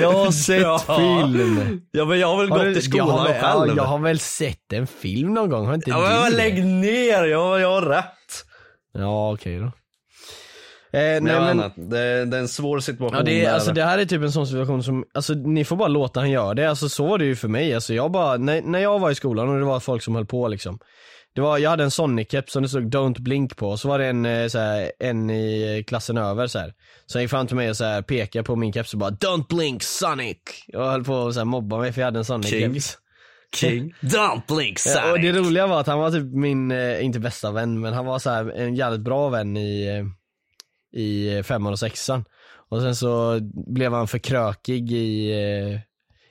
Jag 0.00 0.12
har 0.12 0.30
sett 0.30 0.60
Ja. 0.62 0.78
film. 0.78 1.80
ja 1.90 2.04
men 2.04 2.18
jag 2.18 2.28
har 2.28 2.36
väl 2.38 2.50
Har 2.50 2.56
gått 2.58 2.66
du- 2.66 2.78
i 2.78 2.82
skolan 2.82 3.08
jag 3.08 3.40
själv. 3.42 3.68
ja, 3.68 3.74
jag 3.76 3.82
har 3.84 3.98
väl 3.98 4.18
sett 4.18 4.72
en 4.72 4.86
film 4.86 5.34
någon 5.34 5.50
gång, 5.50 5.66
har 5.66 5.74
inte 5.74 5.90
Ja, 5.90 6.20
men 6.22 6.32
lägg 6.32 6.64
ner, 6.64 7.24
jag, 7.24 7.60
jag 7.60 7.70
har 7.80 7.82
rätt. 7.82 8.44
Ja 8.92 9.32
okej 9.32 9.58
då. 9.58 9.64
Eh, 9.64 9.72
nej, 10.92 11.20
men, 11.22 11.56
men, 11.56 11.90
det, 11.90 12.24
det 12.24 12.36
är 12.36 12.40
en 12.40 12.48
svår 12.48 12.80
situation 12.80 13.16
ja, 13.18 13.22
det, 13.24 13.44
är, 13.44 13.52
alltså, 13.54 13.72
det 13.72 13.84
här 13.84 13.98
är 13.98 14.04
typ 14.04 14.22
en 14.22 14.32
sån 14.32 14.46
situation 14.46 14.82
som, 14.82 15.04
alltså 15.14 15.32
ni 15.34 15.64
får 15.64 15.76
bara 15.76 15.88
låta 15.88 16.20
han 16.20 16.30
göra 16.30 16.54
det, 16.54 16.70
alltså 16.70 16.88
så 16.88 17.06
var 17.06 17.18
det 17.18 17.24
ju 17.24 17.36
för 17.36 17.48
mig, 17.48 17.74
alltså 17.74 17.94
jag 17.94 18.10
bara, 18.10 18.36
när, 18.36 18.62
när 18.62 18.78
jag 18.78 18.98
var 18.98 19.10
i 19.10 19.14
skolan 19.14 19.48
och 19.48 19.58
det 19.58 19.64
var 19.64 19.80
folk 19.80 20.02
som 20.02 20.14
höll 20.14 20.26
på 20.26 20.48
liksom 20.48 20.78
det 21.36 21.42
var, 21.42 21.58
jag 21.58 21.70
hade 21.70 21.84
en 21.84 21.90
Sonic-keps 21.90 22.50
som 22.50 22.62
det 22.62 22.68
stod 22.68 22.94
Don't 22.94 23.20
Blink 23.20 23.56
på, 23.56 23.68
och 23.68 23.80
så 23.80 23.88
var 23.88 23.98
det 23.98 24.06
en, 24.06 24.26
eh, 24.26 24.48
så 24.48 24.58
här, 24.58 24.92
en 24.98 25.30
i 25.30 25.84
klassen 25.86 26.16
över 26.18 26.46
så 26.46 26.58
här. 26.58 26.74
Så 27.06 27.18
han 27.18 27.22
gick 27.22 27.30
fram 27.30 27.46
till 27.46 27.56
mig 27.56 27.70
och 27.70 27.76
så 27.76 27.84
här, 27.84 28.02
pekade 28.02 28.42
på 28.42 28.56
min 28.56 28.72
keps 28.72 28.92
och 28.92 28.98
bara 28.98 29.10
Don't 29.10 29.46
Blink 29.48 29.82
Sonic! 29.82 30.38
Och 30.74 30.84
höll 30.84 31.04
på 31.04 31.26
att 31.26 31.34
så 31.34 31.40
här, 31.40 31.44
mobba 31.44 31.78
mig 31.78 31.92
för 31.92 32.00
jag 32.00 32.06
hade 32.06 32.18
en 32.18 32.24
Sonic-keps 32.24 32.96
King. 33.54 33.94
Don't 34.00 34.42
blink 34.48 34.78
Ja, 34.86 34.92
Sonic. 34.92 35.12
Och 35.12 35.20
det 35.20 35.32
roliga 35.32 35.66
var 35.66 35.80
att 35.80 35.86
han 35.86 35.98
var 35.98 36.10
typ 36.10 36.24
min, 36.24 36.70
eh, 36.70 37.04
inte 37.04 37.20
bästa 37.20 37.52
vän, 37.52 37.80
men 37.80 37.92
han 37.92 38.06
var 38.06 38.18
så 38.18 38.30
här 38.30 38.50
en 38.50 38.74
jävligt 38.74 39.00
bra 39.00 39.28
vän 39.28 39.56
i, 39.56 39.86
eh, 39.86 41.00
i 41.00 41.42
femman 41.42 41.72
och 41.72 41.78
sexan. 41.78 42.24
Och 42.68 42.80
sen 42.80 42.96
så 42.96 43.38
blev 43.52 43.92
han 43.92 44.08
för 44.08 44.18
krökig 44.18 44.92
i, 44.92 45.30
eh, 45.30 45.80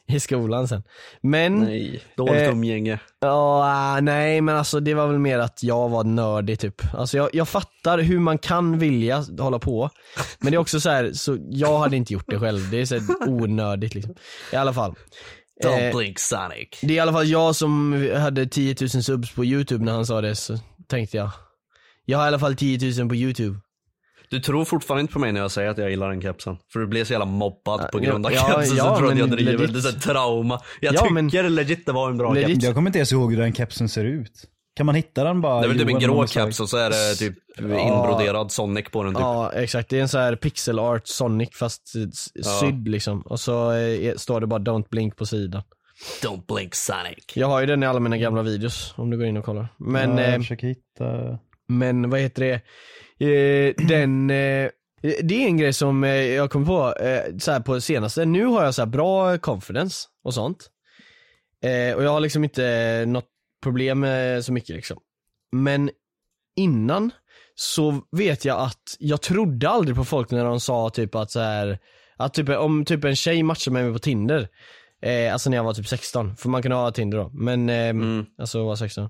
i 0.15 0.19
skolan 0.19 0.67
sen. 0.67 0.83
Men, 1.21 1.59
Nej, 1.59 2.01
dåligt 2.17 2.41
Eh, 2.41 2.49
umgänge. 2.51 2.99
ja, 3.21 3.99
nej 4.01 4.41
men 4.41 4.55
alltså 4.55 4.79
det 4.79 4.93
var 4.93 5.07
väl 5.07 5.19
mer 5.19 5.39
att 5.39 5.63
jag 5.63 5.89
var 5.89 6.03
nördig 6.03 6.59
typ. 6.59 6.81
Alltså 6.93 7.17
jag, 7.17 7.29
jag 7.33 7.47
fattar 7.49 7.99
hur 7.99 8.19
man 8.19 8.37
kan 8.37 8.79
vilja 8.79 9.23
hålla 9.39 9.59
på. 9.59 9.89
Men 10.39 10.51
det 10.51 10.55
är 10.55 10.59
också 10.59 10.79
så 10.79 10.89
här, 10.89 11.11
så 11.13 11.37
jag 11.49 11.79
hade 11.79 11.95
inte 11.97 12.13
gjort 12.13 12.25
det 12.27 12.39
själv. 12.39 12.69
Det 12.71 12.81
är 12.81 12.85
så 12.85 12.99
onödigt 13.27 13.95
liksom. 13.95 14.15
I 14.53 14.55
alla 14.55 14.73
fall. 14.73 14.95
Don't 15.63 15.89
Eh, 15.89 15.97
blink 15.97 16.19
Sonic. 16.19 16.67
det 16.81 16.87
är 16.93 16.97
i 16.97 16.99
alla 16.99 17.11
fall 17.13 17.27
jag 17.27 17.55
som 17.55 17.93
hade 18.17 18.45
10 18.47 18.75
000 18.81 18.89
subs 18.89 19.31
på 19.35 19.45
youtube 19.45 19.85
när 19.85 19.91
han 19.93 20.05
sa 20.05 20.21
det, 20.21 20.35
så 20.35 20.57
tänkte 20.87 21.17
jag. 21.17 21.29
Jag 22.05 22.17
har 22.17 22.25
i 22.25 22.27
alla 22.27 22.39
fall 22.39 22.55
10 22.55 22.99
000 22.99 23.09
på 23.09 23.15
youtube. 23.15 23.59
Du 24.29 24.39
tror 24.39 24.65
fortfarande 24.65 25.01
inte 25.01 25.13
på 25.13 25.19
mig 25.19 25.31
när 25.31 25.41
jag 25.41 25.51
säger 25.51 25.69
att 25.69 25.77
jag 25.77 25.89
gillar 25.89 26.09
den 26.09 26.21
kepsen. 26.21 26.57
För 26.73 26.79
du 26.79 26.87
blir 26.87 27.03
så 27.05 27.13
jävla 27.13 27.25
mobbad 27.25 27.91
på 27.91 27.99
Ja, 27.99 28.03
grund 28.11 28.25
av 28.25 28.33
ja, 28.33 28.39
kepsen 28.47 28.77
ja, 28.77 28.83
så 28.83 28.89
att 29.05 29.17
jag 29.17 29.17
men 29.17 29.29
driver. 29.29 29.51
legit. 29.57 29.73
Det 29.73 29.79
är 29.79 29.81
så 29.81 29.89
här 29.91 29.99
trauma. 29.99 30.61
Jag 30.81 30.93
Ja, 30.95 31.09
men- 31.09 31.29
tycker 31.29 31.49
legit 31.49 31.85
det 31.85 31.91
var 31.91 32.09
en 32.09 32.17
bra 32.17 32.33
Legit. 32.33 32.49
keps. 32.49 32.63
Jag 32.65 32.75
kommer 32.75 32.89
inte 32.89 32.99
ens 32.99 33.11
ihåg 33.11 33.31
hur 33.33 33.41
den 33.41 33.53
kepsen 33.53 33.89
ser 33.89 34.05
ut. 34.05 34.31
Kan 34.77 34.85
man 34.85 34.95
hitta 34.95 35.23
den 35.23 35.41
bara? 35.41 35.59
Det 35.59 35.65
är 35.65 35.67
väl 35.67 35.79
typ 35.79 35.89
en 35.89 35.99
grå 35.99 36.27
keps 36.27 36.59
och 36.59 36.69
så 36.69 36.77
är 36.77 36.89
det 36.89 37.15
typ 37.15 37.35
inbroderad 37.59 38.51
Sonic 38.51 38.85
på 38.91 39.03
den 39.03 39.13
typ. 39.13 39.21
Ja 39.21 39.51
exakt, 39.51 39.89
det 39.89 39.97
är 39.97 40.01
en 40.01 40.09
sån 40.09 40.21
här 40.21 40.35
pixel 40.35 40.79
art 40.79 41.07
Sonic 41.07 41.49
fast 41.53 41.81
eh, 41.95 42.43
sydd 42.59 42.87
liksom. 42.87 43.21
Och 43.21 43.39
så 43.39 43.71
eh, 43.71 44.15
står 44.15 44.41
det 44.41 44.47
bara 44.47 44.59
Don't 44.59 44.89
Blink 44.89 45.15
på 45.15 45.25
sidan. 45.25 45.61
Don't 46.23 46.55
blink 46.55 46.75
Sonic. 46.75 47.23
Jag 47.35 47.47
har 47.47 47.59
ju 47.61 47.65
den 47.65 47.83
i 47.83 47.85
alla 47.85 47.99
mina 47.99 48.17
gamla 48.17 48.41
videos 48.41 48.93
om 48.97 49.09
du 49.09 49.17
går 49.17 49.25
in 49.27 49.37
och 49.37 49.45
kollar. 49.45 49.67
Men, 49.77 50.17
ja, 50.17 50.23
eh, 50.23 50.29
jag 50.31 50.41
försöker 50.41 50.67
hitta. 50.67 51.39
men 51.67 52.09
vad 52.09 52.19
heter 52.19 52.41
det? 52.45 52.61
Eh, 53.19 53.73
den, 53.87 54.29
eh, 54.29 54.69
det 55.01 55.43
är 55.43 55.47
en 55.47 55.57
grej 55.57 55.73
som 55.73 56.03
eh, 56.03 56.11
jag 56.11 56.51
kom 56.51 56.65
på 56.65 56.93
så 57.39 57.51
här 57.51 57.59
på 57.59 57.81
senaste. 57.81 58.25
Nu 58.25 58.45
har 58.45 58.63
jag 58.63 58.75
så 58.75 58.81
här 58.81 58.87
bra 58.87 59.37
confidence 59.37 60.07
och 60.23 60.33
sånt. 60.33 60.69
Och 61.95 62.03
jag 62.03 62.09
har 62.09 62.19
liksom 62.19 62.43
inte 62.43 63.03
något 63.07 63.25
problem 63.63 63.99
med 63.99 64.45
så 64.45 64.53
mycket 64.53 64.75
liksom. 64.75 64.97
Men 65.51 65.89
innan 66.55 67.11
så 67.55 68.01
vet 68.11 68.45
jag 68.45 68.59
att 68.59 68.95
jag 68.99 69.21
trodde 69.21 69.69
aldrig 69.69 69.95
på 69.95 70.05
folk 70.05 70.31
när 70.31 70.45
de 70.45 70.59
sa 70.59 70.89
typ 70.89 71.15
att 71.15 71.31
så 71.31 71.39
här 71.39 71.79
att 72.17 72.33
typ 72.33 72.49
om 72.49 72.85
typ 72.85 73.03
en 73.03 73.15
tjej 73.15 73.43
matchar 73.43 73.71
med 73.71 73.83
mig 73.83 73.93
på 73.93 73.99
Tinder 73.99 74.47
Alltså 75.31 75.49
när 75.49 75.57
jag 75.57 75.63
var 75.63 75.73
typ 75.73 75.87
16, 75.87 76.35
för 76.35 76.49
man 76.49 76.61
kan 76.61 76.71
ha 76.71 76.91
Tinder 76.91 77.17
då, 77.17 77.29
men 77.33 77.69
eh, 77.69 78.25
alltså 78.37 78.65
var 78.65 78.75
16 78.75 79.09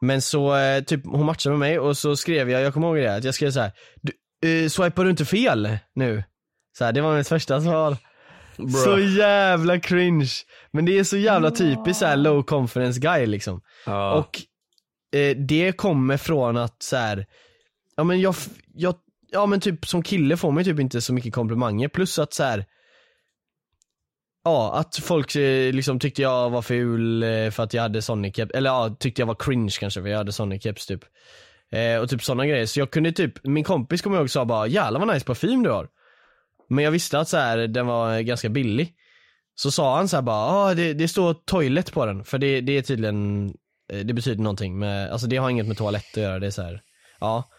Men 0.00 0.22
så, 0.22 0.56
eh, 0.56 0.82
typ 0.82 1.06
hon 1.06 1.26
matchade 1.26 1.56
med 1.56 1.58
mig 1.68 1.78
och 1.78 1.96
så 1.96 2.16
skrev 2.16 2.50
jag, 2.50 2.62
jag 2.62 2.74
kommer 2.74 2.86
ihåg 2.86 2.96
det, 2.96 3.14
att 3.16 3.24
jag 3.24 3.34
skrev 3.34 3.50
så 3.50 3.60
här. 3.60 3.72
Du, 4.00 4.12
eh, 4.48 4.68
swipar 4.68 5.04
du 5.04 5.10
inte 5.10 5.24
fel 5.24 5.78
nu? 5.94 6.24
Så 6.78 6.84
här, 6.84 6.92
det 6.92 7.00
var 7.00 7.16
mitt 7.16 7.28
första 7.28 7.60
svar. 7.60 7.96
Så 8.84 8.98
jävla 8.98 9.80
cringe. 9.80 10.30
Men 10.70 10.84
det 10.84 10.98
är 10.98 11.04
så 11.04 11.16
jävla 11.16 11.50
typiskt 11.50 11.98
så 11.98 12.06
här 12.06 12.16
low 12.16 12.42
confidence 12.42 13.00
guy 13.00 13.26
liksom. 13.26 13.60
Ja. 13.86 14.12
Och 14.14 14.40
eh, 15.18 15.36
det 15.36 15.72
kommer 15.76 16.16
från 16.16 16.56
att 16.56 16.82
så 16.82 16.96
här. 16.96 17.26
ja 17.96 18.04
men 18.04 18.20
jag, 18.20 18.34
jag, 18.74 18.94
ja 19.30 19.46
men 19.46 19.60
typ 19.60 19.86
som 19.86 20.02
kille 20.02 20.36
får 20.36 20.52
man 20.52 20.62
ju 20.64 20.72
typ 20.72 20.80
inte 20.80 21.00
så 21.00 21.12
mycket 21.12 21.34
komplimanger 21.34 21.88
plus 21.88 22.18
att 22.18 22.34
så 22.34 22.42
här. 22.42 22.64
Ja, 24.44 24.74
att 24.74 24.96
folk 24.96 25.36
eh, 25.36 25.72
liksom 25.72 25.98
tyckte 25.98 26.22
jag 26.22 26.50
var 26.50 26.62
ful 26.62 27.22
eh, 27.22 27.50
för 27.50 27.62
att 27.62 27.74
jag 27.74 27.82
hade 27.82 28.02
Sonic 28.02 28.36
keps 28.36 28.54
eller 28.54 28.70
ja, 28.70 28.96
tyckte 28.98 29.22
jag 29.22 29.26
var 29.26 29.34
cringe 29.34 29.72
kanske 29.80 30.02
för 30.02 30.08
jag 30.08 30.18
hade 30.18 30.32
Sonic 30.32 30.62
keps 30.62 30.86
typ. 30.86 31.04
Eh, 31.72 32.00
och 32.00 32.10
typ 32.10 32.22
sådana 32.22 32.46
grejer, 32.46 32.66
så 32.66 32.80
jag 32.80 32.90
kunde 32.90 33.12
typ, 33.12 33.44
min 33.44 33.64
kompis 33.64 34.02
kommer 34.02 34.16
jag 34.16 34.22
ihåg 34.22 34.30
sa 34.30 34.44
bara 34.44 34.66
'Jävlar 34.66 35.00
vad 35.00 35.14
nice 35.14 35.26
parfym 35.26 35.62
du 35.62 35.70
har' 35.70 35.88
Men 36.68 36.84
jag 36.84 36.90
visste 36.90 37.18
att 37.18 37.28
så 37.28 37.36
här, 37.36 37.58
den 37.58 37.86
var 37.86 38.20
ganska 38.20 38.48
billig. 38.48 38.94
Så 39.54 39.70
sa 39.70 39.96
han 39.96 40.08
så 40.08 40.16
här 40.16 40.22
bara, 40.22 40.36
ah, 40.36 40.74
det, 40.74 40.94
det 40.94 41.08
står 41.08 41.34
toilet 41.34 41.92
på 41.92 42.06
den, 42.06 42.24
för 42.24 42.38
det, 42.38 42.60
det 42.60 42.78
är 42.78 42.82
tydligen, 42.82 43.46
eh, 43.92 43.98
det 43.98 44.14
betyder 44.14 44.42
någonting 44.42 44.78
med, 44.78 45.10
alltså 45.12 45.26
det 45.26 45.36
har 45.36 45.50
inget 45.50 45.66
med 45.66 45.76
toalett 45.76 46.06
att 46.12 46.22
göra, 46.22 46.38
det 46.38 46.46
är 46.46 46.50
så 46.50 46.62
här. 46.62 46.82
ja. 47.20 47.50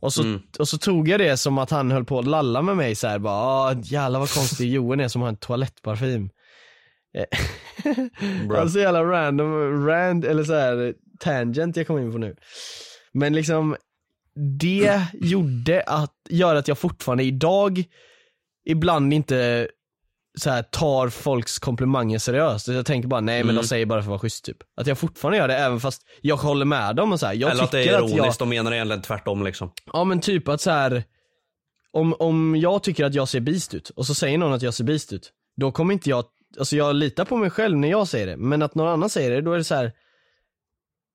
Och 0.00 0.12
så, 0.12 0.22
Mm. 0.22 0.40
och 0.58 0.68
så 0.68 0.78
tog 0.78 1.08
jag 1.08 1.20
det 1.20 1.36
som 1.36 1.58
att 1.58 1.70
han 1.70 1.90
höll 1.90 2.04
på 2.04 2.18
att 2.18 2.26
lalla 2.26 2.62
med 2.62 2.76
mig 2.76 2.94
så 2.94 3.06
här 3.08 3.18
bara, 3.18 3.34
ah, 3.34 3.74
jävlar 3.82 4.20
vad 4.20 4.30
konstig 4.30 4.72
Johan 4.72 5.00
är 5.00 5.08
som 5.08 5.22
har 5.22 5.28
en 5.28 5.36
toalettparfym. 5.36 6.30
Eh, 7.18 7.24
alltså 8.58 8.78
jävla 8.78 9.04
random, 9.04 9.86
rand, 9.86 10.24
eller 10.24 10.44
så 10.44 10.54
här 10.54 10.94
tangent 11.20 11.76
jag 11.76 11.86
kom 11.86 11.98
in 11.98 12.12
på 12.12 12.18
nu. 12.18 12.36
Men 13.12 13.32
liksom, 13.32 13.76
det 14.60 15.00
gjorde 15.12 15.82
att, 15.82 16.14
gör 16.28 16.54
att 16.54 16.68
jag 16.68 16.78
fortfarande 16.78 17.24
idag 17.24 17.84
ibland 18.64 19.12
inte 19.14 19.68
så 20.40 20.50
här, 20.50 20.62
tar 20.62 21.08
folks 21.08 21.58
komplimanger 21.58 22.18
seriöst. 22.18 22.68
Jag 22.68 22.86
tänker 22.86 23.08
bara 23.08 23.20
nej 23.20 23.38
men 23.44 23.50
Mm. 23.50 23.62
de 23.62 23.68
säger 23.68 23.86
bara 23.86 24.00
för 24.00 24.06
att 24.06 24.10
vara 24.10 24.18
schysst 24.18 24.44
typ. 24.44 24.56
Att 24.76 24.86
jag 24.86 24.98
fortfarande 24.98 25.38
gör 25.38 25.48
det 25.48 25.56
även 25.56 25.80
fast 25.80 26.02
jag 26.20 26.36
håller 26.36 26.64
med 26.64 26.96
dem 26.96 27.12
och 27.12 27.20
så 27.20 27.26
här. 27.26 27.34
Jag 27.34 27.50
Eller 27.50 27.64
att 27.64 27.70
det 27.70 27.80
är 27.80 27.98
ironiskt, 27.98 28.16
jag, 28.16 28.34
de 28.38 28.48
menar 28.48 28.72
egentligen 28.72 29.02
tvärtom 29.02 29.44
liksom. 29.44 29.70
Ja 29.92 30.04
men 30.04 30.20
typ 30.20 30.48
att 30.48 30.60
så 30.60 30.70
här. 30.70 31.04
Om, 31.92 32.14
om 32.18 32.56
jag 32.56 32.82
tycker 32.82 33.04
att 33.04 33.14
jag 33.14 33.28
ser 33.28 33.40
beast 33.40 33.74
ut 33.74 33.90
och 33.90 34.06
så 34.06 34.14
säger 34.14 34.38
någon 34.38 34.52
att 34.52 34.62
jag 34.62 34.74
ser 34.74 34.84
beast 34.84 35.12
ut. 35.12 35.32
Då 35.56 35.72
kommer 35.72 35.92
inte 35.94 36.10
jag, 36.10 36.24
alltså 36.58 36.76
jag 36.76 36.94
litar 36.96 37.24
på 37.24 37.36
mig 37.36 37.50
själv 37.50 37.76
när 37.78 37.88
jag 37.90 38.08
säger 38.08 38.26
det. 38.26 38.36
Men 38.36 38.62
att 38.62 38.74
någon 38.74 38.88
annan 38.88 39.10
säger 39.10 39.30
det, 39.30 39.40
då 39.40 39.52
är 39.52 39.58
det 39.58 39.64
så 39.64 39.74
här. 39.74 39.92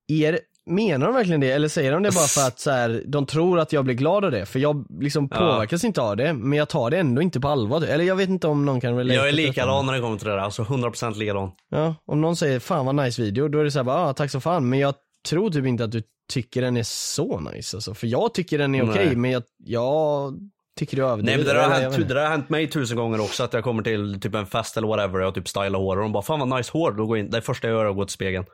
Är, 0.08 0.38
menar 0.70 1.06
de 1.06 1.14
verkligen 1.14 1.40
det? 1.40 1.50
Eller 1.50 1.68
säger 1.68 1.92
de 1.92 2.02
det 2.02 2.14
bara 2.14 2.26
för 2.26 2.46
att 2.46 2.60
så 2.60 2.70
här, 2.70 3.02
de 3.06 3.26
tror 3.26 3.58
att 3.60 3.72
jag 3.72 3.84
blir 3.84 3.94
glad 3.94 4.24
av 4.24 4.30
det? 4.30 4.46
För 4.46 4.58
jag 4.58 4.86
liksom 5.00 5.28
Ja. 5.30 5.38
påverkas 5.38 5.84
inte 5.84 6.00
av 6.02 6.16
det, 6.16 6.32
men 6.32 6.58
jag 6.58 6.68
tar 6.68 6.90
det 6.90 6.98
ändå 6.98 7.22
inte 7.22 7.40
på 7.40 7.48
allvar. 7.48 7.82
Eller 7.82 8.04
jag 8.04 8.16
vet 8.16 8.28
inte 8.28 8.46
om 8.46 8.64
någon 8.64 8.80
kan 8.80 8.96
relate 8.96 9.14
Jag 9.14 9.28
är 9.28 9.32
likadan 9.32 9.86
när 9.86 9.92
det 9.92 10.00
kommer 10.00 10.18
till 10.18 10.26
det 10.28 10.32
där, 10.34 10.38
alltså 10.40 10.62
100% 10.62 11.18
likadan. 11.18 11.50
Ja, 11.70 11.94
om 12.06 12.20
någon 12.20 12.36
säger 12.36 12.58
'Fan 12.60 12.86
vad 12.86 12.94
nice 12.94 13.22
video' 13.22 13.48
då 13.48 13.58
är 13.58 13.64
det 13.64 13.70
såhär 13.70 13.84
bara 13.84 13.96
ah, 14.08 14.12
'Tack 14.12 14.30
så 14.30 14.40
fan' 14.40 14.68
men 14.68 14.78
jag 14.78 14.94
tror 15.28 15.50
typ 15.50 15.66
inte 15.66 15.84
att 15.84 15.92
du 15.92 16.02
tycker 16.32 16.62
den 16.62 16.76
är 16.76 16.82
så 16.82 17.40
nice 17.40 17.76
alltså. 17.76 17.94
För 17.94 18.06
jag 18.06 18.34
tycker 18.34 18.58
den 18.58 18.74
är 18.74 18.90
okej 18.90 19.06
Nej. 19.06 19.16
men 19.16 19.30
jag, 19.30 19.42
jag 19.64 20.34
tycker 20.78 20.96
du 20.96 21.02
Nej 21.02 21.10
överdriver. 21.12 21.36
men 21.38 21.46
det 21.46 21.52
där, 21.52 21.68
har 21.68 21.80
hänt, 21.80 22.08
det 22.08 22.14
där 22.14 22.22
har 22.22 22.30
hänt 22.30 22.48
mig 22.48 22.66
tusen 22.70 22.96
gånger 22.96 23.20
också, 23.20 23.42
att 23.44 23.52
jag 23.52 23.64
kommer 23.64 23.82
till 23.82 24.20
typ 24.20 24.34
en 24.34 24.46
fest 24.46 24.76
eller 24.76 24.88
whatever 24.88 25.18
och 25.20 25.26
jag 25.26 25.34
typ 25.34 25.48
stylar 25.48 25.78
hår 25.78 25.96
och 25.96 26.02
de 26.02 26.12
bara 26.12 26.22
'Fan 26.22 26.40
vad 26.48 26.58
nice 26.58 26.72
hår' 26.72 26.96
då 26.96 27.06
går 27.06 27.18
in, 27.18 27.30
det 27.30 27.40
första 27.42 27.68
jag 27.68 27.74
gör 27.76 27.84
är 27.84 27.90
att 27.90 27.96
gå 27.96 28.04
till 28.04 28.14
spegeln. 28.14 28.44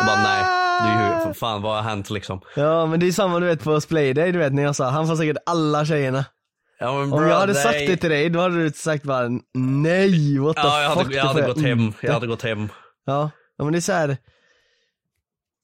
Och 0.00 0.06
bara 0.06 0.22
nej, 0.22 0.44
du 0.82 0.88
är 0.88 1.28
ju, 1.28 1.34
fan 1.40 1.62
vad 1.62 1.74
har 1.76 1.82
hänt 1.82 2.10
liksom? 2.10 2.40
Ja 2.56 2.86
men 2.86 3.00
det 3.00 3.06
är 3.08 3.12
samma 3.12 3.40
du 3.40 3.46
vet 3.46 3.64
på 3.64 3.80
Splayday 3.80 4.32
du 4.32 4.38
vet 4.38 4.52
när 4.52 4.62
jag 4.62 4.76
sa, 4.76 4.88
han 4.90 5.06
får 5.06 5.16
säkert 5.16 5.36
alla 5.46 5.84
tjejerna. 5.84 6.24
Ja, 6.78 6.92
men 6.94 7.02
Om 7.02 7.10
bro, 7.10 7.28
jag 7.28 7.36
hade 7.40 7.52
nej. 7.52 7.62
sagt 7.62 7.78
det 7.78 7.96
till 7.96 8.10
dig, 8.10 8.30
då 8.30 8.40
hade 8.40 8.62
du 8.62 8.70
sagt 8.70 9.04
bara 9.04 9.28
nej, 9.54 10.38
what 10.38 10.56
the 10.56 10.62
Ja, 10.62 10.82
jag 10.82 10.92
fuck. 10.94 11.02
hade, 11.02 11.14
jag 11.16 11.24
hade 11.24 11.42
gått 11.42 11.62
hem, 11.62 11.80
inte." 11.80 12.06
jag 12.06 12.12
hade 12.12 12.26
gått 12.26 12.42
hem. 12.42 12.68
Ja, 13.06 13.30
ja 13.58 13.64
men 13.64 13.72
det 13.72 13.78
är 13.78 13.80
så 13.80 13.92
här. 13.92 14.16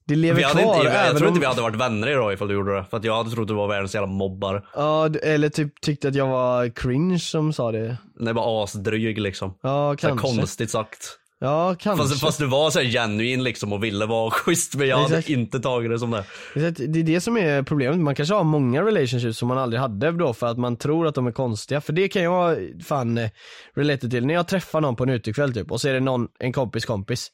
Det 0.07 0.15
lever 0.15 0.35
Vi 0.37 0.43
hade 0.43 0.61
kvar 0.63 0.75
inte, 0.75 0.87
jag, 0.87 1.07
jag 1.07 1.17
tror 1.17 1.27
om... 1.27 1.33
inte 1.33 1.39
vi 1.39 1.45
hade 1.45 1.61
varit 1.61 1.75
vänner 1.75 2.07
idag 2.09 2.33
ifall 2.33 2.47
du 2.47 2.53
gjorde 2.53 2.75
det. 2.75 2.85
För 2.89 2.97
att 2.97 3.03
jag 3.03 3.15
hade 3.17 3.29
trott 3.31 3.47
du 3.47 3.53
var 3.53 3.67
världens 3.67 3.93
jävla 3.95 4.07
mobbare. 4.07 4.63
Ja, 4.75 5.09
eller 5.23 5.49
typ 5.49 5.81
tyckte 5.81 6.07
att 6.07 6.15
jag 6.15 6.27
var 6.27 6.69
cringe 6.75 7.19
som 7.19 7.53
sa 7.53 7.71
det. 7.71 7.97
Det 8.19 8.33
var 8.33 8.63
asdryg 8.63 9.17
liksom. 9.19 9.53
Ja, 9.61 9.91
Så 9.93 10.07
kanske. 10.07 10.27
konstigt 10.27 10.71
sagt. 10.71 11.18
Ja, 11.41 11.75
kanske. 11.79 12.07
Fast, 12.07 12.21
fast 12.21 12.39
du 12.39 12.45
var 12.47 12.71
så 12.71 12.79
här 12.79 12.85
genuin 12.85 13.43
liksom 13.43 13.73
och 13.73 13.83
ville 13.83 14.05
vara 14.05 14.31
schysst 14.31 14.75
men 14.75 14.87
jag 14.87 15.03
Exakt. 15.03 15.27
hade 15.27 15.39
inte 15.39 15.59
tagit 15.59 15.91
det 15.91 15.99
som 15.99 16.11
det. 16.11 16.23
Exakt, 16.55 16.77
Det 16.93 16.99
är 16.99 17.03
det 17.03 17.21
som 17.21 17.37
är 17.37 17.63
problemet, 17.63 17.99
man 17.99 18.15
kanske 18.15 18.35
har 18.35 18.43
många 18.43 18.83
relationships 18.83 19.37
som 19.37 19.47
man 19.47 19.57
aldrig 19.57 19.81
hade 19.81 20.11
då 20.11 20.33
för 20.33 20.47
att 20.47 20.57
man 20.57 20.77
tror 20.77 21.07
att 21.07 21.15
de 21.15 21.27
är 21.27 21.31
konstiga. 21.31 21.81
För 21.81 21.93
det 21.93 22.07
kan 22.07 22.23
jag 22.23 22.57
fan 22.83 23.17
eh, 23.17 23.29
relate 23.75 24.09
till. 24.09 24.25
När 24.25 24.33
jag 24.33 24.47
träffar 24.47 24.81
någon 24.81 24.95
på 24.95 25.03
en 25.03 25.09
utekväll 25.09 25.53
typ 25.53 25.71
och 25.71 25.81
så 25.81 25.89
är 25.89 25.93
det 25.93 25.99
någon, 25.99 26.27
en 26.39 26.53
kompis 26.53 26.85
kompis. 26.85 27.27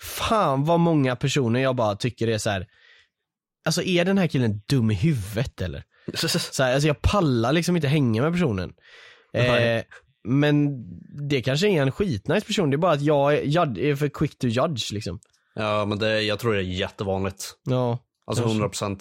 Fan 0.00 0.64
vad 0.64 0.80
många 0.80 1.16
personer 1.16 1.60
jag 1.60 1.76
bara 1.76 1.96
tycker 1.96 2.28
är 2.28 2.38
så 2.38 2.50
här. 2.50 2.66
Alltså 3.64 3.82
är 3.82 4.04
den 4.04 4.18
här 4.18 4.26
killen 4.26 4.62
dum 4.68 4.90
i 4.90 4.94
huvudet 4.94 5.60
eller? 5.60 5.82
Så 6.14 6.62
här, 6.62 6.74
alltså 6.74 6.86
jag 6.88 7.02
pallar 7.02 7.52
liksom 7.52 7.76
inte 7.76 7.88
hänga 7.88 8.22
med 8.22 8.32
personen. 8.32 8.72
Eh. 9.34 9.82
Men 10.24 10.84
det 11.28 11.42
kanske 11.42 11.68
är 11.68 11.82
en 11.82 11.92
skitnice 11.92 12.46
person, 12.46 12.70
det 12.70 12.74
är 12.74 12.78
bara 12.78 12.92
att 12.92 13.02
jag 13.02 13.34
är, 13.78 13.96
för 13.96 14.08
quick 14.08 14.38
to 14.38 14.46
judge 14.46 14.92
liksom. 14.92 15.20
Ja 15.54 15.84
men 15.84 15.98
det, 15.98 16.22
jag 16.22 16.38
tror 16.38 16.52
det 16.54 16.58
är 16.60 16.62
jättevanligt. 16.62 17.44
Ja. 17.64 17.98
Alltså 18.26 18.44
kanske. 18.44 18.84
100%. 18.84 19.00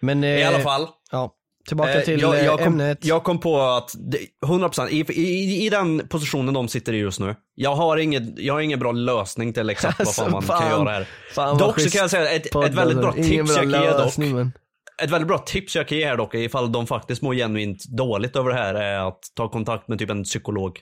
Men, 0.00 0.24
I 0.24 0.40
eh, 0.40 0.48
alla 0.48 0.60
fall. 0.60 0.86
Ja. 1.10 1.34
Tillbaka 1.68 1.92
Eh, 1.98 2.04
till 2.04 2.20
jag, 2.20 2.38
eh, 2.38 2.44
jag, 2.44 2.58
kom, 2.58 2.66
ämnet. 2.66 3.04
jag 3.04 3.24
kom 3.24 3.40
på 3.40 3.60
att 3.60 3.94
det, 3.98 4.18
100% 4.46 4.88
i, 4.88 5.12
i, 5.12 5.66
i 5.66 5.70
den 5.70 6.08
positionen 6.08 6.54
de 6.54 6.68
sitter 6.68 6.92
i 6.92 6.96
just 6.96 7.20
nu. 7.20 7.36
Jag 7.54 7.74
har 7.74 7.96
ingen, 7.96 8.34
jag 8.38 8.54
har 8.54 8.60
ingen 8.60 8.78
bra 8.78 8.92
lösning 8.92 9.52
till 9.52 9.70
exakt 9.70 9.98
vad 9.98 10.14
fan 10.14 10.30
man 10.30 10.36
Alltså, 10.36 10.52
kan 10.52 10.62
fan. 10.62 10.70
göra 10.70 10.90
här. 10.90 11.08
Fan, 11.34 11.58
dock 11.58 11.80
så 11.80 11.90
kan 11.90 12.00
jag 12.00 12.10
säga 12.10 12.30
ett, 12.30 12.46
ett 12.46 12.74
väldigt 12.74 12.98
bra 12.98 13.06
alltså. 13.06 13.22
Ingen 13.32 13.46
tips 13.46 13.54
bra 13.56 13.64
jag 13.64 13.72
kan 13.72 13.82
ge 13.82 13.90
dock. 13.90 14.16
men- 14.34 14.52
Ett 15.02 15.10
väldigt 15.10 15.28
bra 15.28 15.38
tips 15.38 15.76
jag 15.76 15.88
kan 15.88 15.98
ge 15.98 16.06
här 16.06 16.16
dock 16.16 16.34
ifall 16.34 16.72
de 16.72 16.86
faktiskt 16.86 17.22
mår 17.22 17.34
genuint 17.34 17.84
dåligt 17.84 18.36
över 18.36 18.50
det 18.50 18.56
här 18.56 18.74
är 18.74 19.08
att 19.08 19.20
ta 19.34 19.48
kontakt 19.48 19.88
med 19.88 19.98
typ 19.98 20.10
en 20.10 20.24
psykolog. 20.24 20.80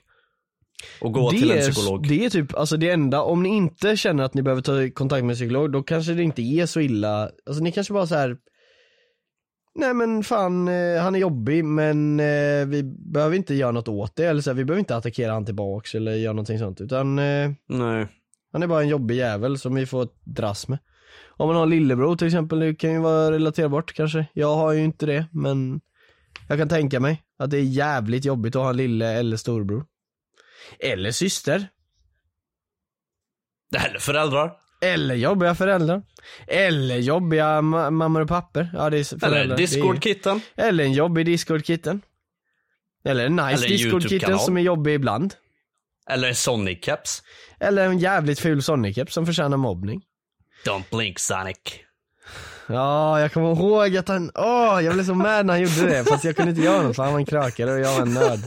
Och 1.01 1.13
gå 1.13 1.31
det 1.31 1.37
till 1.37 1.51
en 1.51 1.57
är- 1.57 1.61
psykolog. 1.61 2.07
Det 2.07 2.25
är 2.25 2.29
typ, 2.29 2.55
alltså 2.55 2.77
det 2.77 2.89
enda, 2.89 3.21
om 3.21 3.43
ni 3.43 3.49
inte 3.49 3.97
känner 3.97 4.23
att 4.23 4.33
ni 4.33 4.41
behöver 4.41 4.61
ta 4.61 4.89
kontakt 4.95 5.23
med 5.23 5.29
en 5.31 5.35
psykolog, 5.35 5.71
då 5.71 5.83
kanske 5.83 6.13
det 6.13 6.23
inte 6.23 6.41
är 6.41 6.65
så 6.65 6.79
illa. 6.79 7.29
Alltså 7.45 7.63
ni 7.63 7.71
kanske 7.71 7.93
bara 7.93 8.07
så 8.07 8.15
här. 8.15 8.37
Nej 9.75 9.93
men 9.93 10.23
fan, 10.23 10.67
eh, 10.67 11.01
han 11.01 11.15
är 11.15 11.19
jobbig 11.19 11.65
men 11.65 12.19
eh, 12.19 12.65
vi 12.67 12.83
behöver 13.13 13.35
inte 13.35 13.53
göra 13.55 13.71
något 13.71 13.87
åt 13.87 14.15
det. 14.15 14.25
Eller 14.25 14.41
så 14.41 14.49
här, 14.49 14.55
vi 14.55 14.65
behöver 14.65 14.79
inte 14.79 14.95
attackera 14.95 15.33
han 15.33 15.45
tillbaks 15.45 15.95
eller 15.95 16.11
göra 16.15 16.33
någonting 16.33 16.59
sånt. 16.59 16.81
Utan 16.81 17.19
eh, 17.19 17.51
Nej. 17.69 18.07
han 18.51 18.63
är 18.63 18.67
bara 18.67 18.81
en 18.81 18.87
jobbig 18.87 19.15
jävel 19.15 19.57
som 19.57 19.75
vi 19.75 19.85
får 19.85 20.07
dras 20.23 20.67
med. 20.67 20.79
Om 21.43 21.47
man 21.49 21.55
har 21.57 21.65
lillebror 21.65 22.15
till 22.15 22.27
exempel, 22.27 22.59
det 22.59 22.75
kan 22.75 22.91
ju 22.91 22.99
vara 22.99 23.31
relaterbart 23.31 23.93
kanske. 23.93 24.25
Jag 24.33 24.55
har 24.55 24.71
ju 24.71 24.83
inte 24.83 25.05
det 25.05 25.25
men 25.31 25.81
jag 26.49 26.57
kan 26.57 26.69
tänka 26.69 26.99
mig 26.99 27.23
att 27.39 27.49
det 27.51 27.57
är 27.57 27.61
jävligt 27.61 28.25
jobbigt 28.25 28.55
att 28.55 28.61
ha 28.61 28.69
en 28.69 28.77
lille 28.77 29.11
eller 29.11 29.37
storbror. 29.37 29.85
Eller 30.79 31.11
syster. 31.11 31.67
Eller 33.85 33.99
föräldrar. 33.99 34.51
Eller 34.81 35.15
jobbiga 35.15 35.55
föräldrar. 35.55 36.03
Eller 36.47 36.97
jobbiga 36.97 37.45
ma- 37.61 37.91
mammor 37.91 38.21
och 38.21 38.27
pappor. 38.27 38.69
Ja, 38.73 38.89
det 38.89 38.97
är 38.97 39.03
föräldrar. 39.03 39.41
Eller 39.41 39.57
Discord-kitten. 39.57 40.41
Eller 40.55 40.83
en 40.83 40.93
jobbig 40.93 41.25
Discord-kitten. 41.25 42.01
Eller 43.05 43.25
en 43.25 43.35
nice 43.35 43.67
Discord-kitten 43.67 44.39
som 44.39 44.57
är 44.57 44.61
jobbig 44.61 44.93
ibland. 44.93 45.33
Eller 46.09 46.27
en 46.27 46.33
Sonic-keps. 46.33 47.23
Eller 47.59 47.85
en 47.85 47.99
jävligt 47.99 48.39
ful 48.39 48.59
Sonic-keps 48.61 49.09
som 49.09 49.25
förtjänar 49.25 49.57
mobbning. 49.57 50.01
Don't 50.65 50.83
blink 50.91 51.19
Sonic. 51.19 51.57
Ja, 52.67 53.19
jag 53.19 53.33
kommer 53.33 53.51
ihåg 53.51 53.97
att 53.97 54.07
han, 54.07 54.31
åh, 54.35 54.79
jag 54.83 54.93
blev 54.93 55.03
så 55.05 55.13
mad 55.13 55.45
när 55.45 55.53
han 55.53 55.61
gjorde 55.61 55.89
det 55.89 56.03
fast 56.05 56.23
jag 56.23 56.35
kunde 56.35 56.49
inte 56.49 56.61
göra 56.63 56.81
något 56.81 56.95
för 56.95 57.03
han 57.03 57.11
var 57.13 57.19
en 57.19 57.25
krökare 57.25 57.71
och 57.73 57.79
jag 57.79 57.93
var 57.95 58.01
en 58.01 58.13
nörd. 58.13 58.39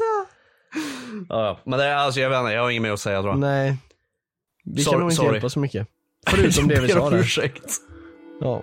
Ja, 1.28 1.58
men 1.64 1.78
det 1.78 1.84
är 1.84 1.94
alltså 1.96 2.20
jag 2.20 2.30
vet 2.30 2.38
inte, 2.40 2.52
jag 2.52 2.62
har 2.62 2.70
inget 2.70 2.82
mer 2.82 2.92
att 2.92 3.00
säga 3.00 3.20
tror 3.22 3.32
jag. 3.32 3.38
Nej. 3.40 3.76
Vi 4.64 4.82
Sorry- 4.84 4.92
kan 4.92 5.00
nog 5.00 5.06
inte 5.10 5.16
sorry. 5.16 5.32
hjälpa 5.32 5.48
så 5.48 5.58
mycket. 5.58 5.86
Förutom 6.26 6.68
det 6.68 6.80
vi 6.80 6.88
sa 6.88 7.10
där. 7.10 7.18
ursäkt. 7.18 7.72
Ja. 8.40 8.62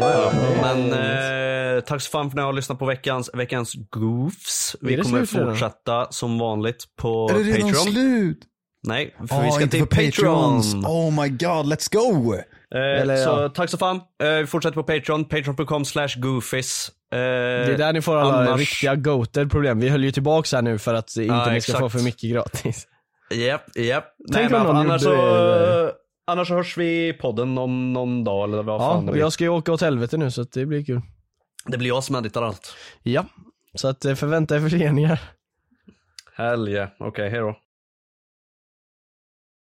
Ja, 0.00 0.32
men 0.62 0.92
eh, 0.92 1.80
tack 1.80 2.00
så 2.02 2.10
fan 2.10 2.24
för 2.24 2.28
att 2.28 2.34
ni 2.34 2.42
har 2.42 2.52
lyssnat 2.52 2.78
på 2.78 2.86
veckans, 2.86 3.30
veckans 3.34 3.74
goofs. 3.90 4.76
Vi 4.80 4.96
kommer 4.96 5.24
slut 5.26 5.34
redan? 5.40 5.50
fortsätta 5.50 6.06
som 6.10 6.38
vanligt 6.38 6.84
på 6.96 7.30
Är 7.30 7.34
det 7.34 7.42
redan 7.42 7.72
Patreon. 7.72 7.92
slut? 7.92 8.38
Nej, 8.82 9.14
för 9.28 9.36
Åh, 9.36 9.44
vi 9.44 9.50
ska 9.50 9.66
till. 9.66 9.86
Patreon. 9.86 10.60
Oh 10.86 11.22
my 11.22 11.28
god, 11.28 11.66
let's 11.72 11.92
go! 11.92 12.34
Eh, 12.34 13.00
Eller, 13.00 13.16
så 13.16 13.30
ja. 13.30 13.48
tack 13.48 13.70
så 13.70 13.78
fan. 13.78 13.96
Eh, 14.22 14.28
vi 14.30 14.46
fortsätter 14.46 14.74
på 14.74 14.82
Patreon, 14.82 15.24
patreon.com 15.24 15.84
slash 15.84 16.08
goofies. 16.16 16.88
Eh, 17.12 17.16
Det 17.18 17.22
är 17.74 17.78
där 17.78 17.92
ni 17.92 18.02
får 18.02 18.16
alla 18.16 18.34
annars- 18.48 18.60
riktiga 18.60 18.94
goated 18.94 19.50
problem. 19.50 19.80
Vi 19.80 19.88
höll 19.88 20.04
ju 20.04 20.12
tillbaks 20.12 20.52
här 20.52 20.62
nu 20.62 20.78
för 20.78 20.94
att 20.94 21.16
inte 21.16 21.22
Ja, 21.34 21.38
ni 21.52 21.60
ska 21.60 21.72
exakt. 21.72 21.78
få 21.78 21.88
för 21.90 21.98
mycket 22.04 22.30
gratis. 22.30 22.86
Japp, 23.34 23.76
japp. 23.76 24.04
Tänk 24.32 24.50
Nej, 24.50 24.60
om 24.60 24.66
någon 24.66 24.76
annars 24.76 25.02
gjorde 25.02 25.16
så, 25.16 25.92
annars 26.32 26.48
så 26.48 26.54
hörs 26.54 26.76
vi 26.78 27.08
i 27.08 27.12
podden 27.12 27.58
om 27.58 27.92
någon 27.92 28.24
dag 28.24 28.44
eller 28.48 28.62
vad 28.62 28.80
Ja, 28.80 28.92
fan 28.92 29.06
det 29.06 29.12
blir. 29.12 29.22
jag 29.22 29.32
ska 29.32 29.44
ju 29.44 29.50
åka 29.50 29.72
åt 29.72 29.80
helvete 29.80 30.16
nu 30.16 30.30
så 30.30 30.42
det 30.42 30.66
blir 30.66 30.84
kul. 30.84 31.00
Det 31.66 31.78
blir 31.78 31.88
jag 31.88 32.04
som 32.04 32.16
editar 32.16 32.42
allt. 32.42 32.74
Ja, 33.02 33.24
så 33.74 33.88
att 33.88 34.04
eh, 34.04 34.14
förvänta 34.14 34.56
er 34.56 34.60
förseningar. 34.60 35.20
Hell 36.36 36.68
yeah. 36.68 36.88
Okej, 36.98 37.30
hejdå. 37.30 37.56